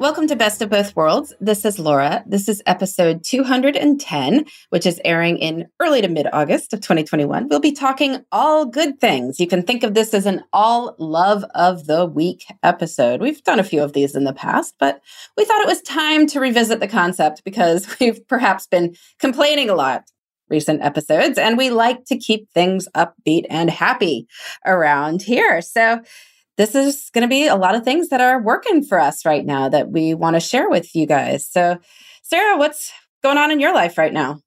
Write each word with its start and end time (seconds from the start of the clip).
Welcome 0.00 0.28
to 0.28 0.34
Best 0.34 0.62
of 0.62 0.70
Both 0.70 0.96
Worlds. 0.96 1.34
This 1.42 1.62
is 1.66 1.78
Laura. 1.78 2.24
This 2.26 2.48
is 2.48 2.62
episode 2.64 3.22
210, 3.22 4.46
which 4.70 4.86
is 4.86 4.98
airing 5.04 5.36
in 5.36 5.68
early 5.78 6.00
to 6.00 6.08
mid 6.08 6.26
August 6.32 6.72
of 6.72 6.80
2021. 6.80 7.48
We'll 7.50 7.60
be 7.60 7.72
talking 7.72 8.24
all 8.32 8.64
good 8.64 8.98
things. 8.98 9.38
You 9.38 9.46
can 9.46 9.62
think 9.62 9.82
of 9.82 9.92
this 9.92 10.14
as 10.14 10.24
an 10.24 10.42
all 10.54 10.96
love 10.98 11.44
of 11.54 11.84
the 11.84 12.06
week 12.06 12.46
episode. 12.62 13.20
We've 13.20 13.44
done 13.44 13.60
a 13.60 13.62
few 13.62 13.82
of 13.82 13.92
these 13.92 14.16
in 14.16 14.24
the 14.24 14.32
past, 14.32 14.74
but 14.80 15.02
we 15.36 15.44
thought 15.44 15.60
it 15.60 15.68
was 15.68 15.82
time 15.82 16.26
to 16.28 16.40
revisit 16.40 16.80
the 16.80 16.88
concept 16.88 17.44
because 17.44 17.86
we've 18.00 18.26
perhaps 18.26 18.66
been 18.66 18.96
complaining 19.18 19.68
a 19.68 19.74
lot 19.74 20.04
recent 20.48 20.82
episodes 20.82 21.36
and 21.36 21.58
we 21.58 21.68
like 21.68 22.06
to 22.06 22.16
keep 22.16 22.50
things 22.52 22.88
upbeat 22.96 23.44
and 23.50 23.68
happy 23.68 24.26
around 24.64 25.20
here. 25.20 25.60
So, 25.60 26.00
this 26.60 26.74
is 26.74 27.08
going 27.14 27.22
to 27.22 27.28
be 27.28 27.46
a 27.46 27.56
lot 27.56 27.74
of 27.74 27.84
things 27.84 28.10
that 28.10 28.20
are 28.20 28.38
working 28.38 28.84
for 28.84 29.00
us 29.00 29.24
right 29.24 29.46
now 29.46 29.70
that 29.70 29.90
we 29.90 30.12
want 30.12 30.36
to 30.36 30.40
share 30.40 30.68
with 30.68 30.94
you 30.94 31.06
guys. 31.06 31.48
So, 31.48 31.78
Sarah, 32.22 32.58
what's 32.58 32.92
going 33.22 33.38
on 33.38 33.50
in 33.50 33.60
your 33.60 33.72
life 33.72 33.96
right 33.96 34.12
now? 34.12 34.42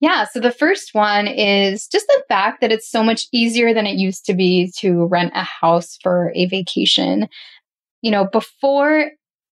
Yeah, 0.00 0.26
so 0.30 0.38
the 0.38 0.52
first 0.52 0.90
one 0.92 1.26
is 1.26 1.88
just 1.88 2.06
the 2.08 2.22
fact 2.28 2.60
that 2.60 2.70
it's 2.70 2.90
so 2.90 3.02
much 3.02 3.26
easier 3.32 3.72
than 3.72 3.86
it 3.86 3.96
used 3.96 4.26
to 4.26 4.34
be 4.34 4.70
to 4.80 5.06
rent 5.06 5.32
a 5.34 5.42
house 5.42 5.96
for 6.02 6.30
a 6.34 6.44
vacation. 6.44 7.26
You 8.02 8.10
know, 8.10 8.26
before 8.26 9.10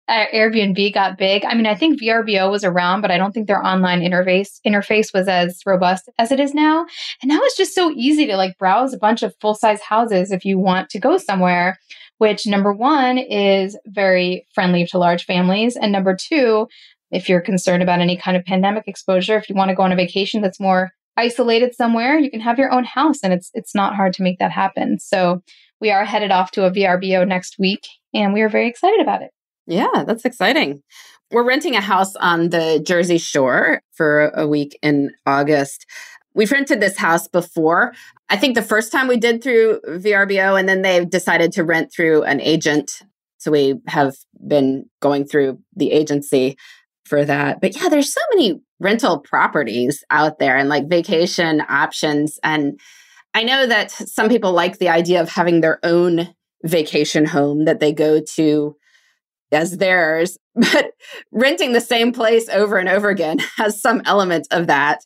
Uh, 0.09 0.25
Airbnb 0.35 0.95
got 0.95 1.19
big. 1.19 1.45
I 1.45 1.55
mean, 1.55 1.67
I 1.67 1.75
think 1.75 2.01
VRBO 2.01 2.51
was 2.51 2.65
around, 2.65 3.03
but 3.03 3.11
I 3.11 3.19
don't 3.19 3.33
think 3.33 3.47
their 3.47 3.65
online 3.65 4.01
interface 4.01 4.59
interface 4.67 5.13
was 5.13 5.29
as 5.29 5.61
robust 5.67 6.09
as 6.19 6.33
it 6.33 6.41
is 6.41 6.55
now. 6.55 6.87
And 7.21 7.29
now 7.29 7.39
it's 7.43 7.57
just 7.57 7.75
so 7.75 7.93
easy 7.95 8.27
to 8.27 8.37
like 8.37 8.57
browse 8.57 8.95
a 8.95 8.99
bunch 8.99 9.23
of 9.23 9.35
full 9.41 9.55
size 9.55 9.83
houses 9.83 10.33
if 10.33 10.47
you 10.47 10.59
want 10.59 10.89
to 10.91 10.99
go 10.99 11.19
somewhere. 11.19 11.79
Which 12.17 12.47
number 12.47 12.73
one 12.73 13.19
is 13.19 13.79
very 13.87 14.47
friendly 14.55 14.87
to 14.87 14.99
large 14.99 15.25
families, 15.25 15.77
and 15.77 15.93
number 15.93 16.17
two, 16.17 16.67
if 17.13 17.29
you're 17.29 17.41
concerned 17.41 17.83
about 17.83 18.01
any 18.01 18.17
kind 18.17 18.37
of 18.37 18.45
pandemic 18.45 18.85
exposure, 18.89 19.37
if 19.37 19.49
you 19.49 19.55
want 19.55 19.69
to 19.69 19.77
go 19.77 19.85
on 19.85 19.93
a 19.93 19.97
vacation 19.97 20.43
that's 20.43 20.59
more 20.59 20.91
isolated 21.17 21.75
somewhere, 21.77 22.19
you 22.19 22.31
can 22.31 22.41
have 22.41 22.59
your 22.59 22.73
own 22.73 22.85
house, 22.85 23.19
and 23.23 23.33
it's 23.33 23.51
it's 23.55 23.75
not 23.75 23.95
hard 23.95 24.15
to 24.15 24.23
make 24.23 24.39
that 24.39 24.51
happen. 24.51 24.99
So 24.99 25.43
we 25.81 25.91
are 25.91 26.05
headed 26.05 26.33
off 26.33 26.51
to 26.53 26.65
a 26.65 26.73
VRBO 26.73 27.29
next 27.29 27.57
week, 27.59 27.87
and 28.15 28.33
we 28.33 28.41
are 28.41 28.49
very 28.49 28.69
excited 28.69 29.01
about 29.01 29.23
it. 29.23 29.31
Yeah, 29.69 30.05
that's 30.07 30.25
exciting. 30.25 30.83
We're 31.31 31.47
renting 31.47 31.77
a 31.77 31.81
house 31.83 32.17
on 32.17 32.49
the 32.49 32.81
Jersey 32.85 33.19
Shore 33.19 33.83
for 33.93 34.31
a 34.31 34.49
week 34.49 34.79
in 34.83 35.11
August. 35.27 35.85
We've 36.35 36.51
rented 36.51 36.81
this 36.81 36.97
house 36.97 37.29
before. 37.29 37.93
I 38.31 38.39
think 38.39 38.55
the 38.55 38.63
first 38.63 38.91
time 38.91 39.09
we 39.09 39.19
did 39.19 39.43
through 39.43 39.81
VRBO, 39.87 40.59
and 40.59 40.67
then 40.67 40.81
they 40.81 41.05
decided 41.05 41.53
to 41.53 41.65
rent 41.65 41.93
through 41.95 42.23
an 42.23 42.41
agent. 42.41 43.03
So 43.37 43.51
we 43.51 43.75
have 43.87 44.17
been 44.47 44.87
going 45.01 45.27
through 45.27 45.59
the 45.77 45.93
agency 45.93 46.57
for 47.05 47.27
that. 47.27 47.61
But 47.61 47.77
yeah, 47.77 47.91
there's 47.91 48.13
so 48.13 48.23
many 48.35 48.61
rental 48.81 49.19
properties 49.19 50.03
out 50.11 50.39
there 50.39 50.57
and 50.57 50.71
like 50.71 50.89
vacation 50.89 51.63
options. 51.69 52.39
And 52.43 52.81
I 53.35 53.45
know 53.45 53.67
that 53.67 53.91
some 53.91 54.31
people 54.31 54.53
like 54.53 54.79
the 54.79 54.89
idea 54.89 55.21
of 55.21 55.29
having 55.29 55.61
their 55.61 55.79
own 55.83 56.35
vacation 56.65 57.27
home 57.27 57.67
that 57.67 57.81
they 57.81 57.93
go 57.93 58.21
to 58.35 58.77
as 59.53 59.79
theirs, 59.79 60.39
but 60.55 60.93
renting 61.33 61.73
the 61.73 61.81
same 61.81 62.13
place 62.13 62.49
over 62.49 62.79
and 62.79 62.89
over 62.89 63.09
again 63.09 63.39
has 63.57 63.81
some 63.81 64.03
element 64.05 64.47
of 64.51 64.67
that 64.67 65.01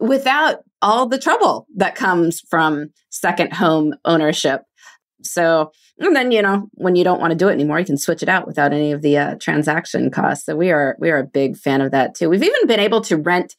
without 0.00 0.58
all 0.80 1.06
the 1.06 1.18
trouble 1.18 1.66
that 1.76 1.94
comes 1.94 2.40
from 2.50 2.90
second 3.10 3.52
home 3.52 3.94
ownership. 4.04 4.62
So, 5.22 5.70
and 5.98 6.16
then 6.16 6.32
you 6.32 6.42
know 6.42 6.68
when 6.74 6.96
you 6.96 7.04
don't 7.04 7.20
want 7.20 7.30
to 7.30 7.36
do 7.36 7.48
it 7.48 7.52
anymore, 7.52 7.78
you 7.78 7.84
can 7.84 7.98
switch 7.98 8.22
it 8.22 8.28
out 8.28 8.46
without 8.46 8.72
any 8.72 8.90
of 8.90 9.02
the 9.02 9.16
uh, 9.16 9.34
transaction 9.36 10.10
costs. 10.10 10.44
So 10.44 10.56
we 10.56 10.72
are 10.72 10.96
we 10.98 11.10
are 11.10 11.18
a 11.18 11.26
big 11.26 11.56
fan 11.56 11.80
of 11.80 11.92
that 11.92 12.16
too. 12.16 12.28
We've 12.28 12.42
even 12.42 12.66
been 12.66 12.80
able 12.80 13.00
to 13.02 13.16
rent 13.16 13.54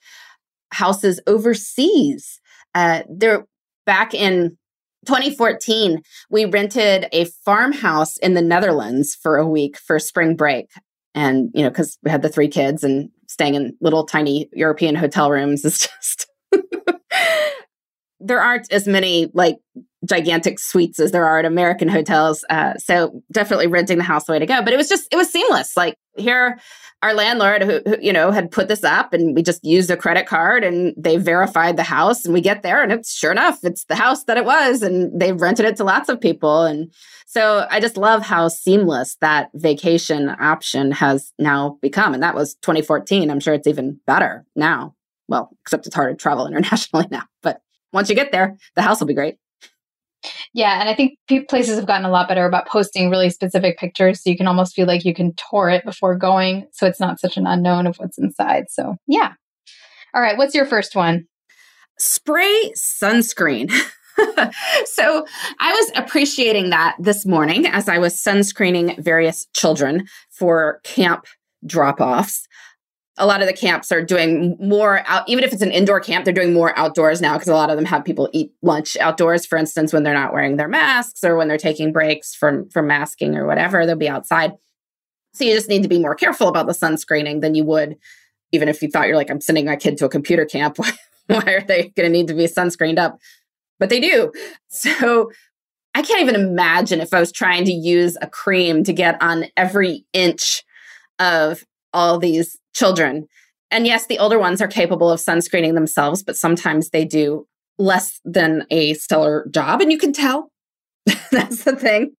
houses 0.73 1.21
overseas. 1.25 2.41
Uh, 2.75 3.03
there 3.09 3.45
back 3.85 4.13
in 4.13 4.57
2014, 5.05 6.01
we 6.29 6.45
rented 6.45 7.07
a 7.11 7.25
farmhouse 7.45 8.17
in 8.17 8.33
the 8.33 8.41
Netherlands 8.41 9.15
for 9.15 9.37
a 9.37 9.47
week 9.47 9.77
for 9.77 9.99
spring 9.99 10.35
break. 10.35 10.69
And, 11.15 11.51
you 11.53 11.63
know, 11.63 11.69
because 11.69 11.97
we 12.03 12.11
had 12.11 12.21
the 12.21 12.29
three 12.29 12.47
kids 12.47 12.83
and 12.83 13.09
staying 13.27 13.55
in 13.55 13.75
little 13.81 14.05
tiny 14.05 14.49
European 14.53 14.95
hotel 14.95 15.29
rooms 15.29 15.63
is 15.65 15.79
just 16.01 16.27
there 18.23 18.41
aren't 18.41 18.71
as 18.71 18.87
many 18.87 19.29
like 19.33 19.57
gigantic 20.05 20.59
suites 20.59 20.99
as 20.99 21.11
there 21.11 21.25
are 21.25 21.39
at 21.39 21.45
American 21.45 21.87
hotels. 21.87 22.43
Uh, 22.49 22.75
so 22.75 23.21
definitely 23.31 23.67
renting 23.67 23.97
the 23.97 24.03
house 24.03 24.25
the 24.25 24.33
way 24.33 24.39
to 24.39 24.45
go. 24.45 24.61
But 24.61 24.73
it 24.73 24.77
was 24.77 24.89
just 24.89 25.07
it 25.11 25.15
was 25.15 25.29
seamless. 25.29 25.77
Like 25.77 25.95
here, 26.17 26.59
our 27.01 27.13
landlord 27.13 27.63
who, 27.63 27.81
who, 27.85 27.97
you 28.01 28.13
know 28.13 28.31
had 28.31 28.51
put 28.51 28.67
this 28.67 28.83
up, 28.83 29.13
and 29.13 29.35
we 29.35 29.43
just 29.43 29.63
used 29.63 29.91
a 29.91 29.97
credit 29.97 30.25
card, 30.25 30.63
and 30.63 30.93
they 30.97 31.17
verified 31.17 31.77
the 31.77 31.83
house, 31.83 32.25
and 32.25 32.33
we 32.33 32.41
get 32.41 32.63
there, 32.63 32.81
and 32.81 32.91
it's 32.91 33.13
sure 33.13 33.31
enough, 33.31 33.59
it's 33.63 33.85
the 33.85 33.95
house 33.95 34.23
that 34.25 34.37
it 34.37 34.45
was, 34.45 34.81
and 34.81 35.19
they 35.19 35.33
rented 35.33 35.65
it 35.65 35.75
to 35.77 35.83
lots 35.83 36.09
of 36.09 36.21
people, 36.21 36.63
and 36.63 36.91
so 37.25 37.65
I 37.71 37.79
just 37.79 37.97
love 37.97 38.21
how 38.21 38.47
seamless 38.47 39.17
that 39.21 39.49
vacation 39.55 40.29
option 40.39 40.91
has 40.91 41.33
now 41.39 41.79
become, 41.81 42.13
and 42.13 42.21
that 42.21 42.35
was 42.35 42.53
2014. 42.61 43.31
I'm 43.31 43.39
sure 43.39 43.55
it's 43.55 43.67
even 43.67 43.99
better 44.05 44.45
now. 44.55 44.93
Well, 45.27 45.49
except 45.61 45.87
it's 45.87 45.95
hard 45.95 46.17
to 46.17 46.21
travel 46.21 46.45
internationally 46.47 47.07
now, 47.09 47.23
but 47.41 47.62
once 47.93 48.09
you 48.09 48.15
get 48.15 48.31
there, 48.31 48.57
the 48.75 48.81
house 48.81 48.99
will 48.99 49.07
be 49.07 49.13
great. 49.13 49.37
Yeah, 50.53 50.79
and 50.79 50.89
I 50.89 50.95
think 50.95 51.17
places 51.49 51.75
have 51.75 51.87
gotten 51.87 52.05
a 52.05 52.11
lot 52.11 52.27
better 52.27 52.45
about 52.45 52.67
posting 52.67 53.09
really 53.09 53.29
specific 53.29 53.77
pictures 53.77 54.23
so 54.23 54.29
you 54.29 54.37
can 54.37 54.47
almost 54.47 54.75
feel 54.75 54.87
like 54.87 55.05
you 55.05 55.13
can 55.13 55.33
tour 55.35 55.69
it 55.69 55.83
before 55.85 56.17
going 56.17 56.67
so 56.71 56.87
it's 56.87 56.99
not 56.99 57.19
such 57.19 57.37
an 57.37 57.45
unknown 57.45 57.87
of 57.87 57.97
what's 57.97 58.17
inside. 58.17 58.65
So, 58.69 58.95
yeah. 59.07 59.33
All 60.13 60.21
right, 60.21 60.37
what's 60.37 60.55
your 60.55 60.65
first 60.65 60.95
one? 60.95 61.25
Spray 61.97 62.71
sunscreen. 62.75 63.69
so, 64.85 65.25
I 65.59 65.71
was 65.73 65.91
appreciating 65.95 66.69
that 66.69 66.95
this 66.99 67.25
morning 67.25 67.65
as 67.65 67.89
I 67.89 67.97
was 67.97 68.15
sunscreening 68.15 69.03
various 69.03 69.45
children 69.53 70.07
for 70.29 70.79
camp 70.83 71.25
drop 71.65 71.99
offs 71.99 72.47
a 73.17 73.27
lot 73.27 73.41
of 73.41 73.47
the 73.47 73.53
camps 73.53 73.91
are 73.91 74.03
doing 74.03 74.57
more 74.59 75.03
out, 75.05 75.27
even 75.29 75.43
if 75.43 75.53
it's 75.53 75.61
an 75.61 75.71
indoor 75.71 75.99
camp, 75.99 76.25
they're 76.25 76.33
doing 76.33 76.53
more 76.53 76.77
outdoors 76.77 77.21
now 77.21 77.33
because 77.33 77.47
a 77.47 77.53
lot 77.53 77.69
of 77.69 77.75
them 77.75 77.85
have 77.85 78.03
people 78.03 78.29
eat 78.33 78.51
lunch 78.63 78.97
outdoors, 78.97 79.45
for 79.45 79.57
instance, 79.57 79.93
when 79.93 80.03
they're 80.03 80.13
not 80.13 80.33
wearing 80.33 80.57
their 80.57 80.67
masks 80.67 81.23
or 81.23 81.35
when 81.35 81.47
they're 81.47 81.57
taking 81.57 81.91
breaks 81.91 82.33
from, 82.33 82.67
from 82.69 82.87
masking 82.87 83.35
or 83.35 83.45
whatever, 83.45 83.85
they'll 83.85 83.95
be 83.95 84.09
outside. 84.09 84.53
So 85.33 85.43
you 85.43 85.53
just 85.53 85.69
need 85.69 85.83
to 85.83 85.89
be 85.89 85.99
more 85.99 86.15
careful 86.15 86.47
about 86.47 86.65
the 86.65 86.73
sunscreening 86.73 87.41
than 87.41 87.53
you 87.53 87.63
would, 87.65 87.97
even 88.51 88.67
if 88.67 88.81
you 88.81 88.89
thought 88.89 89.07
you're 89.07 89.17
like, 89.17 89.29
I'm 89.29 89.41
sending 89.41 89.65
my 89.65 89.75
kid 89.75 89.97
to 89.97 90.05
a 90.05 90.09
computer 90.09 90.45
camp. 90.45 90.77
Why 91.27 91.43
are 91.45 91.61
they 91.61 91.93
going 91.95 92.07
to 92.07 92.09
need 92.09 92.27
to 92.27 92.33
be 92.33 92.45
sunscreened 92.45 92.97
up? 92.97 93.19
But 93.79 93.89
they 93.89 93.99
do. 93.99 94.31
So 94.69 95.31
I 95.95 96.01
can't 96.01 96.21
even 96.21 96.35
imagine 96.35 96.99
if 96.99 97.13
I 97.13 97.19
was 97.19 97.31
trying 97.31 97.65
to 97.65 97.71
use 97.71 98.17
a 98.21 98.27
cream 98.27 98.83
to 98.85 98.93
get 98.93 99.21
on 99.21 99.45
every 99.55 100.05
inch 100.13 100.63
of 101.19 101.63
all 101.93 102.17
these 102.17 102.57
children. 102.73 103.27
And 103.71 103.87
yes, 103.87 104.05
the 104.05 104.19
older 104.19 104.37
ones 104.37 104.61
are 104.61 104.67
capable 104.67 105.09
of 105.09 105.19
sunscreening 105.19 105.73
themselves, 105.73 106.23
but 106.23 106.37
sometimes 106.37 106.89
they 106.89 107.05
do 107.05 107.47
less 107.79 108.19
than 108.23 108.65
a 108.69 108.93
stellar 108.93 109.47
job. 109.51 109.81
And 109.81 109.91
you 109.91 109.97
can 109.97 110.13
tell. 110.13 110.51
That's 111.31 111.63
the 111.63 111.75
thing. 111.75 112.15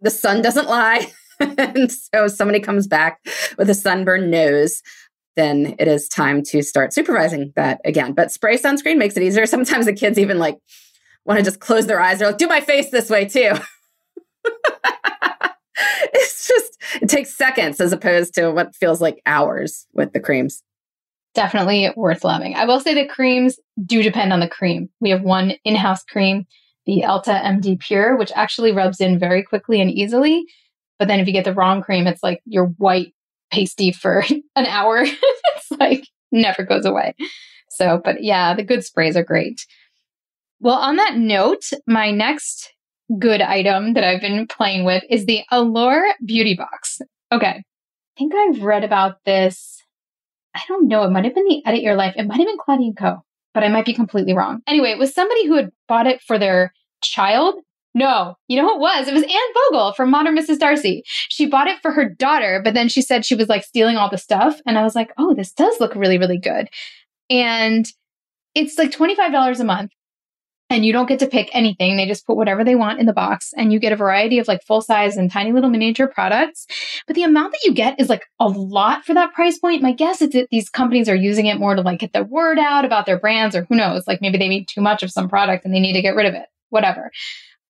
The 0.00 0.10
sun 0.10 0.42
doesn't 0.42 0.68
lie. 0.68 1.12
and 1.40 1.92
so 1.92 2.28
somebody 2.28 2.60
comes 2.60 2.86
back 2.86 3.20
with 3.58 3.70
a 3.70 3.74
sunburned 3.74 4.30
nose, 4.30 4.82
then 5.36 5.74
it 5.78 5.86
is 5.86 6.08
time 6.08 6.42
to 6.42 6.62
start 6.62 6.92
supervising 6.92 7.52
that 7.56 7.80
again. 7.84 8.12
But 8.12 8.32
spray 8.32 8.58
sunscreen 8.58 8.96
makes 8.96 9.16
it 9.16 9.22
easier. 9.22 9.46
Sometimes 9.46 9.86
the 9.86 9.92
kids 9.92 10.18
even 10.18 10.38
like 10.38 10.58
want 11.24 11.38
to 11.38 11.44
just 11.44 11.60
close 11.60 11.86
their 11.86 12.00
eyes. 12.00 12.18
They're 12.18 12.28
like, 12.28 12.38
do 12.38 12.48
my 12.48 12.60
face 12.60 12.90
this 12.90 13.10
way 13.10 13.26
too. 13.26 13.52
it's 16.14 16.48
just 16.48 16.78
it 17.02 17.08
takes 17.08 17.34
seconds 17.34 17.80
as 17.80 17.92
opposed 17.92 18.34
to 18.34 18.50
what 18.50 18.74
feels 18.74 19.00
like 19.00 19.22
hours 19.26 19.86
with 19.92 20.12
the 20.12 20.20
creams. 20.20 20.62
Definitely 21.34 21.90
worth 21.96 22.24
loving. 22.24 22.54
I 22.54 22.64
will 22.64 22.80
say 22.80 22.94
the 22.94 23.06
creams 23.06 23.58
do 23.84 24.02
depend 24.02 24.32
on 24.32 24.40
the 24.40 24.48
cream. 24.48 24.88
We 25.00 25.10
have 25.10 25.22
one 25.22 25.52
in-house 25.64 26.02
cream, 26.04 26.46
the 26.86 27.02
Elta 27.02 27.42
MD 27.42 27.78
Pure, 27.78 28.16
which 28.16 28.32
actually 28.34 28.72
rubs 28.72 29.00
in 29.00 29.18
very 29.18 29.42
quickly 29.42 29.80
and 29.80 29.90
easily. 29.90 30.46
But 30.98 31.08
then 31.08 31.20
if 31.20 31.26
you 31.26 31.34
get 31.34 31.44
the 31.44 31.52
wrong 31.52 31.82
cream, 31.82 32.06
it's 32.06 32.22
like 32.22 32.40
your 32.46 32.68
white 32.78 33.12
pasty 33.52 33.92
for 33.92 34.24
an 34.56 34.66
hour. 34.66 35.00
it's 35.04 35.70
like 35.78 36.06
never 36.32 36.62
goes 36.62 36.86
away. 36.86 37.14
So, 37.68 38.00
but 38.02 38.22
yeah, 38.22 38.54
the 38.54 38.64
good 38.64 38.84
sprays 38.84 39.16
are 39.16 39.24
great. 39.24 39.66
Well, 40.60 40.76
on 40.76 40.96
that 40.96 41.16
note, 41.16 41.64
my 41.86 42.10
next 42.10 42.72
good 43.18 43.40
item 43.40 43.94
that 43.94 44.04
I've 44.04 44.20
been 44.20 44.46
playing 44.46 44.84
with 44.84 45.02
is 45.08 45.26
the 45.26 45.42
Allure 45.50 46.14
Beauty 46.24 46.54
Box. 46.54 47.00
Okay. 47.32 47.62
I 47.62 48.18
think 48.18 48.34
I've 48.34 48.62
read 48.62 48.84
about 48.84 49.16
this. 49.24 49.82
I 50.54 50.60
don't 50.68 50.88
know. 50.88 51.02
It 51.02 51.10
might 51.10 51.24
have 51.24 51.34
been 51.34 51.46
the 51.46 51.62
Edit 51.66 51.82
Your 51.82 51.96
Life. 51.96 52.14
It 52.16 52.26
might 52.26 52.38
have 52.38 52.46
been 52.46 52.58
Claudia 52.58 52.92
Co., 52.98 53.22
but 53.52 53.62
I 53.62 53.68
might 53.68 53.84
be 53.84 53.92
completely 53.92 54.32
wrong. 54.32 54.62
Anyway, 54.66 54.90
it 54.90 54.98
was 54.98 55.14
somebody 55.14 55.46
who 55.46 55.54
had 55.56 55.70
bought 55.86 56.06
it 56.06 56.22
for 56.22 56.38
their 56.38 56.72
child. 57.02 57.56
No, 57.94 58.36
you 58.48 58.60
know 58.60 58.68
who 58.68 58.76
it 58.76 58.80
was? 58.80 59.08
It 59.08 59.14
was 59.14 59.22
Anne 59.22 59.30
Bogel 59.70 59.92
from 59.94 60.10
Modern 60.10 60.36
Mrs. 60.36 60.58
Darcy. 60.58 61.02
She 61.06 61.46
bought 61.46 61.68
it 61.68 61.80
for 61.80 61.92
her 61.92 62.08
daughter, 62.08 62.60
but 62.62 62.74
then 62.74 62.88
she 62.88 63.00
said 63.00 63.24
she 63.24 63.34
was 63.34 63.48
like 63.48 63.64
stealing 63.64 63.96
all 63.96 64.10
the 64.10 64.18
stuff. 64.18 64.60
And 64.66 64.78
I 64.78 64.82
was 64.82 64.94
like, 64.94 65.12
oh, 65.18 65.34
this 65.34 65.52
does 65.52 65.78
look 65.80 65.94
really, 65.94 66.18
really 66.18 66.38
good. 66.38 66.68
And 67.30 67.86
it's 68.54 68.78
like 68.78 68.90
$25 68.90 69.60
a 69.60 69.64
month 69.64 69.92
and 70.68 70.84
you 70.84 70.92
don't 70.92 71.08
get 71.08 71.20
to 71.20 71.26
pick 71.26 71.48
anything. 71.52 71.96
They 71.96 72.06
just 72.06 72.26
put 72.26 72.36
whatever 72.36 72.64
they 72.64 72.74
want 72.74 72.98
in 72.98 73.06
the 73.06 73.12
box 73.12 73.52
and 73.56 73.72
you 73.72 73.78
get 73.78 73.92
a 73.92 73.96
variety 73.96 74.38
of 74.38 74.48
like 74.48 74.64
full 74.64 74.80
size 74.80 75.16
and 75.16 75.30
tiny 75.30 75.52
little 75.52 75.70
miniature 75.70 76.08
products. 76.08 76.66
But 77.06 77.14
the 77.14 77.22
amount 77.22 77.52
that 77.52 77.64
you 77.64 77.72
get 77.72 78.00
is 78.00 78.08
like 78.08 78.24
a 78.40 78.48
lot 78.48 79.04
for 79.04 79.14
that 79.14 79.32
price 79.32 79.58
point. 79.58 79.82
My 79.82 79.92
guess 79.92 80.20
is 80.20 80.30
that 80.30 80.48
these 80.50 80.68
companies 80.68 81.08
are 81.08 81.14
using 81.14 81.46
it 81.46 81.58
more 81.58 81.74
to 81.74 81.82
like 81.82 82.00
get 82.00 82.12
the 82.12 82.24
word 82.24 82.58
out 82.58 82.84
about 82.84 83.06
their 83.06 83.18
brands 83.18 83.54
or 83.54 83.64
who 83.64 83.76
knows, 83.76 84.06
like 84.06 84.20
maybe 84.20 84.38
they 84.38 84.48
need 84.48 84.66
too 84.66 84.80
much 84.80 85.02
of 85.02 85.12
some 85.12 85.28
product 85.28 85.64
and 85.64 85.72
they 85.72 85.80
need 85.80 85.94
to 85.94 86.02
get 86.02 86.16
rid 86.16 86.26
of 86.26 86.34
it, 86.34 86.46
whatever. 86.70 87.12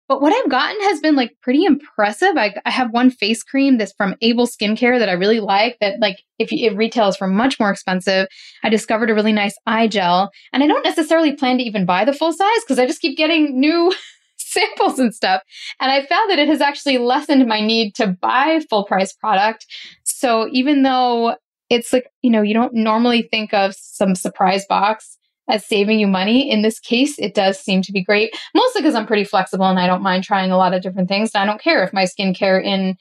But 0.08 0.22
what 0.22 0.32
I've 0.32 0.50
gotten 0.50 0.80
has 0.82 1.00
been 1.00 1.16
like 1.16 1.36
pretty 1.42 1.64
impressive. 1.64 2.36
I, 2.36 2.54
I 2.64 2.70
have 2.70 2.92
one 2.92 3.10
face 3.10 3.42
cream 3.42 3.76
that's 3.76 3.92
from 3.92 4.14
Able 4.20 4.46
Skincare 4.46 4.98
that 4.98 5.08
I 5.08 5.12
really 5.12 5.40
like. 5.40 5.76
That 5.80 6.00
like 6.00 6.22
if 6.38 6.52
it 6.52 6.76
retails 6.76 7.16
for 7.16 7.26
much 7.26 7.58
more 7.58 7.70
expensive. 7.70 8.28
I 8.62 8.68
discovered 8.68 9.10
a 9.10 9.14
really 9.14 9.32
nice 9.32 9.54
eye 9.66 9.88
gel, 9.88 10.30
and 10.52 10.62
I 10.62 10.66
don't 10.66 10.84
necessarily 10.84 11.32
plan 11.32 11.58
to 11.58 11.64
even 11.64 11.86
buy 11.86 12.04
the 12.04 12.12
full 12.12 12.32
size 12.32 12.60
because 12.64 12.78
I 12.78 12.86
just 12.86 13.00
keep 13.00 13.16
getting 13.16 13.58
new 13.58 13.92
samples 14.36 14.98
and 14.98 15.14
stuff. 15.14 15.42
And 15.80 15.90
I 15.90 16.06
found 16.06 16.30
that 16.30 16.38
it 16.38 16.48
has 16.48 16.60
actually 16.60 16.98
lessened 16.98 17.46
my 17.46 17.60
need 17.60 17.94
to 17.96 18.06
buy 18.06 18.60
full 18.70 18.84
price 18.84 19.12
product. 19.12 19.66
So 20.04 20.48
even 20.52 20.82
though 20.82 21.36
it's 21.68 21.92
like 21.92 22.08
you 22.22 22.30
know 22.30 22.42
you 22.42 22.54
don't 22.54 22.74
normally 22.74 23.22
think 23.22 23.52
of 23.52 23.74
some 23.74 24.14
surprise 24.14 24.64
box 24.68 25.18
as 25.48 25.64
saving 25.64 26.00
you 26.00 26.06
money. 26.06 26.50
In 26.50 26.62
this 26.62 26.78
case, 26.78 27.18
it 27.18 27.34
does 27.34 27.58
seem 27.58 27.82
to 27.82 27.92
be 27.92 28.02
great, 28.02 28.36
mostly 28.54 28.82
because 28.82 28.94
I'm 28.94 29.06
pretty 29.06 29.24
flexible 29.24 29.66
and 29.66 29.78
I 29.78 29.86
don't 29.86 30.02
mind 30.02 30.24
trying 30.24 30.50
a 30.50 30.56
lot 30.56 30.74
of 30.74 30.82
different 30.82 31.08
things. 31.08 31.34
I 31.34 31.46
don't 31.46 31.60
care 31.60 31.84
if 31.84 31.92
my 31.92 32.04
skincare 32.04 32.62
in 32.62 32.96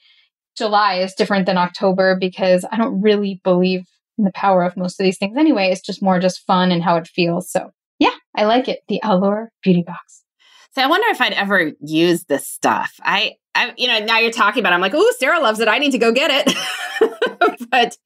July 0.56 0.96
is 0.96 1.14
different 1.14 1.46
than 1.46 1.58
October 1.58 2.16
because 2.18 2.64
I 2.70 2.76
don't 2.76 3.00
really 3.00 3.40
believe 3.44 3.86
in 4.18 4.24
the 4.24 4.32
power 4.32 4.62
of 4.62 4.76
most 4.76 4.98
of 4.98 5.04
these 5.04 5.18
things 5.18 5.36
anyway. 5.36 5.70
It's 5.70 5.80
just 5.80 6.02
more 6.02 6.18
just 6.18 6.46
fun 6.46 6.72
and 6.72 6.82
how 6.82 6.96
it 6.96 7.08
feels. 7.08 7.50
So 7.50 7.70
yeah, 7.98 8.14
I 8.34 8.44
like 8.44 8.68
it. 8.68 8.80
The 8.88 9.00
Allure 9.02 9.50
Beauty 9.62 9.82
Box. 9.86 10.22
So 10.72 10.82
I 10.82 10.86
wonder 10.86 11.08
if 11.08 11.20
I'd 11.20 11.32
ever 11.32 11.72
use 11.80 12.24
this 12.24 12.46
stuff. 12.46 12.92
I, 13.02 13.36
I, 13.54 13.72
you 13.78 13.88
know, 13.88 13.98
now 14.00 14.18
you're 14.18 14.30
talking 14.30 14.60
about. 14.60 14.72
It, 14.72 14.74
I'm 14.74 14.82
like, 14.82 14.92
oh, 14.94 15.14
Sarah 15.18 15.40
loves 15.40 15.58
it. 15.60 15.68
I 15.68 15.78
need 15.78 15.92
to 15.92 15.98
go 15.98 16.12
get 16.12 16.30
it. 16.30 16.54
but 17.70 17.96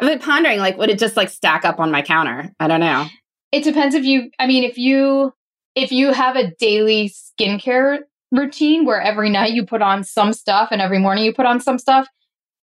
I've 0.00 0.08
been 0.08 0.18
pondering, 0.20 0.58
like, 0.58 0.78
would 0.78 0.88
it 0.88 0.98
just 0.98 1.18
like 1.18 1.28
stack 1.28 1.66
up 1.66 1.78
on 1.80 1.90
my 1.90 2.00
counter? 2.00 2.50
I 2.58 2.66
don't 2.66 2.80
know. 2.80 3.06
It 3.54 3.62
depends 3.62 3.94
if 3.94 4.04
you, 4.04 4.32
I 4.40 4.48
mean, 4.48 4.64
if 4.64 4.76
you, 4.76 5.32
if 5.76 5.92
you 5.92 6.12
have 6.12 6.34
a 6.34 6.50
daily 6.56 7.08
skincare 7.08 8.00
routine 8.32 8.84
where 8.84 9.00
every 9.00 9.30
night 9.30 9.52
you 9.52 9.64
put 9.64 9.80
on 9.80 10.02
some 10.02 10.32
stuff 10.32 10.70
and 10.72 10.82
every 10.82 10.98
morning 10.98 11.24
you 11.24 11.32
put 11.32 11.46
on 11.46 11.60
some 11.60 11.78
stuff, 11.78 12.08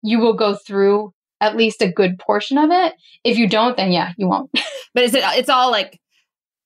you 0.03 0.19
will 0.19 0.33
go 0.33 0.55
through 0.55 1.13
at 1.43 1.59
least 1.59 1.83
a 1.83 1.93
good 1.93 2.19
portion 2.19 2.57
of 2.57 2.71
it. 2.71 2.95
If 3.23 3.37
you 3.37 3.47
don't, 3.47 3.77
then 3.77 3.93
yeah, 3.93 4.15
you 4.17 4.29
won't. 4.29 4.51
but 4.95 5.05
is 5.05 5.13
it, 5.13 5.23
it's 5.37 5.51
all 5.51 5.71
like 5.71 6.01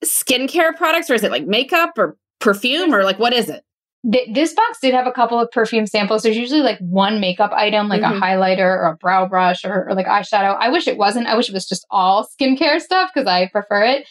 skincare 0.05 0.77
products 0.77 1.11
or 1.11 1.15
is 1.15 1.25
it 1.25 1.33
like 1.33 1.49
makeup 1.49 1.99
or 1.99 2.17
perfume 2.39 2.95
or 2.95 3.03
like 3.03 3.19
what 3.19 3.33
is 3.33 3.49
it? 3.49 3.65
This 4.05 4.53
box 4.53 4.79
did 4.81 4.95
have 4.95 5.07
a 5.07 5.13
couple 5.13 5.39
of 5.39 5.51
perfume 5.53 5.87
samples. 5.87 6.23
There's 6.23 6.37
usually 6.37 6.63
like 6.63 6.79
one 6.81 7.21
makeup 7.21 7.53
item, 7.53 7.89
like 7.89 8.03
mm-hmm. 8.03 8.21
a 8.21 8.21
highlighter 8.21 8.59
or 8.59 8.87
a 8.87 8.97
brow 8.97 9.29
brush 9.29 9.65
or, 9.65 9.89
or 9.89 9.95
like 9.95 10.07
eyeshadow. 10.07 10.57
I 10.59 10.71
wish 10.71 10.89
it 10.89 10.97
wasn't. 10.97 11.29
I 11.29 11.37
wish 11.37 11.49
it 11.49 11.53
was 11.53 11.69
just 11.69 11.87
all 11.91 12.27
skincare 12.27 12.81
stuff 12.81 13.11
because 13.15 13.29
I 13.29 13.49
prefer 13.49 13.85
it. 13.85 14.09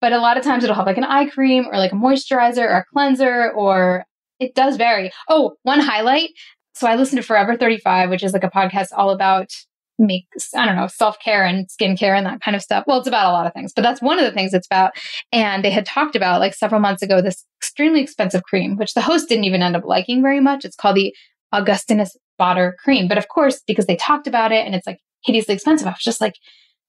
But 0.00 0.12
a 0.12 0.18
lot 0.18 0.38
of 0.38 0.44
times 0.44 0.64
it'll 0.64 0.76
have 0.76 0.86
like 0.86 0.96
an 0.96 1.04
eye 1.04 1.26
cream 1.26 1.66
or 1.70 1.76
like 1.76 1.92
a 1.92 1.96
moisturizer 1.96 2.64
or 2.64 2.78
a 2.78 2.84
cleanser 2.92 3.52
or 3.52 4.06
it 4.40 4.54
does 4.54 4.76
vary. 4.76 5.12
Oh, 5.28 5.56
one 5.62 5.80
highlight. 5.80 6.30
So 6.74 6.86
I 6.86 6.96
listen 6.96 7.16
to 7.16 7.22
Forever 7.22 7.56
35, 7.56 8.10
which 8.10 8.22
is 8.22 8.32
like 8.32 8.44
a 8.44 8.50
podcast 8.50 8.88
all 8.96 9.10
about 9.10 9.50
make 9.98 10.26
I 10.56 10.66
don't 10.66 10.76
know 10.76 10.86
self 10.86 11.18
care 11.20 11.44
and 11.44 11.68
skincare 11.68 12.16
and 12.16 12.26
that 12.26 12.40
kind 12.40 12.56
of 12.56 12.62
stuff. 12.62 12.84
Well, 12.86 12.98
it's 12.98 13.08
about 13.08 13.30
a 13.30 13.32
lot 13.32 13.46
of 13.46 13.52
things, 13.52 13.72
but 13.74 13.82
that's 13.82 14.02
one 14.02 14.18
of 14.18 14.24
the 14.24 14.32
things 14.32 14.52
it's 14.52 14.66
about. 14.66 14.92
And 15.32 15.64
they 15.64 15.70
had 15.70 15.86
talked 15.86 16.16
about 16.16 16.40
like 16.40 16.54
several 16.54 16.80
months 16.80 17.02
ago 17.02 17.20
this 17.20 17.44
extremely 17.60 18.00
expensive 18.00 18.42
cream, 18.42 18.76
which 18.76 18.94
the 18.94 19.00
host 19.00 19.28
didn't 19.28 19.44
even 19.44 19.62
end 19.62 19.76
up 19.76 19.84
liking 19.84 20.22
very 20.22 20.40
much. 20.40 20.64
It's 20.64 20.76
called 20.76 20.96
the 20.96 21.14
Augustinus 21.52 22.16
Bader 22.38 22.76
cream, 22.82 23.06
but 23.08 23.18
of 23.18 23.28
course 23.28 23.62
because 23.66 23.86
they 23.86 23.96
talked 23.96 24.26
about 24.26 24.52
it 24.52 24.66
and 24.66 24.74
it's 24.74 24.86
like 24.86 24.98
hideously 25.24 25.54
expensive, 25.54 25.86
I 25.86 25.90
was 25.90 25.98
just 26.00 26.20
like 26.20 26.34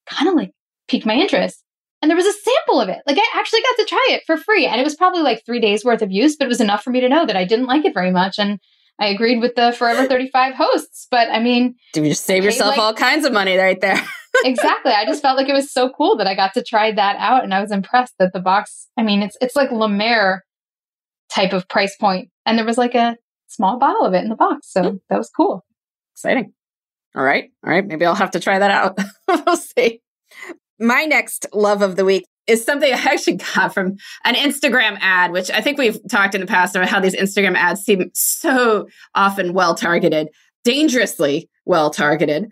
kind 0.08 0.28
of 0.28 0.36
like 0.36 0.52
piqued 0.88 1.06
my 1.06 1.16
interest. 1.16 1.62
And 2.02 2.10
there 2.10 2.18
was 2.18 2.26
a 2.26 2.34
sample 2.34 2.82
of 2.82 2.90
it. 2.90 3.00
Like 3.08 3.18
I 3.18 3.26
actually 3.36 3.62
got 3.62 3.78
to 3.78 3.86
try 3.86 4.08
it 4.10 4.24
for 4.28 4.38
free. 4.38 4.66
And 4.66 4.80
it 4.80 4.84
was 4.84 4.96
probably 4.96 5.22
like 5.22 5.44
three 5.46 5.60
days 5.60 5.84
worth 5.84 6.02
of 6.02 6.12
use, 6.12 6.36
but 6.36 6.46
it 6.46 6.50
was 6.50 6.62
enough 6.62 6.84
for 6.84 6.92
me 6.92 7.00
to 7.00 7.10
know 7.10 7.26
that 7.26 7.38
I 7.38 7.46
didn't 7.46 7.66
like 7.66 7.86
it 7.86 7.94
very 7.94 8.12
much. 8.12 8.38
And 8.38 8.60
I 9.00 9.08
agreed 9.08 9.42
with 9.42 9.56
the 9.56 9.74
Forever 9.74 10.08
35 10.08 10.56
hosts. 10.56 11.08
But 11.12 11.30
I 11.30 11.40
mean, 11.40 11.76
did 11.94 12.04
you 12.04 12.12
just 12.12 12.26
save 12.26 12.44
yourself 12.44 12.72
like, 12.72 12.80
all 12.80 12.94
kinds 12.94 13.26
of 13.26 13.34
money 13.34 13.58
right 13.58 13.80
there? 13.80 14.02
exactly. 14.46 14.92
I 14.92 15.06
just 15.06 15.22
felt 15.22 15.38
like 15.38 15.50
it 15.50 15.54
was 15.54 15.72
so 15.72 15.90
cool 15.90 16.18
that 16.18 16.28
I 16.28 16.36
got 16.36 16.54
to 16.54 16.64
try 16.64 16.92
that 16.92 17.16
out. 17.18 17.44
And 17.44 17.54
I 17.54 17.62
was 17.62 17.72
impressed 17.72 18.14
that 18.20 18.34
the 18.34 18.40
box, 18.40 18.88
I 18.98 19.04
mean, 19.04 19.22
it's, 19.22 19.38
it's 19.42 19.56
like 19.56 19.72
La 19.72 19.88
Mer 19.88 20.44
type 21.34 21.54
of 21.54 21.68
price. 21.68 21.98
And 22.02 22.58
there 22.58 22.66
was 22.66 22.78
like 22.78 22.96
a 22.96 23.18
small 23.48 23.78
bottle 23.78 24.06
of 24.06 24.14
it 24.14 24.24
in 24.24 24.30
the 24.30 24.36
box. 24.36 24.72
So 24.72 24.82
mm. 24.82 25.00
that 25.10 25.18
was 25.18 25.30
cool. 25.30 25.66
Exciting. 26.14 26.54
All 27.16 27.24
right. 27.24 27.50
All 27.66 27.72
right. 27.72 27.86
Maybe 27.86 28.06
I'll 28.06 28.16
have 28.16 28.32
to 28.32 28.40
try 28.40 28.60
that 28.60 28.72
out. 28.72 28.98
we'll 29.28 29.58
see. 29.58 30.02
My 30.80 31.06
next 31.06 31.46
love 31.54 31.82
of 31.82 31.96
the 31.96 32.06
week 32.06 32.26
is 32.48 32.64
something 32.64 32.92
I 32.94 32.98
actually 32.98 33.38
got 33.38 33.74
from 33.74 33.98
an 34.24 34.36
Instagram 34.36 34.98
ad, 35.02 35.32
which 35.32 35.50
I 35.52 35.62
think 35.62 35.78
we've 35.78 36.00
talked 36.10 36.36
in 36.36 36.42
the 36.42 36.48
past 36.48 36.76
about 36.76 36.90
how 36.90 37.00
these 37.00 37.16
Instagram 37.16 37.56
ads 37.56 37.82
seem 37.82 38.12
so 38.14 38.88
often 39.14 39.54
well 39.54 39.76
targeted, 39.76 40.30
dangerously 40.64 41.50
well 41.66 41.90
targeted. 41.90 42.52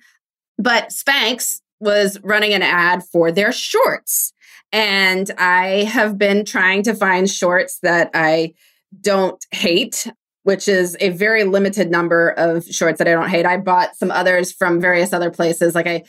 But 0.58 0.90
Spanx 0.90 1.60
was 1.80 2.20
running 2.24 2.54
an 2.54 2.62
ad 2.62 3.04
for 3.12 3.32
their 3.32 3.52
shorts. 3.52 4.34
And 4.72 5.30
I 5.38 5.84
have 5.84 6.18
been 6.18 6.46
trying 6.46 6.84
to 6.84 6.96
find 6.96 7.30
shorts 7.30 7.80
that 7.80 8.10
I 8.14 8.54
don't 9.02 9.44
hate 9.52 10.08
which 10.44 10.68
is 10.68 10.96
a 11.00 11.10
very 11.10 11.46
limited 11.46 11.90
number 11.90 12.30
of 12.32 12.66
shorts 12.66 12.98
that 13.00 13.08
I 13.08 13.12
don't 13.12 13.30
hate. 13.30 13.46
I 13.46 13.58
bought 13.58 13.96
some 13.96 14.12
others 14.12 14.52
from 14.52 14.80
various 14.80 15.14
other 15.14 15.32
places, 15.32 15.74
like 15.74 15.88
I, 15.88 16.04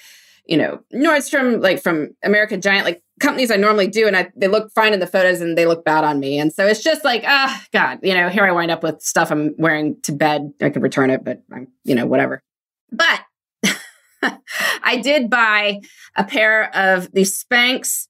you 0.44 0.56
know, 0.56 0.80
Nordstrom, 0.92 1.62
like 1.62 1.80
from 1.80 2.10
American 2.22 2.60
Giant, 2.60 2.84
like 2.84 3.02
companies 3.20 3.50
I 3.50 3.56
normally 3.56 3.86
do, 3.86 4.06
and 4.06 4.16
I 4.16 4.30
they 4.36 4.48
look 4.48 4.72
fine 4.72 4.92
in 4.92 5.00
the 5.00 5.06
photos 5.06 5.40
and 5.40 5.56
they 5.56 5.66
look 5.66 5.84
bad 5.84 6.04
on 6.04 6.20
me. 6.20 6.38
And 6.38 6.52
so 6.52 6.66
it's 6.66 6.82
just 6.82 7.04
like, 7.04 7.24
ah, 7.26 7.60
oh, 7.60 7.66
God, 7.72 8.00
you 8.02 8.14
know, 8.14 8.28
here 8.28 8.44
I 8.44 8.52
wind 8.52 8.70
up 8.70 8.82
with 8.82 9.00
stuff 9.02 9.30
I'm 9.30 9.54
wearing 9.58 10.00
to 10.02 10.12
bed. 10.12 10.52
I 10.60 10.70
could 10.70 10.82
return 10.82 11.10
it, 11.10 11.24
but 11.24 11.42
I'm, 11.52 11.68
you 11.84 11.94
know, 11.94 12.06
whatever. 12.06 12.42
But 12.90 13.20
I 14.82 14.98
did 15.02 15.30
buy 15.30 15.80
a 16.16 16.24
pair 16.24 16.74
of 16.74 17.10
these 17.12 17.42
Spanx 17.42 18.06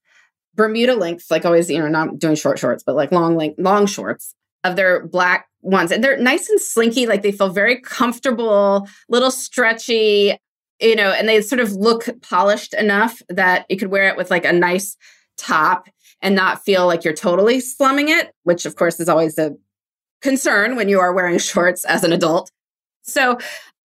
Bermuda 0.54 0.94
lengths, 0.94 1.30
like 1.30 1.44
always, 1.44 1.70
you 1.70 1.78
know, 1.78 1.88
not 1.88 2.18
doing 2.18 2.37
short 2.37 2.58
shorts, 2.58 2.82
but 2.84 2.94
like 2.94 3.12
long 3.12 3.37
length, 3.37 3.58
long 3.58 3.87
shorts 3.87 4.34
of 4.62 4.76
their 4.76 5.06
black 5.06 5.49
ones. 5.62 5.90
And 5.90 6.02
they're 6.02 6.18
nice 6.18 6.49
and 6.49 6.61
slinky, 6.61 7.06
like 7.06 7.23
they 7.23 7.32
feel 7.32 7.50
very 7.50 7.80
comfortable, 7.80 8.88
little 9.08 9.30
stretchy, 9.30 10.38
you 10.85 10.95
know, 10.95 11.11
and 11.11 11.29
they 11.29 11.41
sort 11.41 11.61
of 11.61 11.73
look 11.73 12.09
polished 12.21 12.75
enough 12.75 13.23
that 13.29 13.67
you 13.69 13.76
could 13.76 13.91
wear 13.91 14.09
it 14.09 14.17
with 14.17 14.31
like 14.31 14.45
a 14.45 14.53
nice 14.53 14.97
top 15.37 15.88
and 16.21 16.35
not 16.35 16.64
feel 16.64 16.87
like 16.87 17.05
you're 17.05 17.14
totally 17.14 17.59
slumming 17.59 18.09
it, 18.09 18.33
which 18.45 18.67
of 18.67 18.76
course 18.76 19.00
is 19.00 19.09
always 19.09 19.38
a 19.38 19.53
concern 20.23 20.76
when 20.76 20.88
you 20.88 21.00
are 21.00 21.12
wearing 21.12 21.38
shorts 21.50 21.85
as 21.85 22.05
an 22.05 22.12
adult. 22.12 22.50
So 23.03 23.38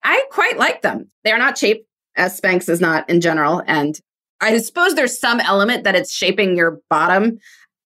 I 0.03 0.23
quite 0.31 0.57
like 0.57 0.81
them. 0.81 1.09
They 1.23 1.31
are 1.31 1.37
not 1.37 1.55
cheap, 1.55 1.85
as 2.15 2.39
Spanx 2.39 2.69
is 2.69 2.81
not 2.81 3.09
in 3.09 3.21
general. 3.21 3.63
And 3.65 3.99
I 4.41 4.57
suppose 4.59 4.95
there's 4.95 5.19
some 5.19 5.39
element 5.39 5.83
that 5.83 5.95
it's 5.95 6.13
shaping 6.13 6.55
your 6.55 6.79
bottom 6.89 7.39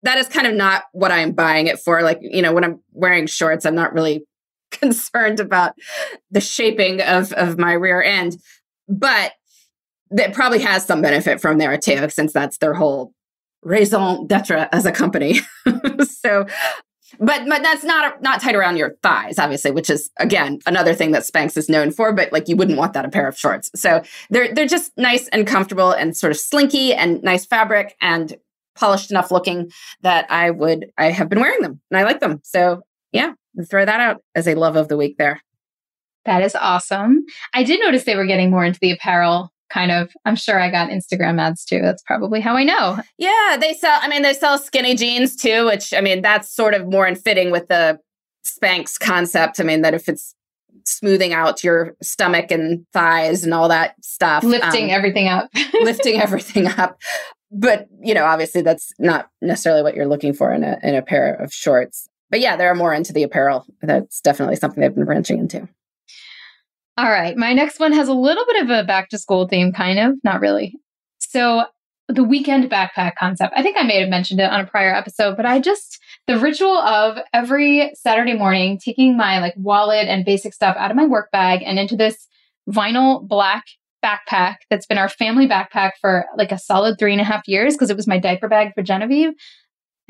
that 0.04 0.18
is 0.18 0.28
kind 0.28 0.48
of 0.48 0.54
not 0.54 0.84
what 0.94 1.12
I'm 1.12 1.34
buying 1.34 1.68
it 1.68 1.80
for. 1.80 2.02
Like, 2.02 2.20
you 2.22 2.42
know, 2.42 2.54
when 2.54 2.64
I'm 2.64 2.80
wearing 2.94 3.28
shorts, 3.28 3.66
I'm 3.66 3.76
not 3.76 3.94
really 3.94 4.26
concerned 4.72 5.40
about 5.40 5.74
the 6.32 6.42
shaping 6.42 7.02
of, 7.02 7.34
of 7.34 7.58
my 7.58 7.74
rear 7.74 8.02
end. 8.02 8.38
But 8.90 9.34
that 10.12 10.34
probably 10.34 10.60
has 10.60 10.86
some 10.86 11.02
benefit 11.02 11.40
from 11.40 11.60
there 11.60 11.78
too, 11.78 12.10
since 12.10 12.34
that's 12.34 12.58
their 12.58 12.74
whole 12.74 13.14
raison 13.62 14.28
d'etre 14.28 14.68
as 14.72 14.86
a 14.86 14.92
company. 14.92 15.40
so, 16.04 16.46
but 17.20 17.48
but 17.48 17.62
that's 17.62 17.84
not 17.84 18.22
not 18.22 18.42
tight 18.42 18.56
around 18.56 18.78
your 18.78 18.96
thighs, 19.04 19.40
obviously, 19.40 19.72
which 19.72 19.90
is 19.90 20.10
again 20.20 20.60
another 20.66 20.94
thing 20.94 21.12
that 21.12 21.24
Spanx 21.24 21.56
is 21.56 21.70
known 21.70 21.92
for. 21.92 22.12
But 22.12 22.34
like 22.34 22.48
you 22.48 22.56
wouldn't 22.56 22.78
want 22.78 22.94
that 22.94 23.06
a 23.06 23.10
pair 23.10 23.28
of 23.28 23.38
shorts. 23.38 23.70
So 23.76 24.02
they're 24.30 24.54
they're 24.54 24.66
just 24.66 24.92
nice 24.98 25.28
and 25.30 25.46
comfortable 25.46 25.92
and 25.92 26.18
sort 26.18 26.32
of 26.32 26.38
slinky 26.38 26.94
and 26.94 27.22
nice 27.24 27.46
fabric 27.46 27.96
and 28.02 28.36
polished 28.80 29.12
enough 29.12 29.30
looking 29.30 29.70
that 30.02 30.26
I 30.32 30.50
would, 30.50 30.88
I 30.98 31.12
have 31.12 31.30
been 31.30 31.42
wearing 31.42 31.62
them 31.62 31.82
and 31.92 32.00
I 32.00 32.04
like 32.04 32.22
them. 32.22 32.40
So 32.44 32.82
yeah, 33.12 33.34
throw 33.70 33.86
that 33.86 34.00
out 34.00 34.24
as 34.34 34.48
a 34.48 34.56
love 34.56 34.76
of 34.76 34.88
the 34.88 34.98
week 34.98 35.18
there. 35.18 35.42
That 36.26 36.42
is 36.42 36.56
awesome. 36.56 37.24
I 37.54 37.64
did 37.64 37.80
notice 37.80 38.04
they 38.04 38.16
were 38.16 38.26
getting 38.26 38.52
more 38.52 38.66
into 38.66 38.80
the 38.82 38.92
apparel 38.92 39.52
kind 39.72 39.92
of 39.92 40.12
i'm 40.26 40.36
sure 40.36 40.60
i 40.60 40.72
got 40.72 40.90
instagram 40.90 41.40
ads 41.40 41.64
too 41.64 41.80
that's 41.80 42.02
probably 42.02 42.42
how 42.42 42.56
i 42.56 42.64
know 42.64 42.98
yeah 43.20 43.56
they 43.62 43.72
sell 43.72 44.00
i 44.02 44.08
mean 44.08 44.24
they 44.24 44.34
sell 44.34 44.58
skinny 44.58 44.96
jeans 44.96 45.36
too 45.36 45.64
which 45.68 45.94
i 45.94 46.02
mean 46.02 46.24
that's 46.24 46.52
sort 46.52 46.74
of 46.74 46.88
more 46.88 47.06
in 47.06 47.16
fitting 47.16 47.52
with 47.52 47.68
the 47.68 48.00
spanx 48.44 49.00
concept 49.00 49.60
i 49.60 49.64
mean 49.64 49.84
that 49.84 49.94
if 49.94 50.10
it's 50.10 50.34
smoothing 50.86 51.34
out 51.34 51.64
your 51.64 51.96
stomach 52.02 52.50
and 52.50 52.84
thighs 52.94 53.44
and 53.44 53.54
all 53.54 53.70
that 53.70 53.94
stuff 54.04 54.44
lifting 54.44 54.86
um, 54.86 54.90
everything 54.90 55.28
up 55.28 55.48
lifting 55.84 56.20
everything 56.20 56.66
up 56.66 56.98
but 57.52 57.88
you 58.02 58.14
know, 58.14 58.26
obviously 58.26 58.62
that's 58.62 58.92
not 59.00 59.30
necessarily 59.42 59.82
what 59.82 59.96
you're 59.96 60.08
looking 60.08 60.34
for 60.34 60.54
in 60.54 60.64
a 60.64 60.78
in 60.84 60.96
a 60.96 61.02
pair 61.02 61.36
of 61.36 61.54
shorts. 61.54 62.08
But 62.30 62.42
yeah, 62.42 62.56
they're 62.56 62.76
more 62.76 62.94
into 62.94 63.12
the 63.12 63.24
apparel. 63.24 63.66
That's 63.82 64.22
definitely 64.22 64.56
something 64.56 64.82
they've 64.82 64.94
been 64.94 65.06
branching 65.06 65.40
into. 65.40 65.68
All 67.00 67.10
right. 67.10 67.38
My 67.38 67.54
next 67.54 67.80
one 67.80 67.94
has 67.94 68.10
a 68.10 68.14
little 68.14 68.44
bit 68.46 68.62
of 68.64 68.70
a 68.70 68.84
back 68.84 69.08
to 69.10 69.18
school 69.18 69.48
theme, 69.48 69.72
kind 69.72 69.98
of, 69.98 70.16
not 70.26 70.42
really. 70.42 70.76
So, 71.20 71.64
the 72.10 72.26
weekend 72.26 72.70
backpack 72.70 73.14
concept. 73.18 73.54
I 73.56 73.64
think 73.64 73.78
I 73.78 73.84
may 73.84 74.02
have 74.02 74.10
mentioned 74.10 74.42
it 74.42 74.52
on 74.52 74.60
a 74.60 74.66
prior 74.66 74.94
episode, 74.94 75.38
but 75.38 75.46
I 75.46 75.60
just, 75.60 75.98
the 76.28 76.38
ritual 76.38 76.78
of 76.78 77.20
every 77.34 77.92
Saturday 77.94 78.34
morning 78.34 78.78
taking 78.84 79.16
my 79.16 79.40
like 79.40 79.54
wallet 79.56 80.08
and 80.10 80.26
basic 80.26 80.54
stuff 80.54 80.76
out 80.78 80.92
of 80.92 80.98
my 80.98 81.06
work 81.06 81.32
bag 81.32 81.62
and 81.64 81.80
into 81.80 81.96
this 81.96 82.28
vinyl 82.70 83.26
black 83.26 83.64
backpack 84.04 84.56
that's 84.70 84.86
been 84.86 84.98
our 84.98 85.08
family 85.08 85.48
backpack 85.48 85.92
for 86.02 86.26
like 86.36 86.52
a 86.52 86.60
solid 86.60 86.98
three 87.00 87.14
and 87.14 87.22
a 87.22 87.26
half 87.26 87.48
years 87.48 87.76
because 87.76 87.90
it 87.90 87.96
was 87.96 88.08
my 88.08 88.20
diaper 88.20 88.50
bag 88.50 88.74
for 88.76 88.84
Genevieve. 88.84 89.32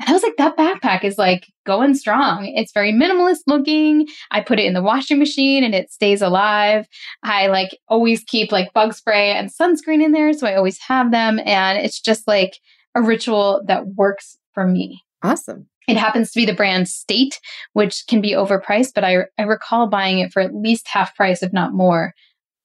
And 0.00 0.08
I 0.08 0.12
was 0.12 0.22
like, 0.22 0.36
that 0.38 0.56
backpack 0.56 1.04
is 1.04 1.18
like 1.18 1.52
going 1.66 1.94
strong. 1.94 2.46
It's 2.46 2.72
very 2.72 2.90
minimalist 2.90 3.40
looking. 3.46 4.08
I 4.30 4.40
put 4.40 4.58
it 4.58 4.64
in 4.64 4.72
the 4.72 4.82
washing 4.82 5.18
machine 5.18 5.62
and 5.62 5.74
it 5.74 5.92
stays 5.92 6.22
alive. 6.22 6.86
I 7.22 7.48
like 7.48 7.78
always 7.86 8.24
keep 8.24 8.50
like 8.50 8.72
bug 8.72 8.94
spray 8.94 9.32
and 9.32 9.50
sunscreen 9.50 10.02
in 10.02 10.12
there. 10.12 10.32
So 10.32 10.46
I 10.46 10.56
always 10.56 10.78
have 10.80 11.10
them. 11.10 11.38
And 11.44 11.78
it's 11.78 12.00
just 12.00 12.26
like 12.26 12.58
a 12.94 13.02
ritual 13.02 13.62
that 13.66 13.88
works 13.88 14.38
for 14.54 14.66
me. 14.66 15.02
Awesome. 15.22 15.68
It 15.86 15.98
happens 15.98 16.32
to 16.32 16.40
be 16.40 16.46
the 16.46 16.54
brand 16.54 16.88
State, 16.88 17.38
which 17.74 18.04
can 18.08 18.20
be 18.20 18.32
overpriced, 18.32 18.92
but 18.94 19.04
I, 19.04 19.24
I 19.38 19.42
recall 19.42 19.88
buying 19.88 20.20
it 20.20 20.32
for 20.32 20.40
at 20.40 20.54
least 20.54 20.88
half 20.88 21.14
price, 21.14 21.42
if 21.42 21.52
not 21.52 21.74
more, 21.74 22.14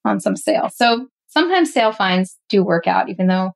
on 0.06 0.20
some 0.20 0.36
sale. 0.36 0.70
So 0.74 1.08
sometimes 1.27 1.74
sale 1.74 1.92
finds 1.92 2.38
do 2.50 2.63
work 2.63 2.88
out, 2.88 3.10
even 3.10 3.27
though 3.27 3.51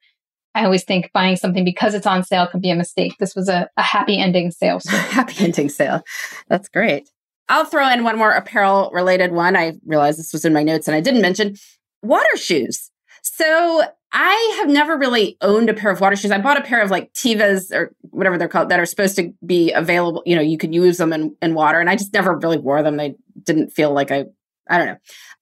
I 0.59 0.65
always 0.65 0.83
think 0.83 1.09
buying 1.13 1.37
something 1.37 1.63
because 1.63 1.93
it's 1.93 2.05
on 2.05 2.23
sale 2.23 2.45
can 2.45 2.59
be 2.59 2.69
a 2.69 2.75
mistake. 2.75 3.15
This 3.17 3.33
was 3.33 3.47
a, 3.47 3.69
a 3.77 3.81
happy 3.81 4.19
ending 4.19 4.51
sale. 4.51 4.81
happy 4.87 5.45
ending 5.45 5.69
sale. 5.69 6.01
That's 6.49 6.67
great. 6.67 7.09
I'll 7.47 7.63
throw 7.63 7.89
in 7.89 8.03
one 8.03 8.17
more 8.17 8.31
apparel 8.31 8.91
related 8.93 9.31
one. 9.31 9.55
I 9.55 9.73
realized 9.85 10.19
this 10.19 10.33
was 10.33 10.43
in 10.43 10.51
my 10.51 10.63
notes 10.63 10.87
and 10.87 10.95
I 10.95 11.01
didn't 11.01 11.21
mention 11.21 11.55
water 12.03 12.35
shoes. 12.35 12.91
So 13.23 13.83
I 14.11 14.55
have 14.59 14.69
never 14.69 14.97
really 14.97 15.37
owned 15.39 15.69
a 15.69 15.73
pair 15.73 15.91
of 15.91 16.01
water 16.01 16.17
shoes. 16.17 16.31
I 16.31 16.39
bought 16.39 16.57
a 16.57 16.63
pair 16.63 16.81
of 16.81 16.91
like 16.91 17.13
Tevas 17.13 17.73
or 17.73 17.95
whatever 18.01 18.37
they're 18.37 18.49
called 18.49 18.67
that 18.69 18.81
are 18.81 18.85
supposed 18.85 19.15
to 19.15 19.33
be 19.45 19.71
available. 19.71 20.23
You 20.25 20.35
know, 20.35 20.41
you 20.41 20.57
can 20.57 20.73
use 20.73 20.97
them 20.97 21.13
in, 21.13 21.35
in 21.41 21.53
water. 21.53 21.79
And 21.79 21.89
I 21.89 21.95
just 21.95 22.13
never 22.13 22.37
really 22.37 22.57
wore 22.57 22.83
them. 22.83 22.97
They 22.97 23.15
didn't 23.43 23.69
feel 23.69 23.93
like 23.93 24.11
I, 24.11 24.25
I 24.69 24.77
don't 24.77 24.87
know. 24.87 24.97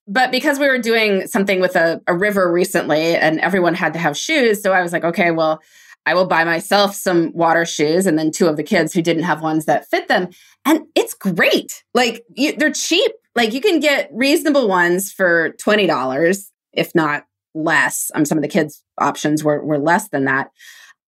But 0.06 0.30
because 0.30 0.58
we 0.58 0.66
were 0.66 0.78
doing 0.78 1.26
something 1.26 1.60
with 1.60 1.76
a, 1.76 2.00
a 2.06 2.16
river 2.16 2.50
recently 2.50 3.14
and 3.14 3.40
everyone 3.40 3.74
had 3.74 3.92
to 3.92 3.98
have 3.98 4.16
shoes, 4.16 4.62
so 4.62 4.72
I 4.72 4.82
was 4.82 4.92
like, 4.92 5.04
okay, 5.04 5.30
well, 5.30 5.60
I 6.06 6.14
will 6.14 6.26
buy 6.26 6.44
myself 6.44 6.94
some 6.94 7.32
water 7.34 7.66
shoes 7.66 8.06
and 8.06 8.18
then 8.18 8.30
two 8.30 8.46
of 8.46 8.56
the 8.56 8.62
kids 8.62 8.94
who 8.94 9.02
didn't 9.02 9.24
have 9.24 9.42
ones 9.42 9.66
that 9.66 9.86
fit 9.88 10.08
them. 10.08 10.30
And 10.64 10.86
it's 10.94 11.12
great. 11.12 11.84
Like 11.92 12.24
you, 12.34 12.56
they're 12.56 12.72
cheap. 12.72 13.12
Like 13.36 13.52
you 13.52 13.60
can 13.60 13.80
get 13.80 14.08
reasonable 14.12 14.68
ones 14.68 15.12
for 15.12 15.50
$20, 15.60 16.50
if 16.72 16.94
not 16.94 17.24
less. 17.54 18.10
Um, 18.14 18.24
some 18.24 18.38
of 18.38 18.42
the 18.42 18.48
kids' 18.48 18.82
options 18.98 19.44
were, 19.44 19.62
were 19.62 19.78
less 19.78 20.08
than 20.08 20.24
that. 20.24 20.50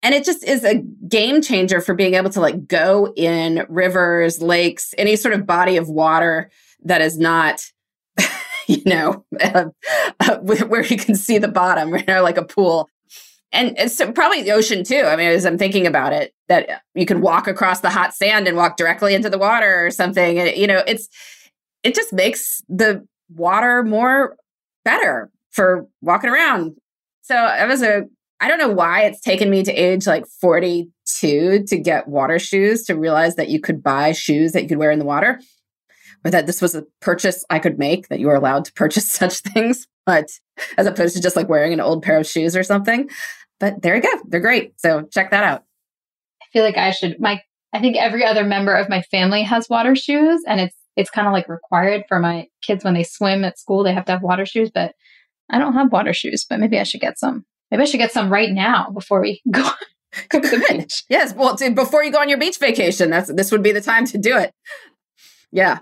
And 0.02 0.14
it 0.14 0.24
just 0.24 0.44
is 0.44 0.64
a 0.64 0.82
game 1.08 1.40
changer 1.40 1.80
for 1.80 1.94
being 1.94 2.14
able 2.14 2.30
to 2.30 2.40
like 2.40 2.66
go 2.66 3.12
in 3.16 3.64
rivers, 3.68 4.42
lakes, 4.42 4.94
any 4.98 5.16
sort 5.16 5.34
of 5.34 5.46
body 5.46 5.78
of 5.78 5.88
water 5.88 6.50
that 6.84 7.00
is 7.00 7.18
not 7.18 7.62
you 8.76 8.82
know, 8.86 9.24
uh, 9.40 9.66
uh, 10.20 10.38
where 10.38 10.84
you 10.84 10.96
can 10.96 11.16
see 11.16 11.38
the 11.38 11.48
bottom, 11.48 11.94
you 11.96 12.04
know, 12.06 12.22
like 12.22 12.36
a 12.36 12.44
pool. 12.44 12.88
And 13.52 13.74
it's 13.76 13.96
probably 14.14 14.42
the 14.42 14.52
ocean 14.52 14.84
too. 14.84 15.02
I 15.02 15.16
mean, 15.16 15.28
as 15.28 15.44
I'm 15.44 15.58
thinking 15.58 15.84
about 15.84 16.12
it, 16.12 16.32
that 16.48 16.82
you 16.94 17.04
can 17.04 17.20
walk 17.20 17.48
across 17.48 17.80
the 17.80 17.90
hot 17.90 18.14
sand 18.14 18.46
and 18.46 18.56
walk 18.56 18.76
directly 18.76 19.12
into 19.12 19.28
the 19.28 19.38
water 19.38 19.84
or 19.84 19.90
something. 19.90 20.38
And, 20.38 20.56
you 20.56 20.68
know, 20.68 20.84
it's, 20.86 21.08
it 21.82 21.96
just 21.96 22.12
makes 22.12 22.62
the 22.68 23.04
water 23.28 23.82
more 23.82 24.36
better 24.84 25.32
for 25.50 25.88
walking 26.00 26.30
around. 26.30 26.76
So 27.22 27.34
I 27.34 27.66
was 27.66 27.82
a 27.82 28.04
I 28.42 28.48
don't 28.48 28.58
know 28.58 28.70
why 28.70 29.02
it's 29.02 29.20
taken 29.20 29.50
me 29.50 29.62
to 29.64 29.72
age 29.72 30.06
like 30.06 30.26
42 30.26 31.64
to 31.64 31.78
get 31.78 32.08
water 32.08 32.38
shoes 32.38 32.84
to 32.84 32.94
realize 32.94 33.36
that 33.36 33.50
you 33.50 33.60
could 33.60 33.82
buy 33.82 34.12
shoes 34.12 34.52
that 34.52 34.62
you 34.62 34.68
could 34.68 34.78
wear 34.78 34.90
in 34.90 34.98
the 34.98 35.04
water, 35.04 35.40
but 36.22 36.32
that 36.32 36.46
this 36.46 36.60
was 36.60 36.74
a 36.74 36.84
purchase 37.00 37.44
I 37.50 37.58
could 37.58 37.78
make, 37.78 38.08
that 38.08 38.20
you 38.20 38.26
were 38.26 38.34
allowed 38.34 38.64
to 38.66 38.72
purchase 38.72 39.10
such 39.10 39.40
things, 39.40 39.86
but 40.06 40.30
as 40.76 40.86
opposed 40.86 41.16
to 41.16 41.22
just 41.22 41.36
like 41.36 41.48
wearing 41.48 41.72
an 41.72 41.80
old 41.80 42.02
pair 42.02 42.18
of 42.18 42.26
shoes 42.26 42.56
or 42.56 42.62
something. 42.62 43.08
But 43.58 43.82
there 43.82 43.96
you 43.96 44.02
go. 44.02 44.08
They're 44.26 44.40
great. 44.40 44.80
So 44.80 45.02
check 45.12 45.30
that 45.30 45.44
out. 45.44 45.64
I 46.42 46.46
feel 46.52 46.64
like 46.64 46.78
I 46.78 46.90
should, 46.92 47.20
my, 47.20 47.42
I 47.72 47.80
think 47.80 47.96
every 47.96 48.24
other 48.24 48.44
member 48.44 48.74
of 48.74 48.88
my 48.88 49.02
family 49.02 49.42
has 49.42 49.68
water 49.68 49.94
shoes 49.94 50.42
and 50.46 50.60
it's, 50.60 50.76
it's 50.96 51.10
kind 51.10 51.26
of 51.26 51.32
like 51.32 51.48
required 51.48 52.04
for 52.08 52.18
my 52.18 52.48
kids 52.62 52.84
when 52.84 52.94
they 52.94 53.04
swim 53.04 53.44
at 53.44 53.58
school, 53.58 53.84
they 53.84 53.92
have 53.92 54.06
to 54.06 54.12
have 54.12 54.22
water 54.22 54.44
shoes, 54.44 54.70
but 54.74 54.94
I 55.50 55.58
don't 55.58 55.74
have 55.74 55.92
water 55.92 56.12
shoes, 56.12 56.46
but 56.48 56.58
maybe 56.58 56.78
I 56.78 56.84
should 56.84 57.00
get 57.00 57.18
some. 57.18 57.44
Maybe 57.70 57.82
I 57.82 57.86
should 57.86 57.98
get 57.98 58.12
some 58.12 58.32
right 58.32 58.50
now 58.50 58.90
before 58.90 59.20
we 59.20 59.42
go. 59.50 59.68
go 60.28 60.40
to 60.40 60.48
the 60.48 60.66
beach. 60.68 61.04
Yes, 61.08 61.34
well, 61.34 61.56
before 61.74 62.02
you 62.02 62.10
go 62.10 62.20
on 62.20 62.28
your 62.28 62.38
beach 62.38 62.58
vacation, 62.58 63.10
that's 63.10 63.32
this 63.32 63.52
would 63.52 63.62
be 63.62 63.72
the 63.72 63.80
time 63.80 64.06
to 64.06 64.18
do 64.18 64.36
it. 64.36 64.52
Yeah. 65.52 65.80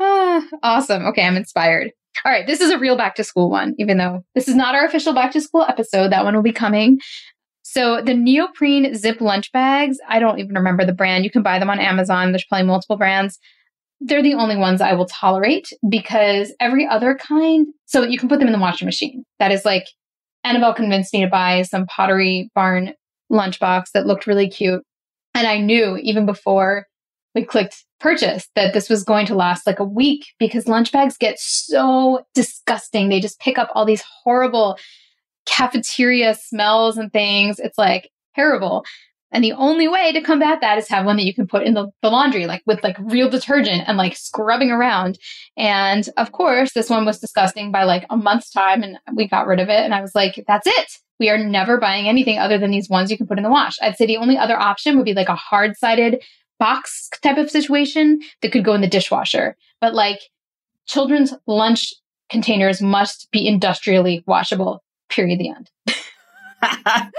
Ah, 0.00 0.44
awesome. 0.62 1.04
Okay, 1.06 1.22
I'm 1.22 1.36
inspired. 1.36 1.92
All 2.24 2.32
right, 2.32 2.46
this 2.46 2.60
is 2.60 2.70
a 2.70 2.78
real 2.78 2.96
back 2.96 3.14
to 3.16 3.24
school 3.24 3.50
one, 3.50 3.74
even 3.78 3.98
though 3.98 4.24
this 4.34 4.48
is 4.48 4.54
not 4.54 4.74
our 4.74 4.84
official 4.84 5.14
back 5.14 5.32
to 5.32 5.40
school 5.40 5.64
episode. 5.68 6.10
That 6.10 6.24
one 6.24 6.34
will 6.34 6.42
be 6.42 6.52
coming. 6.52 6.98
So 7.62 8.00
the 8.00 8.14
neoprene 8.14 8.94
zip 8.94 9.20
lunch 9.20 9.52
bags, 9.52 9.98
I 10.08 10.18
don't 10.18 10.38
even 10.38 10.54
remember 10.54 10.84
the 10.84 10.94
brand. 10.94 11.24
You 11.24 11.30
can 11.30 11.42
buy 11.42 11.58
them 11.58 11.68
on 11.70 11.78
Amazon. 11.78 12.32
There's 12.32 12.44
probably 12.44 12.66
multiple 12.66 12.96
brands. 12.96 13.38
They're 14.00 14.22
the 14.22 14.34
only 14.34 14.56
ones 14.56 14.80
I 14.80 14.92
will 14.92 15.06
tolerate 15.06 15.68
because 15.88 16.52
every 16.60 16.86
other 16.86 17.14
kind, 17.16 17.66
so 17.86 18.02
you 18.02 18.18
can 18.18 18.28
put 18.28 18.38
them 18.38 18.48
in 18.48 18.52
the 18.52 18.58
washing 18.58 18.86
machine. 18.86 19.24
That 19.38 19.52
is 19.52 19.64
like 19.64 19.84
Annabelle 20.44 20.74
convinced 20.74 21.12
me 21.12 21.22
to 21.22 21.30
buy 21.30 21.62
some 21.62 21.86
Pottery 21.86 22.50
Barn 22.54 22.92
lunchbox 23.32 23.90
that 23.92 24.06
looked 24.06 24.26
really 24.26 24.48
cute. 24.48 24.82
And 25.34 25.46
I 25.46 25.58
knew 25.58 25.96
even 25.96 26.24
before 26.24 26.86
we 27.34 27.44
clicked 27.44 27.84
purchase 28.00 28.48
that 28.54 28.74
this 28.74 28.88
was 28.88 29.04
going 29.04 29.26
to 29.26 29.34
last 29.34 29.66
like 29.66 29.78
a 29.78 29.84
week 29.84 30.26
because 30.38 30.68
lunch 30.68 30.92
bags 30.92 31.16
get 31.16 31.38
so 31.38 32.24
disgusting. 32.34 33.08
They 33.08 33.20
just 33.20 33.40
pick 33.40 33.58
up 33.58 33.70
all 33.74 33.84
these 33.84 34.04
horrible 34.24 34.78
cafeteria 35.46 36.34
smells 36.34 36.98
and 36.98 37.12
things. 37.12 37.58
It's 37.58 37.78
like 37.78 38.10
terrible. 38.34 38.84
And 39.32 39.42
the 39.42 39.52
only 39.52 39.88
way 39.88 40.12
to 40.12 40.20
combat 40.20 40.60
that 40.60 40.78
is 40.78 40.88
have 40.88 41.04
one 41.04 41.16
that 41.16 41.24
you 41.24 41.34
can 41.34 41.46
put 41.46 41.64
in 41.64 41.74
the, 41.74 41.88
the 42.00 42.10
laundry, 42.10 42.46
like 42.46 42.62
with 42.64 42.82
like 42.82 42.96
real 43.00 43.28
detergent 43.28 43.82
and 43.86 43.98
like 43.98 44.16
scrubbing 44.16 44.70
around. 44.70 45.18
And 45.56 46.08
of 46.16 46.32
course, 46.32 46.72
this 46.72 46.88
one 46.88 47.04
was 47.04 47.18
disgusting 47.18 47.72
by 47.72 47.84
like 47.84 48.06
a 48.08 48.16
month's 48.16 48.50
time 48.50 48.82
and 48.82 48.98
we 49.14 49.26
got 49.26 49.46
rid 49.46 49.60
of 49.60 49.68
it. 49.68 49.80
And 49.80 49.94
I 49.94 50.00
was 50.00 50.14
like, 50.14 50.42
that's 50.46 50.66
it. 50.66 50.92
We 51.18 51.28
are 51.28 51.38
never 51.38 51.78
buying 51.78 52.08
anything 52.08 52.38
other 52.38 52.58
than 52.58 52.70
these 52.70 52.88
ones 52.88 53.10
you 53.10 53.16
can 53.16 53.26
put 53.26 53.38
in 53.38 53.44
the 53.44 53.50
wash. 53.50 53.76
I'd 53.82 53.96
say 53.96 54.06
the 54.06 54.18
only 54.18 54.38
other 54.38 54.58
option 54.58 54.96
would 54.96 55.06
be 55.06 55.14
like 55.14 55.28
a 55.28 55.34
hard 55.34 55.76
sided 55.76 56.22
box 56.58 57.08
type 57.22 57.38
of 57.38 57.50
situation 57.50 58.20
that 58.42 58.52
could 58.52 58.64
go 58.64 58.74
in 58.74 58.80
the 58.80 58.88
dishwasher. 58.88 59.56
But 59.80 59.94
like 59.94 60.20
children's 60.86 61.34
lunch 61.46 61.92
containers 62.30 62.82
must 62.82 63.30
be 63.30 63.46
industrially 63.46 64.24
washable, 64.26 64.82
period, 65.08 65.38
the 65.38 65.50
end. 65.50 65.70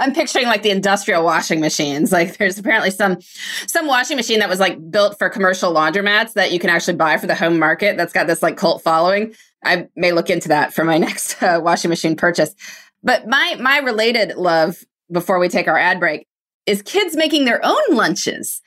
I'm 0.00 0.12
picturing 0.12 0.46
like 0.46 0.62
the 0.62 0.70
industrial 0.70 1.24
washing 1.24 1.60
machines. 1.60 2.12
Like 2.12 2.36
there's 2.36 2.58
apparently 2.58 2.90
some 2.90 3.18
some 3.66 3.86
washing 3.86 4.16
machine 4.16 4.40
that 4.40 4.48
was 4.48 4.60
like 4.60 4.90
built 4.90 5.18
for 5.18 5.28
commercial 5.28 5.72
laundromats 5.72 6.34
that 6.34 6.52
you 6.52 6.58
can 6.58 6.70
actually 6.70 6.96
buy 6.96 7.16
for 7.16 7.26
the 7.26 7.34
home 7.34 7.58
market 7.58 7.96
that's 7.96 8.12
got 8.12 8.26
this 8.26 8.42
like 8.42 8.56
cult 8.56 8.82
following. 8.82 9.34
I 9.64 9.88
may 9.96 10.12
look 10.12 10.30
into 10.30 10.48
that 10.48 10.72
for 10.72 10.84
my 10.84 10.98
next 11.06 11.42
uh, 11.42 11.60
washing 11.62 11.88
machine 11.88 12.16
purchase. 12.16 12.54
But 13.02 13.26
my 13.26 13.56
my 13.60 13.78
related 13.78 14.36
love 14.36 14.84
before 15.10 15.38
we 15.38 15.48
take 15.48 15.68
our 15.68 15.78
ad 15.78 16.00
break 16.00 16.27
is 16.68 16.82
kids 16.82 17.16
making 17.16 17.46
their 17.46 17.64
own 17.64 17.82
lunches. 17.90 18.60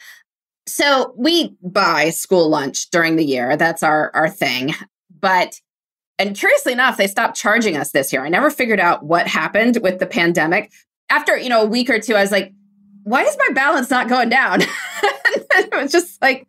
So 0.67 1.13
we 1.17 1.55
buy 1.61 2.09
school 2.09 2.49
lunch 2.49 2.89
during 2.89 3.15
the 3.15 3.25
year. 3.25 3.55
That's 3.55 3.83
our 3.83 4.11
our 4.13 4.29
thing. 4.29 4.73
But 5.19 5.59
and 6.17 6.35
curiously 6.35 6.73
enough, 6.73 6.97
they 6.97 7.07
stopped 7.07 7.35
charging 7.35 7.77
us 7.77 7.91
this 7.91 8.11
year. 8.11 8.23
I 8.23 8.29
never 8.29 8.51
figured 8.51 8.79
out 8.79 9.03
what 9.03 9.27
happened 9.27 9.79
with 9.81 9.99
the 9.99 10.05
pandemic. 10.05 10.71
After, 11.09 11.35
you 11.37 11.49
know, 11.49 11.63
a 11.63 11.67
week 11.67 11.89
or 11.89 11.99
two, 11.99 12.15
I 12.15 12.21
was 12.21 12.31
like, 12.31 12.53
why 13.03 13.23
is 13.23 13.35
my 13.39 13.53
balance 13.53 13.89
not 13.89 14.07
going 14.07 14.29
down? 14.29 14.61
it 15.01 15.73
was 15.73 15.91
just 15.91 16.21
like, 16.21 16.47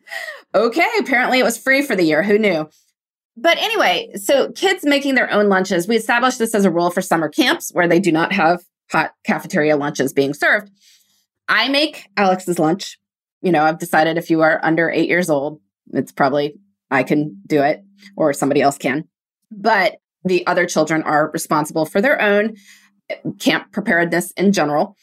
okay, 0.54 0.88
apparently 1.00 1.38
it 1.38 1.44
was 1.44 1.56
free 1.56 1.80
for 1.80 1.96
the 1.96 2.02
year. 2.02 2.22
Who 2.22 2.38
knew? 2.38 2.68
But 3.36 3.56
anyway, 3.58 4.10
so 4.16 4.52
kids 4.52 4.84
making 4.84 5.14
their 5.14 5.32
own 5.32 5.48
lunches. 5.48 5.88
We 5.88 5.96
established 5.96 6.38
this 6.38 6.54
as 6.54 6.66
a 6.66 6.70
rule 6.70 6.90
for 6.90 7.00
summer 7.00 7.30
camps 7.30 7.70
where 7.72 7.88
they 7.88 7.98
do 7.98 8.12
not 8.12 8.32
have 8.32 8.62
hot 8.90 9.12
cafeteria 9.24 9.76
lunches 9.76 10.12
being 10.12 10.34
served. 10.34 10.70
I 11.48 11.68
make 11.68 12.08
Alex's 12.16 12.58
lunch. 12.58 12.98
You 13.40 13.52
know, 13.52 13.64
I've 13.64 13.78
decided 13.78 14.16
if 14.16 14.30
you 14.30 14.40
are 14.42 14.60
under 14.62 14.90
eight 14.90 15.08
years 15.08 15.28
old, 15.28 15.60
it's 15.92 16.12
probably 16.12 16.54
I 16.90 17.02
can 17.02 17.40
do 17.46 17.62
it 17.62 17.84
or 18.16 18.32
somebody 18.32 18.62
else 18.62 18.78
can 18.78 19.08
but 19.52 19.96
the 20.24 20.46
other 20.46 20.66
children 20.66 21.02
are 21.02 21.30
responsible 21.32 21.84
for 21.84 22.00
their 22.00 22.20
own 22.20 22.56
camp 23.38 23.72
preparedness 23.72 24.30
in 24.32 24.52
general. 24.52 24.96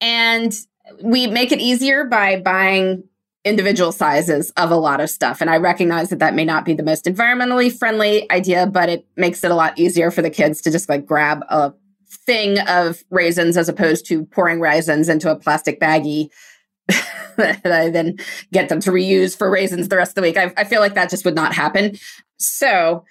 And 0.00 0.56
we 1.02 1.26
make 1.26 1.52
it 1.52 1.60
easier 1.60 2.04
by 2.04 2.40
buying 2.40 3.04
individual 3.44 3.90
sizes 3.92 4.50
of 4.52 4.70
a 4.70 4.76
lot 4.76 5.00
of 5.00 5.10
stuff. 5.10 5.40
And 5.40 5.48
I 5.48 5.56
recognize 5.56 6.10
that 6.10 6.18
that 6.18 6.34
may 6.34 6.44
not 6.44 6.64
be 6.64 6.74
the 6.74 6.82
most 6.82 7.06
environmentally 7.06 7.76
friendly 7.76 8.30
idea, 8.30 8.66
but 8.66 8.88
it 8.88 9.06
makes 9.16 9.42
it 9.42 9.50
a 9.50 9.54
lot 9.54 9.78
easier 9.78 10.10
for 10.10 10.22
the 10.22 10.30
kids 10.30 10.60
to 10.62 10.70
just 10.70 10.88
like 10.88 11.06
grab 11.06 11.42
a 11.48 11.72
thing 12.10 12.58
of 12.60 13.02
raisins 13.10 13.56
as 13.56 13.68
opposed 13.68 14.06
to 14.06 14.24
pouring 14.26 14.60
raisins 14.60 15.08
into 15.08 15.30
a 15.30 15.36
plastic 15.36 15.80
baggie 15.80 16.28
that 17.36 17.64
I 17.64 17.90
then 17.90 18.16
get 18.52 18.68
them 18.68 18.80
to 18.80 18.90
reuse 18.90 19.36
for 19.36 19.50
raisins 19.50 19.88
the 19.88 19.96
rest 19.96 20.10
of 20.10 20.14
the 20.16 20.22
week. 20.22 20.36
I, 20.36 20.52
I 20.56 20.64
feel 20.64 20.80
like 20.80 20.94
that 20.94 21.10
just 21.10 21.24
would 21.24 21.34
not 21.34 21.54
happen. 21.54 21.96
So 22.38 23.04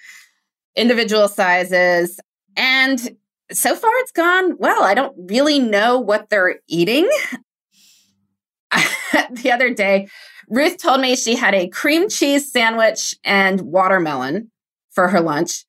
individual 0.75 1.27
sizes. 1.27 2.19
And 2.55 3.17
so 3.51 3.75
far 3.75 3.91
it's 3.97 4.11
gone 4.11 4.57
well. 4.57 4.83
I 4.83 4.93
don't 4.93 5.15
really 5.29 5.59
know 5.59 5.99
what 5.99 6.29
they're 6.29 6.59
eating. 6.67 7.09
the 9.31 9.51
other 9.51 9.73
day, 9.73 10.07
Ruth 10.47 10.77
told 10.77 11.01
me 11.01 11.15
she 11.15 11.35
had 11.35 11.55
a 11.55 11.67
cream 11.67 12.09
cheese 12.09 12.51
sandwich 12.51 13.15
and 13.23 13.61
watermelon 13.61 14.51
for 14.91 15.07
her 15.07 15.21
lunch. 15.21 15.65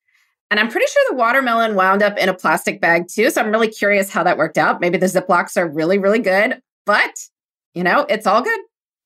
And 0.50 0.58
I'm 0.58 0.68
pretty 0.68 0.86
sure 0.92 1.02
the 1.10 1.16
watermelon 1.16 1.76
wound 1.76 2.02
up 2.02 2.18
in 2.18 2.28
a 2.28 2.34
plastic 2.34 2.80
bag 2.80 3.06
too. 3.08 3.30
So 3.30 3.40
I'm 3.40 3.50
really 3.50 3.68
curious 3.68 4.10
how 4.10 4.24
that 4.24 4.36
worked 4.36 4.58
out. 4.58 4.80
Maybe 4.80 4.98
the 4.98 5.06
Ziplocs 5.06 5.56
are 5.56 5.68
really, 5.68 5.98
really 5.98 6.18
good, 6.18 6.60
but 6.86 7.14
you 7.74 7.84
know, 7.84 8.04
it's 8.08 8.26
all 8.26 8.42
good 8.42 8.60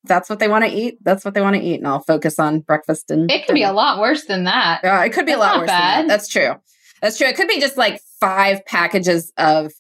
that's 0.04 0.28
what 0.28 0.38
they 0.38 0.48
want 0.48 0.64
to 0.64 0.70
eat, 0.70 0.98
that's 1.02 1.24
what 1.24 1.34
they 1.34 1.40
want 1.40 1.56
to 1.56 1.62
eat. 1.62 1.76
And 1.76 1.86
I'll 1.86 2.00
focus 2.00 2.38
on 2.38 2.60
breakfast 2.60 3.10
and 3.10 3.30
it 3.30 3.46
could 3.46 3.54
be 3.54 3.62
a 3.62 3.72
lot 3.72 3.98
worse 3.98 4.24
than 4.26 4.44
that. 4.44 4.80
Yeah, 4.84 5.02
it 5.04 5.10
could 5.10 5.26
be 5.26 5.32
that's 5.32 5.42
a 5.42 5.46
lot 5.46 5.58
worse 5.60 5.66
bad. 5.66 5.98
than 6.00 6.08
that. 6.08 6.14
That's 6.14 6.28
true. 6.28 6.54
That's 7.00 7.18
true. 7.18 7.26
It 7.26 7.36
could 7.36 7.48
be 7.48 7.60
just 7.60 7.76
like 7.76 8.00
five 8.20 8.64
packages 8.66 9.32
of 9.36 9.72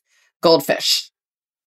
goldfish. 0.42 1.10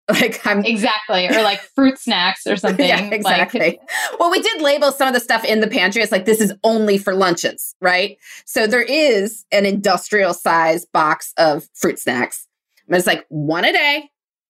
Like 0.12 0.46
I'm 0.48 0.64
exactly, 0.64 1.28
or 1.28 1.42
like 1.42 1.60
fruit 1.60 2.00
snacks 2.00 2.48
or 2.48 2.56
something. 2.58 2.88
yeah, 2.88 3.10
exactly. 3.12 3.60
Like, 3.60 3.80
well, 4.20 4.32
we 4.32 4.42
did 4.42 4.62
label 4.62 4.94
some 4.94 5.08
of 5.10 5.14
the 5.14 5.20
stuff 5.20 5.44
in 5.44 5.60
the 5.60 5.68
pantry. 5.68 6.02
It's 6.02 6.14
like 6.14 6.24
this 6.24 6.40
is 6.40 6.54
only 6.64 6.98
for 6.98 7.14
lunches, 7.14 7.76
right? 7.82 8.18
So 8.46 8.68
there 8.68 8.84
is 8.84 9.46
an 9.52 9.66
industrial 9.66 10.34
size 10.34 10.86
box 10.86 11.34
of 11.38 11.66
fruit 11.74 12.00
snacks. 12.00 12.48
But 12.88 13.00
it's 13.00 13.08
like 13.08 13.26
one 13.28 13.66
a 13.66 13.74
day 13.74 14.10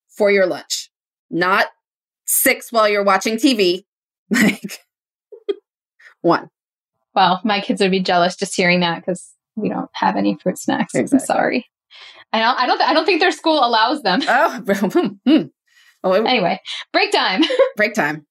for 0.09 0.29
your 0.29 0.45
lunch, 0.45 0.91
not 1.31 1.67
six 2.27 2.71
while 2.71 2.87
you're 2.87 3.03
watching 3.03 3.37
TV, 3.37 3.83
Like 4.29 4.79
one. 6.21 6.49
Well, 7.15 7.41
my 7.43 7.61
kids 7.61 7.81
would 7.81 7.91
be 7.91 7.99
jealous 7.99 8.35
just 8.35 8.55
hearing 8.55 8.81
that 8.81 8.99
because 8.99 9.33
we 9.55 9.69
don't 9.69 9.89
have 9.93 10.15
any 10.15 10.37
fruit 10.41 10.59
snacks. 10.59 10.93
Exactly. 10.93 11.19
I'm 11.19 11.25
sorry. 11.25 11.65
I 12.33 12.39
don't. 12.39 12.59
I 12.59 12.65
don't. 12.65 12.81
I 12.81 12.93
don't 12.93 13.05
think 13.05 13.21
their 13.21 13.31
school 13.31 13.63
allows 13.63 14.01
them. 14.03 14.21
Oh. 14.27 15.11
Hmm. 15.27 15.43
oh 16.03 16.11
anyway, 16.11 16.59
break 16.93 17.11
time. 17.11 17.43
break 17.77 17.93
time. 17.93 18.25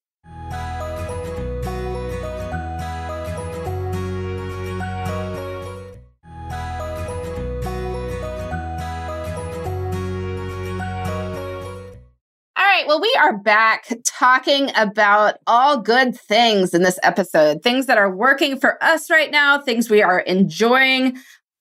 right. 12.76 12.86
Well, 12.86 13.00
we 13.00 13.16
are 13.20 13.36
back 13.38 13.88
talking 14.04 14.70
about 14.76 15.38
all 15.46 15.80
good 15.80 16.18
things 16.18 16.74
in 16.74 16.82
this 16.82 16.98
episode 17.02 17.62
things 17.62 17.86
that 17.86 17.96
are 17.96 18.14
working 18.14 18.58
for 18.58 18.82
us 18.84 19.10
right 19.10 19.30
now, 19.30 19.60
things 19.60 19.88
we 19.88 20.02
are 20.02 20.20
enjoying, 20.20 21.16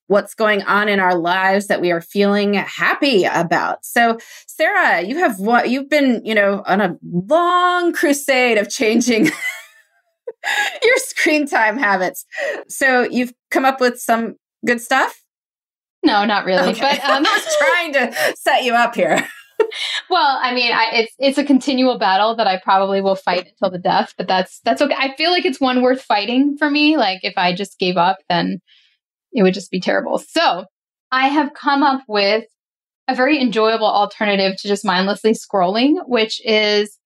what's 0.08 0.34
going 0.34 0.62
on 0.62 0.88
in 0.88 1.00
our 1.00 1.16
lives 1.16 1.66
that 1.66 1.80
we 1.80 1.90
are 1.90 2.00
feeling 2.00 2.54
happy 2.54 3.24
about. 3.24 3.84
So, 3.84 4.18
Sarah, 4.46 5.02
you 5.02 5.18
have 5.18 5.38
what 5.38 5.70
you've 5.70 5.88
been, 5.88 6.22
you 6.24 6.34
know, 6.34 6.62
on 6.66 6.80
a 6.80 6.96
long 7.02 7.92
crusade 7.92 8.58
of 8.58 8.68
changing 8.68 9.24
your 10.82 10.96
screen 10.96 11.46
time 11.46 11.76
habits. 11.76 12.24
So, 12.68 13.02
you've 13.02 13.32
come 13.50 13.64
up 13.64 13.80
with 13.80 13.98
some 13.98 14.36
good 14.64 14.80
stuff? 14.80 15.22
No, 16.04 16.24
not 16.24 16.44
really. 16.44 16.70
Okay. 16.70 16.98
But 17.02 17.10
um, 17.10 17.26
I 17.28 17.32
was 17.32 17.56
trying 17.58 17.92
to 17.94 18.36
set 18.36 18.62
you 18.62 18.74
up 18.74 18.94
here. 18.94 19.26
well, 20.10 20.38
I 20.40 20.54
mean, 20.54 20.72
I, 20.72 20.90
it's 20.92 21.14
it's 21.18 21.38
a 21.38 21.44
continual 21.44 21.98
battle 21.98 22.36
that 22.36 22.46
I 22.46 22.60
probably 22.62 23.00
will 23.00 23.16
fight 23.16 23.48
until 23.48 23.70
the 23.70 23.78
death. 23.78 24.14
But 24.16 24.28
that's 24.28 24.60
that's 24.64 24.80
okay. 24.80 24.94
I 24.96 25.14
feel 25.16 25.30
like 25.30 25.44
it's 25.44 25.60
one 25.60 25.82
worth 25.82 26.02
fighting 26.02 26.56
for 26.58 26.70
me. 26.70 26.96
Like 26.96 27.20
if 27.22 27.34
I 27.36 27.54
just 27.54 27.78
gave 27.78 27.96
up, 27.96 28.18
then 28.28 28.60
it 29.36 29.42
would 29.42 29.54
just 29.54 29.70
be 29.70 29.80
terrible. 29.80 30.18
So 30.18 30.64
I 31.12 31.28
have 31.28 31.54
come 31.54 31.84
up 31.84 32.02
with 32.08 32.46
a 33.06 33.14
very 33.14 33.40
enjoyable 33.40 33.86
alternative 33.86 34.56
to 34.56 34.68
just 34.68 34.84
mindlessly 34.84 35.32
scrolling, 35.32 35.98
which 36.08 36.44
is, 36.44 36.98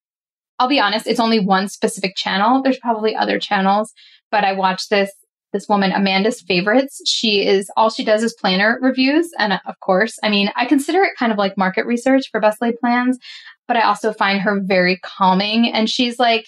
I'll 0.59 0.69
be 0.69 0.81
honest, 0.81 1.07
it's 1.07 1.21
only 1.21 1.41
one 1.41 1.69
specific 1.69 2.17
channel. 2.17 2.63
There's 2.63 2.79
probably 2.79 3.15
other 3.15 3.39
channels, 3.39 3.93
but 4.31 4.45
I 4.45 4.53
watch 4.55 4.89
this 4.89 5.11
this 5.53 5.69
woman, 5.69 5.91
Amanda's 5.91 6.41
favorites. 6.41 7.03
She 7.07 7.45
is 7.45 7.69
all 7.77 7.91
she 7.91 8.05
does 8.05 8.23
is 8.23 8.37
planner 8.41 8.79
reviews. 8.81 9.33
And 9.37 9.55
of 9.67 9.81
course, 9.81 10.17
I 10.23 10.29
mean, 10.29 10.49
I 10.55 10.65
consider 10.65 11.03
it 11.03 11.17
kind 11.19 11.33
of 11.33 11.39
like 11.39 11.59
market 11.59 11.87
research 11.87 12.29
for 12.31 12.41
best 12.41 12.63
laid 12.63 12.79
plans, 12.79 13.19
but 13.67 13.77
I 13.77 13.83
also 13.83 14.13
find 14.13 14.41
her 14.41 14.61
very 14.63 15.01
calming. 15.03 15.69
And 15.73 15.91
she's 15.91 16.21
like, 16.21 16.47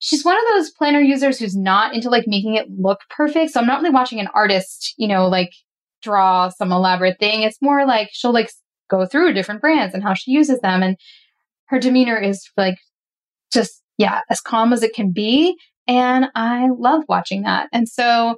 she's 0.00 0.24
one 0.24 0.36
of 0.36 0.44
those 0.50 0.70
planner 0.70 0.98
users 0.98 1.38
who's 1.38 1.56
not 1.56 1.94
into 1.94 2.10
like 2.10 2.24
making 2.26 2.56
it 2.56 2.66
look 2.70 3.00
perfect. 3.10 3.52
So 3.52 3.60
I'm 3.60 3.66
not 3.66 3.80
really 3.80 3.94
watching 3.94 4.18
an 4.18 4.28
artist, 4.34 4.94
you 4.96 5.06
know, 5.06 5.28
like 5.28 5.52
draw 6.02 6.48
some 6.48 6.72
elaborate 6.72 7.18
thing. 7.20 7.42
It's 7.42 7.60
more 7.60 7.86
like 7.86 8.08
she'll 8.12 8.32
like 8.32 8.50
go 8.90 9.06
through 9.06 9.34
different 9.34 9.60
brands 9.60 9.94
and 9.94 10.02
how 10.02 10.14
she 10.14 10.32
uses 10.32 10.58
them. 10.60 10.82
And 10.82 10.96
her 11.66 11.78
demeanor 11.78 12.18
is 12.18 12.48
like 12.56 12.78
just, 13.52 13.82
yeah, 13.98 14.22
as 14.30 14.40
calm 14.40 14.72
as 14.72 14.82
it 14.82 14.94
can 14.94 15.12
be. 15.12 15.56
And 15.86 16.26
I 16.34 16.68
love 16.70 17.02
watching 17.06 17.42
that. 17.42 17.68
And 17.72 17.88
so 17.88 18.36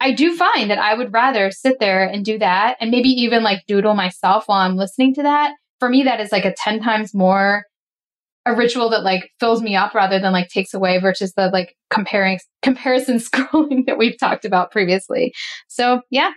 I 0.00 0.12
do 0.12 0.36
find 0.36 0.70
that 0.70 0.78
I 0.78 0.94
would 0.94 1.12
rather 1.12 1.50
sit 1.52 1.78
there 1.78 2.04
and 2.04 2.24
do 2.24 2.38
that 2.38 2.76
and 2.80 2.90
maybe 2.90 3.08
even 3.08 3.42
like 3.44 3.66
doodle 3.68 3.94
myself 3.94 4.44
while 4.46 4.60
I'm 4.60 4.76
listening 4.76 5.14
to 5.14 5.22
that. 5.22 5.52
For 5.78 5.88
me, 5.88 6.02
that 6.02 6.20
is 6.20 6.32
like 6.32 6.44
a 6.44 6.54
10 6.54 6.80
times 6.80 7.14
more 7.14 7.64
a 8.48 8.56
ritual 8.56 8.90
that 8.90 9.02
like 9.02 9.30
fills 9.40 9.62
me 9.62 9.76
up 9.76 9.94
rather 9.94 10.18
than 10.18 10.32
like 10.32 10.48
takes 10.48 10.74
away 10.74 10.98
versus 10.98 11.32
the 11.34 11.48
like 11.48 11.76
comparing 11.90 12.38
comparison 12.62 13.18
scrolling 13.18 13.86
that 13.86 13.98
we've 13.98 14.18
talked 14.18 14.44
about 14.44 14.70
previously. 14.70 15.32
So 15.68 16.02
yeah, 16.10 16.32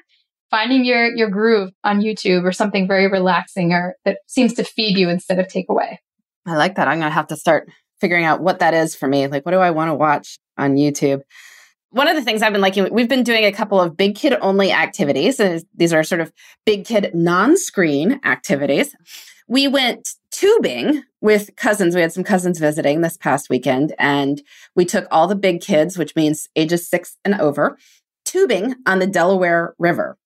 finding 0.50 0.86
your 0.86 1.08
your 1.16 1.30
groove 1.30 1.72
on 1.84 2.02
YouTube 2.02 2.44
or 2.44 2.52
something 2.52 2.88
very 2.88 3.08
relaxing 3.08 3.74
or 3.74 3.96
that 4.06 4.20
seems 4.28 4.54
to 4.56 4.64
feed 4.64 4.98
you 4.98 5.10
instead 5.10 5.40
of 5.40 5.48
take 5.48 5.68
away. 5.70 6.00
I 6.46 6.56
like 6.56 6.76
that. 6.76 6.88
I'm 6.88 7.00
going 7.00 7.10
to 7.10 7.14
have 7.14 7.28
to 7.28 7.38
start 7.38 7.70
figuring 8.00 8.26
out 8.26 8.42
what 8.42 8.60
that 8.60 8.74
is 8.74 8.96
for 8.96 9.08
me. 9.08 9.28
Like, 9.28 9.46
what 9.46 9.52
do 9.52 9.60
I 9.60 9.72
want 9.72 9.90
to 9.90 9.96
watch 9.96 10.40
on 10.58 10.76
YouTube? 10.76 11.22
One 11.92 12.08
of 12.08 12.16
the 12.16 12.22
things 12.22 12.42
I've 12.42 12.54
been 12.54 12.62
liking, 12.62 12.88
we've 12.94 13.10
been 13.10 13.24
doing 13.24 13.44
a 13.44 13.52
couple 13.52 13.80
of 13.80 13.98
big 13.98 14.16
kid 14.16 14.34
only 14.42 14.72
activities. 14.72 15.40
And 15.42 15.64
these 15.76 15.92
are 15.92 16.04
sort 16.04 16.22
of 16.22 16.32
big 16.66 16.86
kid 16.86 17.12
non 17.14 17.58
screen 17.58 18.22
activities. 18.24 18.96
We 19.48 19.68
went 19.68 20.08
tubing 20.32 21.04
with 21.20 21.54
cousins. 21.58 21.94
We 21.94 22.02
had 22.02 22.14
some 22.14 22.24
cousins 22.24 22.60
visiting 22.60 23.02
this 23.02 23.18
past 23.18 23.50
weekend, 23.50 23.94
and 24.00 24.42
we 24.74 24.86
took 24.86 25.06
all 25.12 25.28
the 25.28 25.36
big 25.36 25.60
kids, 25.60 25.98
which 25.98 26.16
means 26.16 26.48
ages 26.56 26.88
six 26.88 27.18
and 27.26 27.36
over, 27.36 27.78
tubing 28.24 28.76
on 28.86 29.00
the 29.00 29.08
Delaware 29.08 29.76
River. 29.78 30.18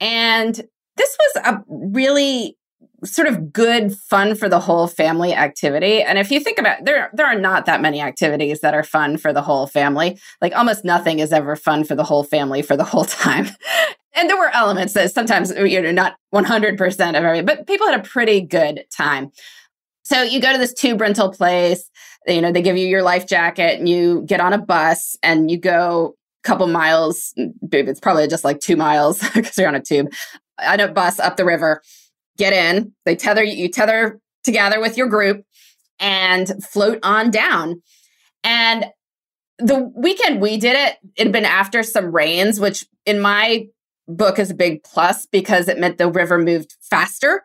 And 0.00 0.54
this 0.96 1.16
was 1.18 1.44
a 1.44 1.64
really 1.68 2.56
sort 3.04 3.28
of 3.28 3.52
good 3.52 3.96
fun 3.96 4.34
for 4.34 4.48
the 4.48 4.60
whole 4.60 4.86
family 4.86 5.34
activity. 5.34 6.02
And 6.02 6.18
if 6.18 6.30
you 6.30 6.40
think 6.40 6.58
about 6.58 6.80
it, 6.80 6.84
there 6.84 7.10
there 7.12 7.26
are 7.26 7.38
not 7.38 7.66
that 7.66 7.80
many 7.80 8.00
activities 8.00 8.60
that 8.60 8.74
are 8.74 8.84
fun 8.84 9.16
for 9.16 9.32
the 9.32 9.42
whole 9.42 9.66
family. 9.66 10.18
Like 10.40 10.54
almost 10.54 10.84
nothing 10.84 11.18
is 11.18 11.32
ever 11.32 11.56
fun 11.56 11.84
for 11.84 11.94
the 11.94 12.04
whole 12.04 12.24
family 12.24 12.62
for 12.62 12.76
the 12.76 12.84
whole 12.84 13.04
time. 13.04 13.46
And 14.14 14.28
there 14.28 14.38
were 14.38 14.54
elements 14.54 14.92
that 14.94 15.12
sometimes 15.12 15.50
you 15.50 15.80
know 15.80 15.90
not 15.90 16.16
100% 16.34 17.08
of 17.08 17.24
every 17.24 17.42
but 17.42 17.66
people 17.66 17.86
had 17.88 18.00
a 18.00 18.02
pretty 18.02 18.40
good 18.40 18.84
time. 18.94 19.32
So 20.04 20.22
you 20.22 20.40
go 20.40 20.52
to 20.52 20.58
this 20.58 20.74
tube 20.74 21.00
rental 21.00 21.30
place 21.30 21.88
you 22.26 22.40
know 22.40 22.52
they 22.52 22.62
give 22.62 22.76
you 22.76 22.86
your 22.86 23.02
life 23.02 23.26
jacket 23.26 23.78
and 23.78 23.88
you 23.88 24.22
get 24.26 24.40
on 24.40 24.52
a 24.52 24.58
bus 24.58 25.16
and 25.22 25.50
you 25.50 25.58
go 25.58 26.14
a 26.44 26.48
couple 26.48 26.66
miles 26.66 27.34
mm, 27.38 27.52
it's 27.72 28.00
probably 28.00 28.26
just 28.28 28.44
like 28.44 28.60
two 28.60 28.76
miles 28.76 29.20
because 29.34 29.56
you're 29.58 29.68
on 29.68 29.74
a 29.74 29.82
tube 29.82 30.12
on 30.64 30.80
a 30.80 30.88
bus 30.88 31.18
up 31.18 31.36
the 31.36 31.44
river 31.44 31.82
get 32.38 32.52
in, 32.52 32.92
they 33.04 33.16
tether 33.16 33.42
you 33.42 33.68
tether 33.68 34.20
together 34.44 34.80
with 34.80 34.96
your 34.96 35.08
group 35.08 35.44
and 36.00 36.52
float 36.64 36.98
on 37.02 37.30
down. 37.30 37.82
And 38.44 38.86
the 39.58 39.90
weekend 39.94 40.40
we 40.40 40.56
did 40.56 40.74
it, 40.74 40.98
it 41.16 41.24
had 41.24 41.32
been 41.32 41.44
after 41.44 41.82
some 41.82 42.14
rains, 42.14 42.58
which 42.58 42.84
in 43.06 43.20
my 43.20 43.66
book 44.08 44.38
is 44.38 44.50
a 44.50 44.54
big 44.54 44.82
plus 44.82 45.26
because 45.26 45.68
it 45.68 45.78
meant 45.78 45.98
the 45.98 46.10
river 46.10 46.38
moved 46.38 46.76
faster. 46.80 47.42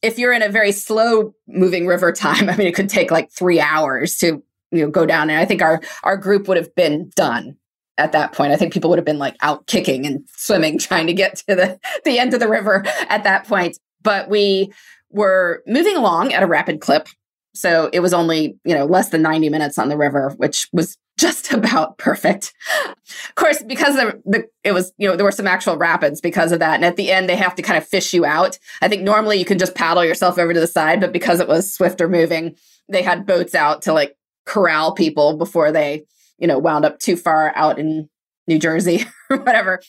If 0.00 0.18
you're 0.18 0.32
in 0.32 0.42
a 0.42 0.48
very 0.48 0.70
slow 0.70 1.34
moving 1.48 1.86
river 1.86 2.12
time, 2.12 2.48
I 2.50 2.56
mean, 2.56 2.68
it 2.68 2.74
could 2.74 2.88
take 2.88 3.10
like 3.10 3.30
three 3.32 3.60
hours 3.60 4.16
to 4.18 4.42
you 4.70 4.84
know 4.84 4.90
go 4.90 5.06
down. 5.06 5.30
And 5.30 5.38
I 5.38 5.44
think 5.44 5.62
our 5.62 5.80
our 6.04 6.16
group 6.16 6.46
would 6.46 6.56
have 6.56 6.74
been 6.74 7.10
done 7.16 7.56
at 7.96 8.12
that 8.12 8.32
point. 8.32 8.52
I 8.52 8.56
think 8.56 8.72
people 8.72 8.90
would 8.90 8.98
have 8.98 9.06
been 9.06 9.18
like 9.18 9.36
out 9.42 9.66
kicking 9.66 10.06
and 10.06 10.24
swimming, 10.36 10.78
trying 10.78 11.08
to 11.08 11.14
get 11.14 11.36
to 11.48 11.56
the 11.56 11.80
the 12.04 12.18
end 12.18 12.34
of 12.34 12.40
the 12.40 12.48
river 12.48 12.84
at 13.08 13.24
that 13.24 13.46
point 13.46 13.78
but 14.02 14.28
we 14.28 14.72
were 15.10 15.62
moving 15.66 15.96
along 15.96 16.32
at 16.32 16.42
a 16.42 16.46
rapid 16.46 16.80
clip. 16.80 17.08
So 17.54 17.90
it 17.92 18.00
was 18.00 18.12
only, 18.12 18.56
you 18.64 18.74
know, 18.74 18.84
less 18.84 19.08
than 19.08 19.22
90 19.22 19.48
minutes 19.48 19.78
on 19.78 19.88
the 19.88 19.96
river, 19.96 20.34
which 20.36 20.68
was 20.72 20.96
just 21.18 21.52
about 21.52 21.98
perfect. 21.98 22.54
Of 22.84 23.34
course, 23.34 23.60
because 23.64 23.96
the, 23.96 24.22
the 24.24 24.44
it 24.62 24.70
was, 24.70 24.92
you 24.98 25.08
know, 25.08 25.16
there 25.16 25.24
were 25.24 25.32
some 25.32 25.48
actual 25.48 25.76
rapids 25.76 26.20
because 26.20 26.52
of 26.52 26.60
that. 26.60 26.76
And 26.76 26.84
at 26.84 26.94
the 26.94 27.10
end, 27.10 27.28
they 27.28 27.34
have 27.34 27.56
to 27.56 27.62
kind 27.62 27.76
of 27.76 27.86
fish 27.86 28.14
you 28.14 28.24
out. 28.24 28.56
I 28.82 28.88
think 28.88 29.02
normally 29.02 29.36
you 29.36 29.44
can 29.44 29.58
just 29.58 29.74
paddle 29.74 30.04
yourself 30.04 30.38
over 30.38 30.54
to 30.54 30.60
the 30.60 30.68
side, 30.68 31.00
but 31.00 31.12
because 31.12 31.40
it 31.40 31.48
was 31.48 31.74
swifter 31.74 32.08
moving, 32.08 32.54
they 32.88 33.02
had 33.02 33.26
boats 33.26 33.56
out 33.56 33.82
to 33.82 33.92
like 33.92 34.16
corral 34.46 34.92
people 34.92 35.36
before 35.36 35.72
they, 35.72 36.04
you 36.38 36.46
know, 36.46 36.58
wound 36.58 36.84
up 36.84 37.00
too 37.00 37.16
far 37.16 37.52
out 37.56 37.80
in 37.80 38.08
New 38.46 38.60
Jersey 38.60 39.04
or 39.30 39.38
whatever 39.38 39.80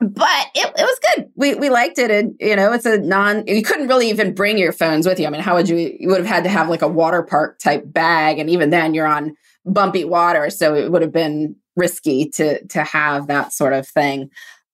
but 0.00 0.46
it, 0.54 0.66
it 0.66 0.82
was 0.82 0.98
good. 1.14 1.30
We 1.36 1.54
we 1.54 1.70
liked 1.70 1.98
it, 1.98 2.10
and 2.10 2.34
you 2.40 2.56
know, 2.56 2.72
it's 2.72 2.86
a 2.86 2.98
non. 2.98 3.46
You 3.46 3.62
couldn't 3.62 3.88
really 3.88 4.10
even 4.10 4.34
bring 4.34 4.58
your 4.58 4.72
phones 4.72 5.06
with 5.06 5.20
you. 5.20 5.26
I 5.26 5.30
mean, 5.30 5.40
how 5.40 5.54
would 5.54 5.68
you? 5.68 5.96
You 5.98 6.08
would 6.08 6.18
have 6.18 6.26
had 6.26 6.44
to 6.44 6.50
have 6.50 6.68
like 6.68 6.82
a 6.82 6.88
water 6.88 7.22
park 7.22 7.58
type 7.58 7.84
bag, 7.86 8.38
and 8.38 8.50
even 8.50 8.70
then, 8.70 8.94
you're 8.94 9.06
on 9.06 9.36
bumpy 9.64 10.04
water, 10.04 10.50
so 10.50 10.74
it 10.74 10.90
would 10.90 11.02
have 11.02 11.12
been 11.12 11.56
risky 11.76 12.28
to 12.30 12.64
to 12.66 12.84
have 12.84 13.28
that 13.28 13.52
sort 13.52 13.72
of 13.72 13.86
thing. 13.86 14.30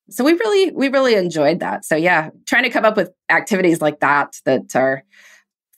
So 0.09 0.25
we 0.25 0.33
really 0.33 0.73
we 0.73 0.89
really 0.89 1.15
enjoyed 1.15 1.61
that. 1.61 1.85
So 1.85 1.97
yeah, 1.97 2.31
trying 2.47 2.65
to 2.65 2.71
come 2.71 2.85
up 2.85 2.97
with 2.97 3.13
activities 3.29 3.81
like 3.81 4.01
that 4.01 4.37
that 4.45 4.75
are 4.75 5.05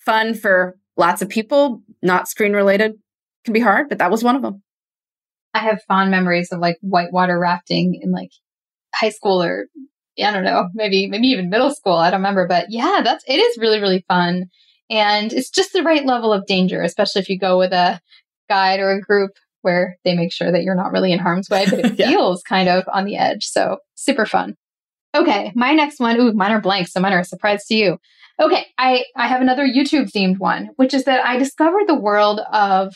fun 0.05 0.35
for 0.35 0.77
lots 0.97 1.21
of 1.23 1.29
people, 1.29 1.83
not 2.03 2.29
screen 2.29 2.53
related, 2.53 2.95
can 3.45 3.53
be 3.53 3.61
hard, 3.61 3.89
but 3.89 3.99
that 3.99 4.11
was 4.11 4.25
one 4.25 4.37
of 4.37 4.43
them. 4.43 4.63
I 5.55 5.59
have 5.59 5.83
fond 5.87 6.11
memories 6.11 6.51
of 6.51 6.61
like 6.61 6.79
whitewater 6.81 7.39
rafting 7.39 8.01
in 8.03 8.11
like 8.11 8.31
high 8.95 9.11
school 9.11 9.43
or 9.43 9.67
I 10.23 10.31
don't 10.31 10.45
know, 10.45 10.69
maybe 10.75 11.07
maybe 11.07 11.29
even 11.29 11.51
middle 11.51 11.75
school. 11.75 11.95
I 11.95 12.11
don't 12.11 12.21
remember, 12.21 12.47
but 12.47 12.67
yeah, 12.69 13.01
that's 13.03 13.25
it 13.27 13.37
is 13.37 13.59
really 13.59 13.81
really 13.81 14.05
fun, 14.09 14.47
and 14.91 15.33
it's 15.33 15.51
just 15.51 15.73
the 15.73 15.83
right 15.83 16.05
level 16.05 16.33
of 16.33 16.47
danger, 16.47 16.83
especially 16.83 17.23
if 17.23 17.29
you 17.29 17.39
go 17.39 17.59
with 17.59 17.73
a 17.73 18.01
guide 18.49 18.81
or 18.81 18.93
a 18.93 19.01
group 19.01 19.31
where 19.63 19.97
they 20.05 20.15
make 20.15 20.33
sure 20.33 20.53
that 20.53 20.65
you're 20.65 20.75
not 20.75 20.93
really 20.93 21.13
in 21.13 21.19
harm's 21.19 21.49
way, 21.49 21.65
but 21.69 21.79
it 21.79 21.95
yeah. 21.99 22.09
feels 22.09 22.43
kind 22.43 22.69
of 22.69 22.85
on 22.93 23.05
the 23.05 23.17
edge. 23.17 23.47
So 23.47 23.79
super 23.95 24.27
fun. 24.27 24.57
Okay, 25.15 25.53
my 25.55 25.73
next 25.73 26.01
one. 26.01 26.19
Ooh, 26.19 26.33
mine 26.33 26.53
are 26.53 26.61
blank, 26.61 26.89
so 26.89 27.01
mine 27.01 27.13
are 27.13 27.21
a 27.21 27.25
surprise 27.25 27.65
to 27.67 27.75
you. 27.75 27.99
Okay, 28.41 28.67
I 28.79 29.05
I 29.17 29.29
have 29.29 29.41
another 29.41 29.67
YouTube 29.67 30.11
themed 30.11 30.39
one, 30.39 30.71
which 30.77 30.93
is 30.93 31.05
that 31.05 31.25
I 31.25 31.39
discovered 31.39 31.87
the 31.87 31.99
world 31.99 32.41
of 32.53 32.95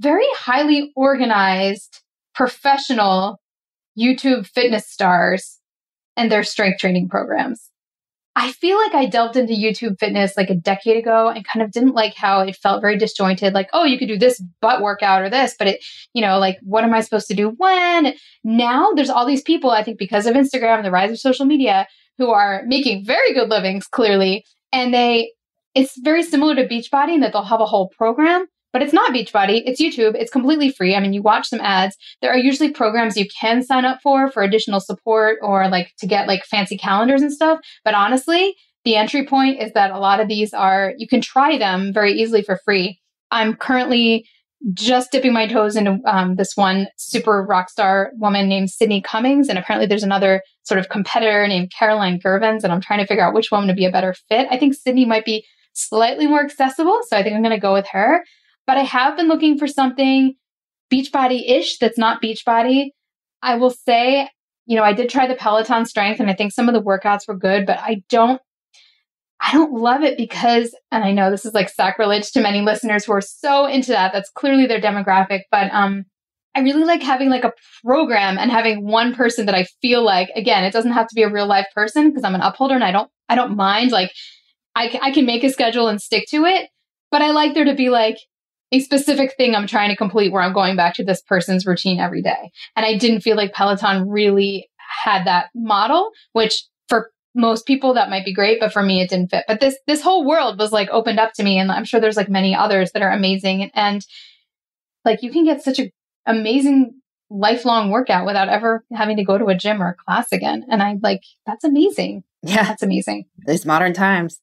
very 0.00 0.26
highly 0.34 0.92
organized 0.96 2.02
professional 2.34 3.40
YouTube 3.98 4.46
fitness 4.46 4.86
stars 4.88 5.58
and 6.16 6.30
their 6.30 6.42
strength 6.42 6.78
training 6.78 7.08
programs. 7.08 7.70
I 8.38 8.52
feel 8.52 8.76
like 8.76 8.94
I 8.94 9.06
delved 9.06 9.36
into 9.36 9.54
YouTube 9.54 9.98
fitness 9.98 10.36
like 10.36 10.50
a 10.50 10.54
decade 10.54 10.98
ago 10.98 11.28
and 11.28 11.46
kind 11.46 11.64
of 11.64 11.72
didn't 11.72 11.94
like 11.94 12.14
how 12.14 12.40
it 12.40 12.54
felt 12.54 12.82
very 12.82 12.98
disjointed. 12.98 13.54
Like, 13.54 13.70
oh, 13.72 13.84
you 13.84 13.98
could 13.98 14.08
do 14.08 14.18
this 14.18 14.42
butt 14.60 14.82
workout 14.82 15.22
or 15.22 15.30
this, 15.30 15.54
but 15.58 15.68
it, 15.68 15.84
you 16.12 16.20
know, 16.20 16.38
like, 16.38 16.58
what 16.62 16.84
am 16.84 16.92
I 16.92 17.00
supposed 17.00 17.28
to 17.28 17.34
do 17.34 17.54
when? 17.56 18.14
Now 18.44 18.92
there's 18.92 19.08
all 19.08 19.24
these 19.24 19.40
people, 19.40 19.70
I 19.70 19.82
think, 19.82 19.98
because 19.98 20.26
of 20.26 20.34
Instagram, 20.34 20.82
the 20.82 20.90
rise 20.90 21.10
of 21.10 21.18
social 21.18 21.46
media, 21.46 21.86
who 22.18 22.30
are 22.30 22.62
making 22.66 23.06
very 23.06 23.32
good 23.32 23.48
livings, 23.48 23.86
clearly. 23.86 24.44
And 24.70 24.92
they, 24.92 25.32
it's 25.74 25.98
very 25.98 26.22
similar 26.22 26.54
to 26.56 26.68
Beachbody 26.68 27.14
in 27.14 27.20
that 27.20 27.32
they'll 27.32 27.42
have 27.42 27.60
a 27.60 27.66
whole 27.66 27.88
program, 27.88 28.46
but 28.72 28.82
it's 28.82 28.92
not 28.92 29.12
Beachbody. 29.12 29.62
It's 29.64 29.80
YouTube. 29.80 30.14
It's 30.14 30.30
completely 30.30 30.70
free. 30.70 30.94
I 30.94 31.00
mean, 31.00 31.12
you 31.12 31.22
watch 31.22 31.48
some 31.48 31.60
ads. 31.60 31.96
There 32.20 32.30
are 32.30 32.38
usually 32.38 32.70
programs 32.70 33.16
you 33.16 33.26
can 33.40 33.62
sign 33.62 33.84
up 33.84 34.00
for 34.02 34.30
for 34.30 34.42
additional 34.42 34.80
support 34.80 35.38
or 35.42 35.68
like 35.68 35.92
to 35.98 36.06
get 36.06 36.28
like 36.28 36.44
fancy 36.44 36.76
calendars 36.76 37.22
and 37.22 37.32
stuff. 37.32 37.60
But 37.84 37.94
honestly, 37.94 38.54
the 38.84 38.96
entry 38.96 39.26
point 39.26 39.60
is 39.60 39.72
that 39.72 39.90
a 39.90 39.98
lot 39.98 40.20
of 40.20 40.28
these 40.28 40.54
are, 40.54 40.94
you 40.96 41.08
can 41.08 41.20
try 41.20 41.58
them 41.58 41.92
very 41.92 42.12
easily 42.12 42.42
for 42.42 42.60
free. 42.64 43.00
I'm 43.32 43.56
currently 43.56 44.28
just 44.72 45.10
dipping 45.10 45.32
my 45.32 45.46
toes 45.48 45.74
into 45.74 45.98
um, 46.06 46.36
this 46.36 46.52
one 46.54 46.86
super 46.96 47.42
rock 47.42 47.68
star 47.68 48.12
woman 48.14 48.48
named 48.48 48.70
Sydney 48.70 49.02
Cummings. 49.02 49.48
And 49.48 49.58
apparently 49.58 49.86
there's 49.86 50.02
another 50.02 50.40
sort 50.62 50.78
of 50.78 50.88
competitor 50.88 51.46
named 51.48 51.72
Caroline 51.76 52.18
Girvan. 52.18 52.60
And 52.62 52.72
I'm 52.72 52.80
trying 52.80 53.00
to 53.00 53.06
figure 53.06 53.24
out 53.24 53.34
which 53.34 53.50
one 53.50 53.66
would 53.66 53.76
be 53.76 53.86
a 53.86 53.90
better 53.90 54.14
fit. 54.28 54.46
I 54.50 54.56
think 54.56 54.74
Sydney 54.74 55.04
might 55.04 55.24
be 55.24 55.44
slightly 55.72 56.26
more 56.26 56.44
accessible. 56.44 57.00
So 57.08 57.16
I 57.16 57.22
think 57.22 57.34
I'm 57.34 57.42
going 57.42 57.54
to 57.54 57.60
go 57.60 57.72
with 57.72 57.86
her. 57.88 58.24
But 58.66 58.76
I 58.76 58.82
have 58.82 59.16
been 59.16 59.28
looking 59.28 59.58
for 59.58 59.66
something 59.66 60.34
Beachbody 60.92 61.48
ish 61.48 61.78
that's 61.78 61.98
not 61.98 62.22
Beachbody. 62.22 62.90
I 63.42 63.56
will 63.56 63.70
say, 63.70 64.28
you 64.66 64.76
know, 64.76 64.82
I 64.82 64.92
did 64.92 65.08
try 65.08 65.26
the 65.26 65.34
Peloton 65.34 65.84
strength 65.84 66.20
and 66.20 66.30
I 66.30 66.34
think 66.34 66.52
some 66.52 66.68
of 66.68 66.74
the 66.74 66.82
workouts 66.82 67.28
were 67.28 67.36
good, 67.36 67.66
but 67.66 67.78
I 67.78 68.02
don't 68.08 68.40
I 69.40 69.52
don't 69.52 69.74
love 69.74 70.02
it 70.02 70.16
because, 70.16 70.74
and 70.90 71.04
I 71.04 71.12
know 71.12 71.30
this 71.30 71.44
is 71.44 71.52
like 71.52 71.68
sacrilege 71.68 72.30
to 72.32 72.40
many 72.40 72.62
listeners 72.62 73.04
who 73.04 73.12
are 73.12 73.20
so 73.20 73.66
into 73.66 73.90
that. 73.92 74.12
That's 74.12 74.30
clearly 74.30 74.66
their 74.66 74.80
demographic, 74.80 75.42
but 75.50 75.70
um, 75.72 76.04
I 76.54 76.60
really 76.60 76.84
like 76.84 77.02
having 77.02 77.28
like 77.28 77.44
a 77.44 77.52
program 77.84 78.38
and 78.38 78.50
having 78.50 78.86
one 78.86 79.14
person 79.14 79.44
that 79.46 79.54
I 79.54 79.66
feel 79.82 80.02
like, 80.02 80.30
again, 80.34 80.64
it 80.64 80.72
doesn't 80.72 80.92
have 80.92 81.06
to 81.08 81.14
be 81.14 81.22
a 81.22 81.30
real 81.30 81.46
life 81.46 81.66
person 81.74 82.08
because 82.08 82.24
I'm 82.24 82.34
an 82.34 82.40
upholder 82.40 82.74
and 82.74 82.82
I 82.82 82.92
don't, 82.92 83.10
I 83.28 83.34
don't 83.34 83.56
mind. 83.56 83.92
Like, 83.92 84.10
I, 84.74 84.98
I 85.02 85.10
can 85.10 85.26
make 85.26 85.44
a 85.44 85.50
schedule 85.50 85.88
and 85.88 86.00
stick 86.00 86.26
to 86.30 86.46
it, 86.46 86.70
but 87.10 87.20
I 87.20 87.30
like 87.32 87.52
there 87.52 87.64
to 87.66 87.74
be 87.74 87.90
like 87.90 88.16
a 88.72 88.80
specific 88.80 89.34
thing 89.36 89.54
I'm 89.54 89.66
trying 89.66 89.90
to 89.90 89.96
complete 89.96 90.32
where 90.32 90.42
I'm 90.42 90.52
going 90.52 90.76
back 90.76 90.94
to 90.94 91.04
this 91.04 91.22
person's 91.22 91.66
routine 91.66 92.00
every 92.00 92.22
day. 92.22 92.50
And 92.74 92.84
I 92.84 92.96
didn't 92.96 93.20
feel 93.20 93.36
like 93.36 93.52
Peloton 93.52 94.08
really 94.08 94.68
had 95.04 95.24
that 95.26 95.50
model, 95.54 96.10
which 96.32 96.64
for 96.88 97.10
most 97.34 97.66
people 97.66 97.94
that 97.94 98.10
might 98.10 98.24
be 98.24 98.32
great, 98.32 98.58
but 98.58 98.72
for 98.72 98.82
me 98.82 99.00
it 99.00 99.10
didn't 99.10 99.30
fit. 99.30 99.44
But 99.46 99.60
this 99.60 99.76
this 99.86 100.02
whole 100.02 100.24
world 100.24 100.58
was 100.58 100.72
like 100.72 100.88
opened 100.90 101.20
up 101.20 101.32
to 101.34 101.42
me, 101.42 101.58
and 101.58 101.70
I'm 101.70 101.84
sure 101.84 102.00
there's 102.00 102.16
like 102.16 102.28
many 102.28 102.54
others 102.54 102.92
that 102.92 103.02
are 103.02 103.12
amazing. 103.12 103.70
And 103.74 104.04
like 105.04 105.22
you 105.22 105.30
can 105.30 105.44
get 105.44 105.62
such 105.62 105.78
an 105.78 105.90
amazing 106.26 107.00
lifelong 107.28 107.90
workout 107.90 108.26
without 108.26 108.48
ever 108.48 108.84
having 108.92 109.16
to 109.16 109.24
go 109.24 109.36
to 109.36 109.46
a 109.46 109.54
gym 109.54 109.82
or 109.82 109.90
a 109.90 109.94
class 109.94 110.32
again. 110.32 110.64
And 110.70 110.82
I 110.82 110.96
like 111.02 111.22
that's 111.46 111.64
amazing. 111.64 112.24
Yeah, 112.42 112.64
that's 112.64 112.82
amazing. 112.82 113.26
These 113.46 113.66
modern 113.66 113.92
times. 113.92 114.40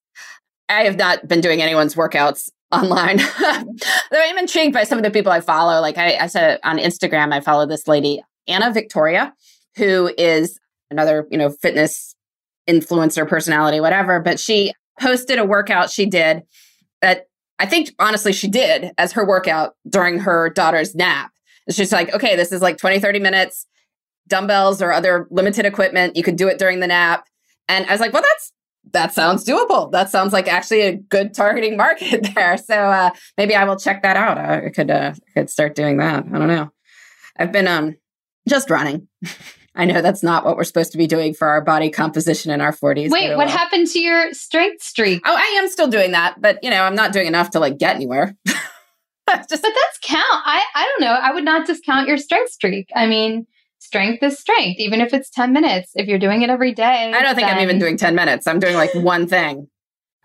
I 0.69 0.85
have 0.85 0.97
not 0.97 1.27
been 1.27 1.41
doing 1.41 1.61
anyone's 1.61 1.93
workouts 1.93 2.49
online. 2.73 3.19
I'm 4.11 4.37
intrigued 4.37 4.73
by 4.73 4.83
some 4.83 4.97
of 4.97 5.03
the 5.03 5.11
people 5.11 5.31
I 5.31 5.41
follow. 5.41 5.79
Like 5.79 5.97
I, 5.97 6.17
I 6.17 6.27
said 6.27 6.59
on 6.63 6.77
Instagram, 6.77 7.33
I 7.33 7.39
follow 7.39 7.65
this 7.65 7.87
lady, 7.87 8.23
Anna 8.47 8.71
Victoria, 8.73 9.33
who 9.77 10.11
is 10.17 10.59
another, 10.89 11.27
you 11.31 11.37
know, 11.37 11.49
fitness 11.49 12.15
influencer 12.67 13.27
personality, 13.27 13.79
whatever. 13.79 14.19
But 14.19 14.39
she 14.39 14.73
posted 14.99 15.39
a 15.39 15.45
workout 15.45 15.89
she 15.89 16.05
did 16.05 16.43
that 17.01 17.27
I 17.59 17.65
think 17.65 17.93
honestly 17.99 18.33
she 18.33 18.47
did 18.47 18.91
as 18.97 19.13
her 19.13 19.25
workout 19.25 19.75
during 19.87 20.19
her 20.19 20.49
daughter's 20.49 20.95
nap. 20.95 21.31
And 21.67 21.75
she's 21.75 21.91
like, 21.91 22.13
okay, 22.13 22.35
this 22.35 22.51
is 22.51 22.61
like 22.61 22.77
20, 22.77 22.99
30 22.99 23.19
minutes, 23.19 23.67
dumbbells 24.27 24.81
or 24.81 24.91
other 24.91 25.27
limited 25.29 25.65
equipment. 25.65 26.15
You 26.15 26.23
could 26.23 26.35
do 26.35 26.47
it 26.47 26.59
during 26.59 26.79
the 26.79 26.87
nap. 26.87 27.25
And 27.67 27.85
I 27.85 27.91
was 27.91 28.01
like, 28.01 28.13
well, 28.13 28.21
that's 28.21 28.51
that 28.91 29.13
sounds 29.13 29.45
doable. 29.45 29.91
That 29.91 30.09
sounds 30.09 30.33
like 30.33 30.47
actually 30.47 30.81
a 30.81 30.95
good 30.95 31.33
targeting 31.33 31.77
market 31.77 32.29
there. 32.35 32.57
So 32.57 32.75
uh, 32.75 33.11
maybe 33.37 33.55
I 33.55 33.63
will 33.63 33.77
check 33.77 34.03
that 34.03 34.17
out. 34.17 34.37
I 34.37 34.69
could 34.69 34.91
uh, 34.91 35.13
could 35.33 35.49
start 35.49 35.75
doing 35.75 35.97
that. 35.97 36.25
I 36.25 36.37
don't 36.37 36.47
know. 36.47 36.71
I've 37.37 37.51
been 37.51 37.67
um 37.67 37.95
just 38.47 38.69
running. 38.69 39.07
I 39.75 39.85
know 39.85 40.03
that's 40.03 40.21
not 40.21 40.45
what 40.45 40.55
we're 40.55 40.65
supposed 40.65 40.91
to 40.91 40.99
be 40.99 41.07
doing 41.07 41.33
for 41.33 41.47
our 41.47 41.59
body 41.59 41.89
composition 41.89 42.51
in 42.51 42.61
our 42.61 42.71
40s. 42.71 43.09
Wait, 43.09 43.29
what 43.29 43.47
well. 43.47 43.47
happened 43.47 43.87
to 43.87 43.99
your 43.99 44.31
strength 44.31 44.83
streak? 44.83 45.23
Oh, 45.25 45.35
I 45.35 45.59
am 45.59 45.67
still 45.67 45.87
doing 45.87 46.11
that, 46.11 46.39
but 46.39 46.59
you 46.63 46.69
know, 46.69 46.83
I'm 46.83 46.93
not 46.93 47.11
doing 47.11 47.25
enough 47.25 47.49
to 47.51 47.59
like 47.59 47.79
get 47.79 47.95
anywhere. 47.95 48.35
just, 48.45 48.69
but 49.27 49.49
that's 49.49 49.99
count. 50.03 50.23
I 50.45 50.63
I 50.75 50.85
don't 50.85 51.07
know. 51.07 51.13
I 51.13 51.33
would 51.33 51.43
not 51.43 51.65
discount 51.65 52.07
your 52.07 52.17
strength 52.17 52.51
streak. 52.51 52.89
I 52.95 53.07
mean, 53.07 53.47
strength 53.83 54.23
is 54.23 54.39
strength, 54.39 54.79
even 54.79 55.01
if 55.01 55.13
it's 55.13 55.29
10 55.29 55.53
minutes. 55.53 55.91
If 55.95 56.07
you're 56.07 56.19
doing 56.19 56.41
it 56.41 56.49
every 56.49 56.73
day. 56.73 57.11
I 57.13 57.21
don't 57.21 57.35
think 57.35 57.47
then... 57.47 57.57
I'm 57.57 57.63
even 57.63 57.79
doing 57.79 57.97
10 57.97 58.15
minutes. 58.15 58.47
I'm 58.47 58.59
doing 58.59 58.75
like 58.75 58.93
one 58.95 59.27
thing. 59.27 59.67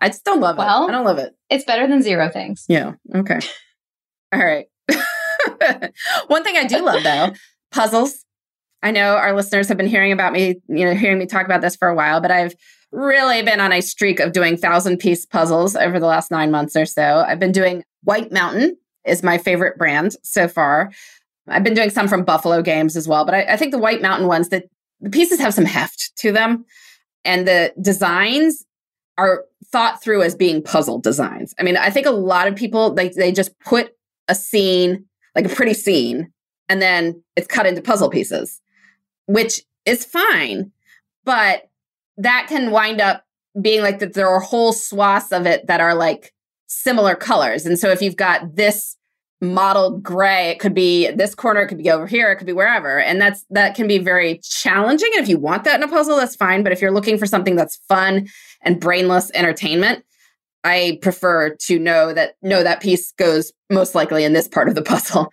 I 0.01 0.07
just 0.07 0.23
don't 0.23 0.39
love 0.39 0.57
well, 0.57 0.85
it. 0.85 0.89
I 0.89 0.91
don't 0.91 1.05
love 1.05 1.17
it. 1.17 1.35
It's 1.49 1.65
better 1.65 1.87
than 1.87 2.01
zero 2.01 2.29
things. 2.29 2.65
Yeah. 2.69 2.93
Okay. 3.13 3.39
All 4.31 4.43
right. 4.43 4.67
one 6.27 6.43
thing 6.43 6.55
I 6.55 6.65
do 6.65 6.81
love 6.81 7.03
though, 7.03 7.33
puzzles. 7.71 8.23
I 8.81 8.91
know 8.91 9.17
our 9.17 9.33
listeners 9.33 9.67
have 9.67 9.77
been 9.77 9.87
hearing 9.87 10.13
about 10.13 10.31
me, 10.31 10.61
you 10.69 10.85
know, 10.85 10.93
hearing 10.93 11.19
me 11.19 11.25
talk 11.25 11.45
about 11.45 11.59
this 11.59 11.75
for 11.75 11.89
a 11.89 11.95
while, 11.95 12.21
but 12.21 12.31
I've 12.31 12.55
really 12.91 13.41
been 13.41 13.59
on 13.59 13.73
a 13.73 13.81
streak 13.81 14.21
of 14.21 14.31
doing 14.31 14.55
thousand 14.55 14.97
piece 14.97 15.25
puzzles 15.25 15.75
over 15.75 15.99
the 15.99 16.05
last 16.05 16.31
nine 16.31 16.49
months 16.49 16.77
or 16.77 16.85
so. 16.85 17.25
I've 17.27 17.39
been 17.39 17.51
doing 17.51 17.83
White 18.03 18.31
Mountain 18.31 18.77
is 19.05 19.21
my 19.21 19.37
favorite 19.37 19.77
brand 19.77 20.15
so 20.23 20.47
far. 20.47 20.91
I've 21.49 21.63
been 21.63 21.73
doing 21.73 21.89
some 21.89 22.07
from 22.07 22.23
Buffalo 22.23 22.61
games 22.61 22.95
as 22.95 23.07
well, 23.07 23.25
but 23.25 23.35
I, 23.35 23.43
I 23.43 23.57
think 23.57 23.71
the 23.71 23.77
White 23.77 24.01
Mountain 24.01 24.27
ones 24.27 24.49
that 24.49 24.65
the 25.01 25.09
pieces 25.09 25.39
have 25.39 25.53
some 25.53 25.65
heft 25.65 26.15
to 26.17 26.31
them, 26.31 26.65
and 27.25 27.47
the 27.47 27.73
designs 27.81 28.65
are 29.17 29.45
thought 29.71 30.01
through 30.01 30.23
as 30.23 30.35
being 30.35 30.63
puzzle 30.63 30.99
designs. 30.99 31.53
I 31.59 31.63
mean, 31.63 31.77
I 31.77 31.89
think 31.89 32.05
a 32.05 32.11
lot 32.11 32.47
of 32.47 32.55
people 32.55 32.93
like 32.93 33.13
they 33.13 33.31
just 33.31 33.57
put 33.59 33.93
a 34.27 34.35
scene, 34.35 35.05
like 35.35 35.45
a 35.45 35.55
pretty 35.55 35.73
scene, 35.73 36.31
and 36.67 36.81
then 36.81 37.23
it's 37.35 37.47
cut 37.47 37.65
into 37.65 37.81
puzzle 37.81 38.09
pieces 38.09 38.61
which 39.29 39.61
is 39.85 40.03
fine. 40.05 40.71
But 41.23 41.69
that 42.17 42.47
can 42.49 42.71
wind 42.71 42.99
up 42.99 43.23
being 43.61 43.81
like 43.81 43.99
that 43.99 44.13
there 44.13 44.27
are 44.27 44.39
whole 44.39 44.73
swaths 44.73 45.31
of 45.31 45.45
it 45.45 45.67
that 45.67 45.79
are 45.79 45.93
like 45.93 46.33
similar 46.65 47.15
colors. 47.15 47.65
And 47.65 47.77
so 47.77 47.89
if 47.89 48.01
you've 48.01 48.15
got 48.15 48.55
this 48.55 48.97
modeled 49.41 50.03
gray, 50.03 50.49
it 50.49 50.59
could 50.59 50.73
be 50.73 51.09
this 51.11 51.33
corner, 51.33 51.61
it 51.61 51.67
could 51.67 51.77
be 51.77 51.89
over 51.89 52.07
here, 52.07 52.31
it 52.31 52.37
could 52.37 52.47
be 52.47 52.53
wherever. 52.53 52.99
And 52.99 53.21
that's 53.21 53.45
that 53.49 53.75
can 53.75 53.87
be 53.87 53.97
very 53.97 54.39
challenging. 54.43 55.09
And 55.15 55.23
if 55.23 55.29
you 55.29 55.37
want 55.37 55.63
that 55.63 55.75
in 55.75 55.83
a 55.83 55.87
puzzle, 55.87 56.17
that's 56.17 56.35
fine. 56.35 56.63
But 56.63 56.71
if 56.71 56.81
you're 56.81 56.91
looking 56.91 57.17
for 57.17 57.25
something 57.25 57.55
that's 57.55 57.77
fun 57.87 58.27
and 58.61 58.79
brainless 58.79 59.31
entertainment, 59.33 60.03
I 60.63 60.99
prefer 61.01 61.55
to 61.55 61.79
know 61.79 62.13
that 62.13 62.35
no, 62.41 62.63
that 62.63 62.81
piece 62.81 63.11
goes 63.13 63.53
most 63.69 63.95
likely 63.95 64.23
in 64.23 64.33
this 64.33 64.47
part 64.47 64.67
of 64.67 64.75
the 64.75 64.81
puzzle. 64.83 65.31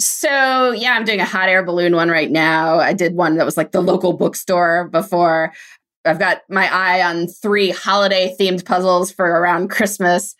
So, 0.00 0.72
yeah, 0.72 0.94
I'm 0.94 1.04
doing 1.04 1.20
a 1.20 1.24
hot 1.24 1.48
air 1.48 1.62
balloon 1.62 1.94
one 1.94 2.08
right 2.08 2.30
now. 2.30 2.78
I 2.78 2.92
did 2.92 3.14
one 3.14 3.36
that 3.36 3.44
was 3.44 3.56
like 3.56 3.72
the 3.72 3.80
local 3.80 4.12
bookstore 4.12 4.88
before. 4.88 5.52
I've 6.04 6.18
got 6.18 6.42
my 6.50 6.72
eye 6.72 7.02
on 7.02 7.28
three 7.28 7.70
holiday 7.70 8.34
themed 8.38 8.64
puzzles 8.64 9.12
for 9.12 9.24
around 9.24 9.70
Christmas. 9.70 10.34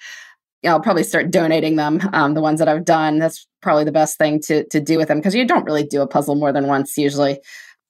I'll 0.66 0.80
probably 0.80 1.04
start 1.04 1.30
donating 1.30 1.76
them. 1.76 2.00
Um, 2.12 2.34
the 2.34 2.40
ones 2.40 2.58
that 2.58 2.68
I've 2.68 2.84
done, 2.84 3.18
that's 3.18 3.46
probably 3.60 3.84
the 3.84 3.92
best 3.92 4.18
thing 4.18 4.40
to 4.42 4.64
to 4.68 4.80
do 4.80 4.98
with 4.98 5.08
them 5.08 5.18
because 5.18 5.34
you 5.34 5.46
don't 5.46 5.64
really 5.64 5.84
do 5.84 6.02
a 6.02 6.06
puzzle 6.06 6.34
more 6.34 6.52
than 6.52 6.66
once 6.66 6.96
usually. 6.96 7.38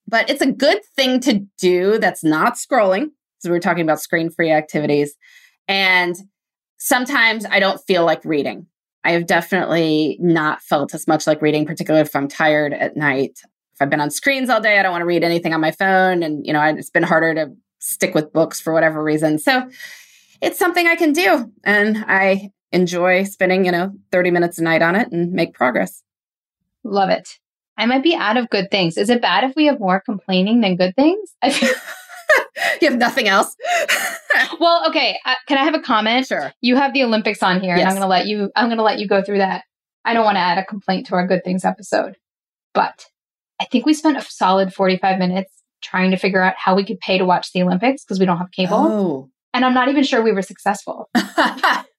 But 0.06 0.28
it's 0.28 0.42
a 0.42 0.52
good 0.52 0.80
thing 0.96 1.20
to 1.20 1.46
do 1.58 1.98
that's 1.98 2.22
not 2.24 2.54
scrolling. 2.54 3.10
So 3.38 3.50
we're 3.50 3.60
talking 3.60 3.82
about 3.82 4.00
screen 4.00 4.30
free 4.30 4.50
activities, 4.50 5.14
and 5.68 6.16
sometimes 6.78 7.46
I 7.46 7.60
don't 7.60 7.80
feel 7.86 8.04
like 8.04 8.24
reading. 8.24 8.66
I 9.04 9.12
have 9.12 9.26
definitely 9.26 10.16
not 10.20 10.62
felt 10.62 10.94
as 10.94 11.06
much 11.06 11.26
like 11.26 11.42
reading, 11.42 11.66
particularly 11.66 12.06
if 12.06 12.16
I'm 12.16 12.28
tired 12.28 12.72
at 12.72 12.96
night. 12.96 13.38
If 13.74 13.82
I've 13.82 13.90
been 13.90 14.00
on 14.00 14.10
screens 14.10 14.48
all 14.48 14.60
day, 14.60 14.78
I 14.78 14.82
don't 14.82 14.92
want 14.92 15.02
to 15.02 15.06
read 15.06 15.24
anything 15.24 15.52
on 15.52 15.60
my 15.60 15.72
phone. 15.72 16.22
And, 16.22 16.46
you 16.46 16.52
know, 16.52 16.62
it's 16.62 16.90
been 16.90 17.02
harder 17.02 17.34
to 17.34 17.52
stick 17.80 18.14
with 18.14 18.32
books 18.32 18.60
for 18.60 18.72
whatever 18.72 19.02
reason. 19.02 19.38
So 19.38 19.68
it's 20.40 20.58
something 20.58 20.86
I 20.86 20.96
can 20.96 21.12
do. 21.12 21.52
And 21.64 22.02
I 22.08 22.50
enjoy 22.74 23.24
spending, 23.24 23.64
you 23.64 23.72
know, 23.72 23.92
30 24.12 24.30
minutes 24.30 24.58
a 24.58 24.62
night 24.62 24.82
on 24.82 24.96
it 24.96 25.10
and 25.12 25.32
make 25.32 25.54
progress. 25.54 26.02
Love 26.84 27.10
it. 27.10 27.38
I 27.76 27.86
might 27.86 28.02
be 28.02 28.14
out 28.14 28.36
of 28.36 28.50
good 28.50 28.70
things. 28.70 28.96
Is 28.96 29.10
it 29.10 29.22
bad 29.22 29.44
if 29.44 29.56
we 29.56 29.66
have 29.66 29.80
more 29.80 30.00
complaining 30.00 30.60
than 30.60 30.76
good 30.76 30.94
things? 30.94 31.34
You 32.80 32.90
have 32.90 32.98
nothing 32.98 33.28
else. 33.28 33.56
well, 34.60 34.84
okay. 34.88 35.18
Uh, 35.24 35.34
can 35.46 35.58
I 35.58 35.64
have 35.64 35.74
a 35.74 35.80
comment? 35.80 36.26
Sure. 36.26 36.52
You 36.60 36.76
have 36.76 36.92
the 36.92 37.02
Olympics 37.02 37.42
on 37.42 37.60
here, 37.60 37.76
yes. 37.76 37.80
and 37.80 37.88
I'm 37.88 37.94
going 37.94 38.02
to 38.02 38.08
let 38.08 38.26
you. 38.26 38.50
I'm 38.54 38.66
going 38.66 38.78
to 38.78 38.84
let 38.84 38.98
you 38.98 39.08
go 39.08 39.22
through 39.22 39.38
that. 39.38 39.64
I 40.04 40.12
don't 40.12 40.24
want 40.24 40.36
to 40.36 40.40
add 40.40 40.58
a 40.58 40.64
complaint 40.64 41.06
to 41.06 41.14
our 41.14 41.26
good 41.26 41.42
things 41.44 41.64
episode, 41.64 42.16
but 42.74 43.06
I 43.60 43.64
think 43.64 43.86
we 43.86 43.94
spent 43.94 44.18
a 44.18 44.22
solid 44.22 44.74
45 44.74 45.18
minutes 45.18 45.50
trying 45.82 46.10
to 46.10 46.16
figure 46.16 46.42
out 46.42 46.54
how 46.58 46.74
we 46.74 46.84
could 46.84 47.00
pay 47.00 47.18
to 47.18 47.24
watch 47.24 47.52
the 47.52 47.62
Olympics 47.62 48.04
because 48.04 48.18
we 48.18 48.26
don't 48.26 48.38
have 48.38 48.50
cable. 48.50 48.76
Oh. 48.76 49.30
And 49.54 49.64
I'm 49.64 49.74
not 49.74 49.88
even 49.88 50.02
sure 50.02 50.22
we 50.22 50.32
were 50.32 50.42
successful. 50.42 51.08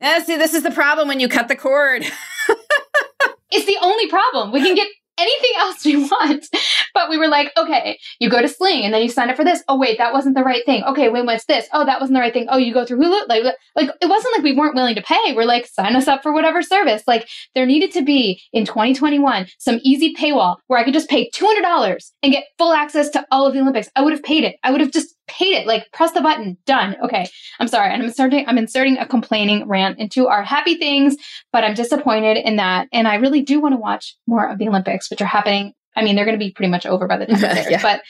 yeah, 0.00 0.22
see, 0.22 0.36
this 0.36 0.54
is 0.54 0.62
the 0.62 0.70
problem 0.70 1.08
when 1.08 1.20
you 1.20 1.28
cut 1.28 1.48
the 1.48 1.56
cord. 1.56 2.02
it's 3.50 3.66
the 3.66 3.76
only 3.82 4.08
problem. 4.08 4.52
We 4.52 4.62
can 4.62 4.74
get 4.74 4.88
anything 5.18 5.50
else 5.58 5.84
we 5.84 5.96
want. 5.96 6.46
But 6.94 7.10
we 7.10 7.18
were 7.18 7.28
like, 7.28 7.52
okay, 7.56 7.98
you 8.18 8.28
go 8.28 8.40
to 8.40 8.48
Sling 8.48 8.84
and 8.84 8.92
then 8.92 9.02
you 9.02 9.08
sign 9.08 9.30
up 9.30 9.36
for 9.36 9.44
this. 9.44 9.62
Oh 9.68 9.78
wait, 9.78 9.98
that 9.98 10.12
wasn't 10.12 10.36
the 10.36 10.42
right 10.42 10.64
thing. 10.64 10.82
Okay, 10.84 11.08
wait, 11.08 11.24
what's 11.24 11.44
this? 11.46 11.66
Oh, 11.72 11.84
that 11.84 12.00
wasn't 12.00 12.16
the 12.16 12.20
right 12.20 12.32
thing. 12.32 12.46
Oh, 12.48 12.58
you 12.58 12.72
go 12.72 12.84
through 12.84 12.98
Hulu. 12.98 13.28
Like, 13.28 13.44
like 13.76 13.90
it 14.00 14.08
wasn't 14.08 14.34
like 14.34 14.44
we 14.44 14.56
weren't 14.56 14.74
willing 14.74 14.94
to 14.94 15.02
pay. 15.02 15.34
We're 15.34 15.44
like, 15.44 15.66
sign 15.66 15.96
us 15.96 16.08
up 16.08 16.22
for 16.22 16.32
whatever 16.32 16.62
service. 16.62 17.02
Like 17.06 17.28
there 17.54 17.66
needed 17.66 17.92
to 17.92 18.02
be 18.02 18.42
in 18.52 18.64
2021 18.64 19.46
some 19.58 19.78
easy 19.82 20.14
paywall 20.14 20.56
where 20.66 20.78
I 20.78 20.84
could 20.84 20.94
just 20.94 21.10
pay 21.10 21.30
$200 21.30 22.10
and 22.22 22.32
get 22.32 22.44
full 22.58 22.72
access 22.72 23.10
to 23.10 23.26
all 23.30 23.46
of 23.46 23.54
the 23.54 23.60
Olympics. 23.60 23.88
I 23.96 24.02
would 24.02 24.12
have 24.12 24.22
paid 24.22 24.44
it. 24.44 24.56
I 24.62 24.70
would 24.70 24.80
have 24.80 24.92
just 24.92 25.14
paid 25.30 25.54
it. 25.54 25.66
Like 25.66 25.90
press 25.92 26.12
the 26.12 26.20
button, 26.20 26.58
done. 26.66 26.96
Okay, 27.04 27.26
I'm 27.58 27.68
sorry, 27.68 27.92
and 27.92 28.02
I'm 28.02 28.08
inserting 28.08 28.44
I'm 28.46 28.58
inserting 28.58 28.98
a 28.98 29.06
complaining 29.06 29.66
rant 29.68 29.98
into 29.98 30.26
our 30.26 30.42
happy 30.42 30.76
things, 30.76 31.16
but 31.52 31.64
I'm 31.64 31.74
disappointed 31.74 32.36
in 32.36 32.56
that, 32.56 32.88
and 32.92 33.08
I 33.08 33.16
really 33.16 33.42
do 33.42 33.60
want 33.60 33.74
to 33.74 33.80
watch 33.80 34.16
more 34.26 34.48
of 34.48 34.58
the 34.58 34.68
Olympics, 34.68 35.10
which 35.10 35.22
are 35.22 35.26
happening. 35.26 35.72
I 35.96 36.02
mean, 36.02 36.16
they're 36.16 36.24
going 36.24 36.38
to 36.38 36.44
be 36.44 36.52
pretty 36.52 36.70
much 36.70 36.86
over 36.86 37.06
by 37.06 37.16
the 37.16 37.26
time 37.26 37.44
it 37.56 37.70
yeah. 37.70 37.82
but 37.82 38.02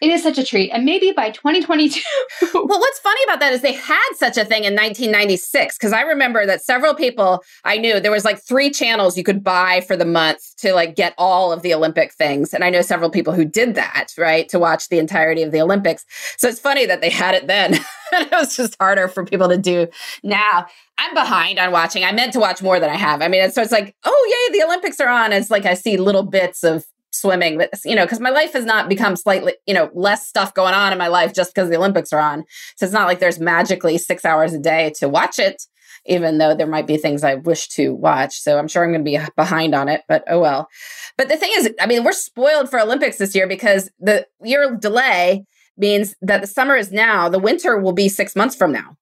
it 0.00 0.10
is 0.10 0.22
such 0.22 0.38
a 0.38 0.44
treat. 0.44 0.70
And 0.70 0.84
maybe 0.84 1.12
by 1.12 1.30
2022. 1.30 2.00
well, 2.54 2.66
what's 2.66 2.98
funny 2.98 3.20
about 3.24 3.40
that 3.40 3.52
is 3.52 3.62
they 3.62 3.72
had 3.72 4.08
such 4.14 4.36
a 4.36 4.44
thing 4.44 4.64
in 4.64 4.74
1996 4.74 5.78
because 5.78 5.92
I 5.92 6.02
remember 6.02 6.44
that 6.46 6.62
several 6.62 6.94
people 6.94 7.42
I 7.64 7.78
knew 7.78 7.98
there 7.98 8.10
was 8.10 8.24
like 8.24 8.42
three 8.42 8.70
channels 8.70 9.16
you 9.16 9.24
could 9.24 9.42
buy 9.42 9.82
for 9.86 9.96
the 9.96 10.04
month 10.04 10.54
to 10.58 10.74
like 10.74 10.96
get 10.96 11.14
all 11.16 11.52
of 11.52 11.62
the 11.62 11.72
Olympic 11.72 12.12
things. 12.12 12.52
And 12.52 12.62
I 12.62 12.70
know 12.70 12.82
several 12.82 13.10
people 13.10 13.32
who 13.32 13.44
did 13.44 13.74
that, 13.74 14.08
right, 14.18 14.48
to 14.50 14.58
watch 14.58 14.88
the 14.88 14.98
entirety 14.98 15.42
of 15.42 15.52
the 15.52 15.60
Olympics. 15.60 16.04
So 16.36 16.48
it's 16.48 16.60
funny 16.60 16.86
that 16.86 17.00
they 17.00 17.10
had 17.10 17.34
it 17.34 17.46
then. 17.46 17.74
and 18.12 18.26
it 18.26 18.32
was 18.32 18.54
just 18.54 18.76
harder 18.78 19.08
for 19.08 19.24
people 19.24 19.48
to 19.48 19.58
do 19.58 19.88
now. 20.22 20.66
I'm 20.98 21.14
behind 21.14 21.58
on 21.58 21.72
watching. 21.72 22.04
I 22.04 22.12
meant 22.12 22.32
to 22.34 22.40
watch 22.40 22.62
more 22.62 22.80
than 22.80 22.88
I 22.88 22.96
have. 22.96 23.20
I 23.20 23.28
mean, 23.28 23.50
so 23.50 23.60
it's 23.60 23.72
like, 23.72 23.94
oh, 24.04 24.48
yay, 24.50 24.58
the 24.58 24.64
Olympics 24.64 24.98
are 24.98 25.08
on. 25.08 25.32
It's 25.32 25.50
like 25.50 25.66
I 25.66 25.74
see 25.74 25.98
little 25.98 26.22
bits 26.22 26.64
of 26.64 26.86
swimming 27.18 27.58
but 27.58 27.70
you 27.84 27.94
know 27.94 28.04
because 28.04 28.20
my 28.20 28.30
life 28.30 28.52
has 28.52 28.64
not 28.64 28.88
become 28.88 29.16
slightly 29.16 29.54
you 29.66 29.74
know 29.74 29.90
less 29.94 30.26
stuff 30.26 30.54
going 30.54 30.74
on 30.74 30.92
in 30.92 30.98
my 30.98 31.08
life 31.08 31.32
just 31.32 31.54
because 31.54 31.68
the 31.68 31.76
olympics 31.76 32.12
are 32.12 32.20
on. 32.20 32.44
So 32.76 32.84
it's 32.84 32.92
not 32.92 33.06
like 33.06 33.20
there's 33.20 33.40
magically 33.40 33.98
six 33.98 34.24
hours 34.24 34.52
a 34.52 34.58
day 34.58 34.92
to 34.98 35.08
watch 35.08 35.38
it 35.38 35.62
even 36.08 36.38
though 36.38 36.54
there 36.54 36.66
might 36.66 36.86
be 36.86 36.96
things 36.96 37.24
i 37.24 37.34
wish 37.34 37.68
to 37.68 37.94
watch. 37.94 38.40
So 38.40 38.58
i'm 38.58 38.68
sure 38.68 38.84
i'm 38.84 38.92
going 38.92 39.04
to 39.04 39.10
be 39.10 39.18
behind 39.36 39.74
on 39.74 39.88
it 39.88 40.02
but 40.08 40.24
oh 40.28 40.40
well. 40.40 40.68
But 41.16 41.28
the 41.28 41.36
thing 41.36 41.50
is 41.54 41.70
i 41.80 41.86
mean 41.86 42.04
we're 42.04 42.12
spoiled 42.12 42.70
for 42.70 42.80
olympics 42.80 43.18
this 43.18 43.34
year 43.34 43.46
because 43.46 43.90
the 44.00 44.26
year 44.42 44.76
delay 44.76 45.44
means 45.76 46.14
that 46.22 46.40
the 46.40 46.46
summer 46.46 46.76
is 46.76 46.90
now 46.92 47.28
the 47.28 47.38
winter 47.38 47.78
will 47.78 47.92
be 47.92 48.08
six 48.08 48.34
months 48.34 48.56
from 48.56 48.72
now 48.72 48.96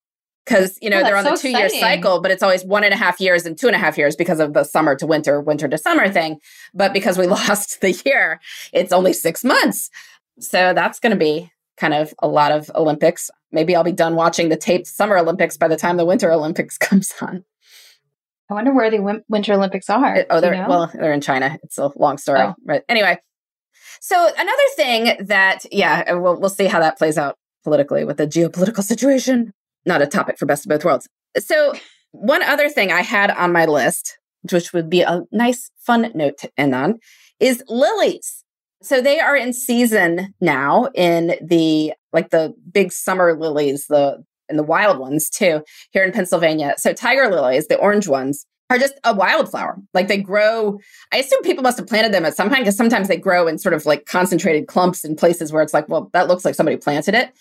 because 0.45 0.79
you 0.83 0.91
know 0.91 1.01
oh, 1.01 1.03
they're 1.03 1.17
on 1.17 1.25
so 1.25 1.31
the 1.33 1.37
two 1.37 1.51
year 1.51 1.69
cycle 1.69 2.21
but 2.21 2.31
it's 2.31 2.43
always 2.43 2.65
one 2.65 2.85
and 2.85 2.93
a 2.93 2.97
half 2.97 3.21
years 3.21 3.47
and 3.47 3.59
two 3.59 3.67
and 3.67 3.77
a 3.77 3.79
half 3.79 3.97
years 3.97 4.15
because 4.17 4.41
of 4.41 4.53
the 4.53 4.65
summer 4.65 4.95
to 4.95 5.07
winter 5.07 5.41
winter 5.41 5.69
to 5.69 5.79
summer 5.79 6.09
thing. 6.09 6.39
But 6.73 6.93
because 6.93 7.19
we 7.19 7.27
lost 7.39 7.81
the 7.81 7.93
year 7.93 8.41
it's 8.73 8.93
only 8.93 9.13
six 9.13 9.45
months. 9.45 9.91
So 10.41 10.75
that's 10.75 10.99
going 11.01 11.13
to 11.13 11.19
be 11.19 11.51
kind 11.77 11.95
of 11.95 12.15
a 12.21 12.29
lot 12.29 12.53
of 12.53 12.71
olympics. 12.75 13.31
Maybe 13.53 13.75
i'll 13.75 13.85
be 13.85 13.93
done 13.93 14.17
watching 14.17 14.49
the 14.49 14.57
taped 14.57 14.87
summer 14.87 15.19
olympics 15.19 15.57
by 15.57 15.69
the 15.69 15.77
time 15.77 15.97
the 15.97 16.05
winter 16.05 16.31
olympics 16.33 16.79
comes 16.79 17.13
on. 17.21 17.45
I 18.51 18.55
wonder 18.55 18.75
where 18.75 18.91
the 18.91 19.23
winter 19.29 19.55
olympics 19.55 19.89
are. 19.89 20.27
Oh 20.31 20.41
they're 20.41 20.55
you 20.55 20.63
know? 20.63 20.69
well 20.69 20.91
they're 20.93 21.13
in 21.13 21.21
china. 21.21 21.59
It's 21.63 21.79
a 21.79 21.91
long 21.97 22.19
story 22.19 22.41
oh. 22.41 22.55
but 22.65 22.85
anyway. 22.89 23.19
So 24.01 24.29
another 24.37 24.69
thing 24.77 25.27
that 25.27 25.65
yeah 25.73 26.13
we'll, 26.13 26.39
we'll 26.39 26.51
see 26.51 26.67
how 26.67 26.81
that 26.81 26.99
plays 26.99 27.17
out 27.17 27.39
politically 27.63 28.05
with 28.05 28.19
the 28.19 28.27
geopolitical 28.27 28.83
situation 28.83 29.55
not 29.87 30.03
a 30.03 30.07
topic 30.07 30.39
for 30.39 30.47
best 30.47 30.65
of 30.65 30.71
both 30.71 30.85
worlds. 30.85 31.09
So, 31.39 31.75
one 32.13 32.43
other 32.43 32.69
thing 32.69 32.93
I 32.93 33.03
had 33.03 33.31
on 33.33 33.53
my 33.53 33.67
list, 33.67 34.19
which 34.51 34.73
would 34.73 34.89
be 34.89 35.03
a 35.03 35.23
nice, 35.33 35.71
fun 35.79 36.13
note 36.15 36.39
to 36.39 36.51
end 36.57 36.75
on, 36.75 37.01
is 37.41 37.63
lilies. 37.69 38.45
So 38.83 39.01
they 39.01 39.19
are 39.19 39.37
in 39.37 39.53
season 39.53 40.35
now 40.41 40.89
in 40.95 41.35
the 41.43 41.95
like 42.13 42.31
the 42.31 42.55
big 42.71 42.93
summer 42.93 43.35
lilies, 43.37 43.87
the 43.89 44.23
and 44.49 44.59
the 44.59 44.63
wild 44.63 44.99
ones 44.99 45.31
too, 45.31 45.63
here 45.91 46.05
in 46.05 46.13
Pennsylvania. 46.13 46.75
So 46.77 46.93
tiger 46.93 47.31
lilies, 47.31 47.67
the 47.67 47.79
orange 47.79 48.07
ones, 48.07 48.47
are 48.71 48.79
just 48.79 48.95
a 49.05 49.15
wildflower. 49.15 49.79
Like 49.95 50.09
they 50.09 50.19
grow. 50.19 50.79
I 51.13 51.19
assume 51.19 51.43
people 51.43 51.63
must 51.63 51.79
have 51.79 51.87
planted 51.87 52.13
them 52.13 52.25
at 52.25 52.37
some 52.37 52.49
point 52.49 52.61
because 52.61 52.77
sometimes 52.77 53.09
they 53.09 53.17
grow 53.17 53.47
in 53.47 53.59
sort 53.59 53.75
of 53.75 53.87
like 53.87 54.07
concentrated 54.07 54.69
clumps 54.69 55.05
in 55.05 55.17
places 55.17 55.53
where 55.53 55.63
it's 55.63 55.75
like, 55.75 55.89
well, 55.89 56.11
that 56.13 56.29
looks 56.29 56.45
like 56.45 56.55
somebody 56.55 56.77
planted 56.77 57.15
it. 57.15 57.33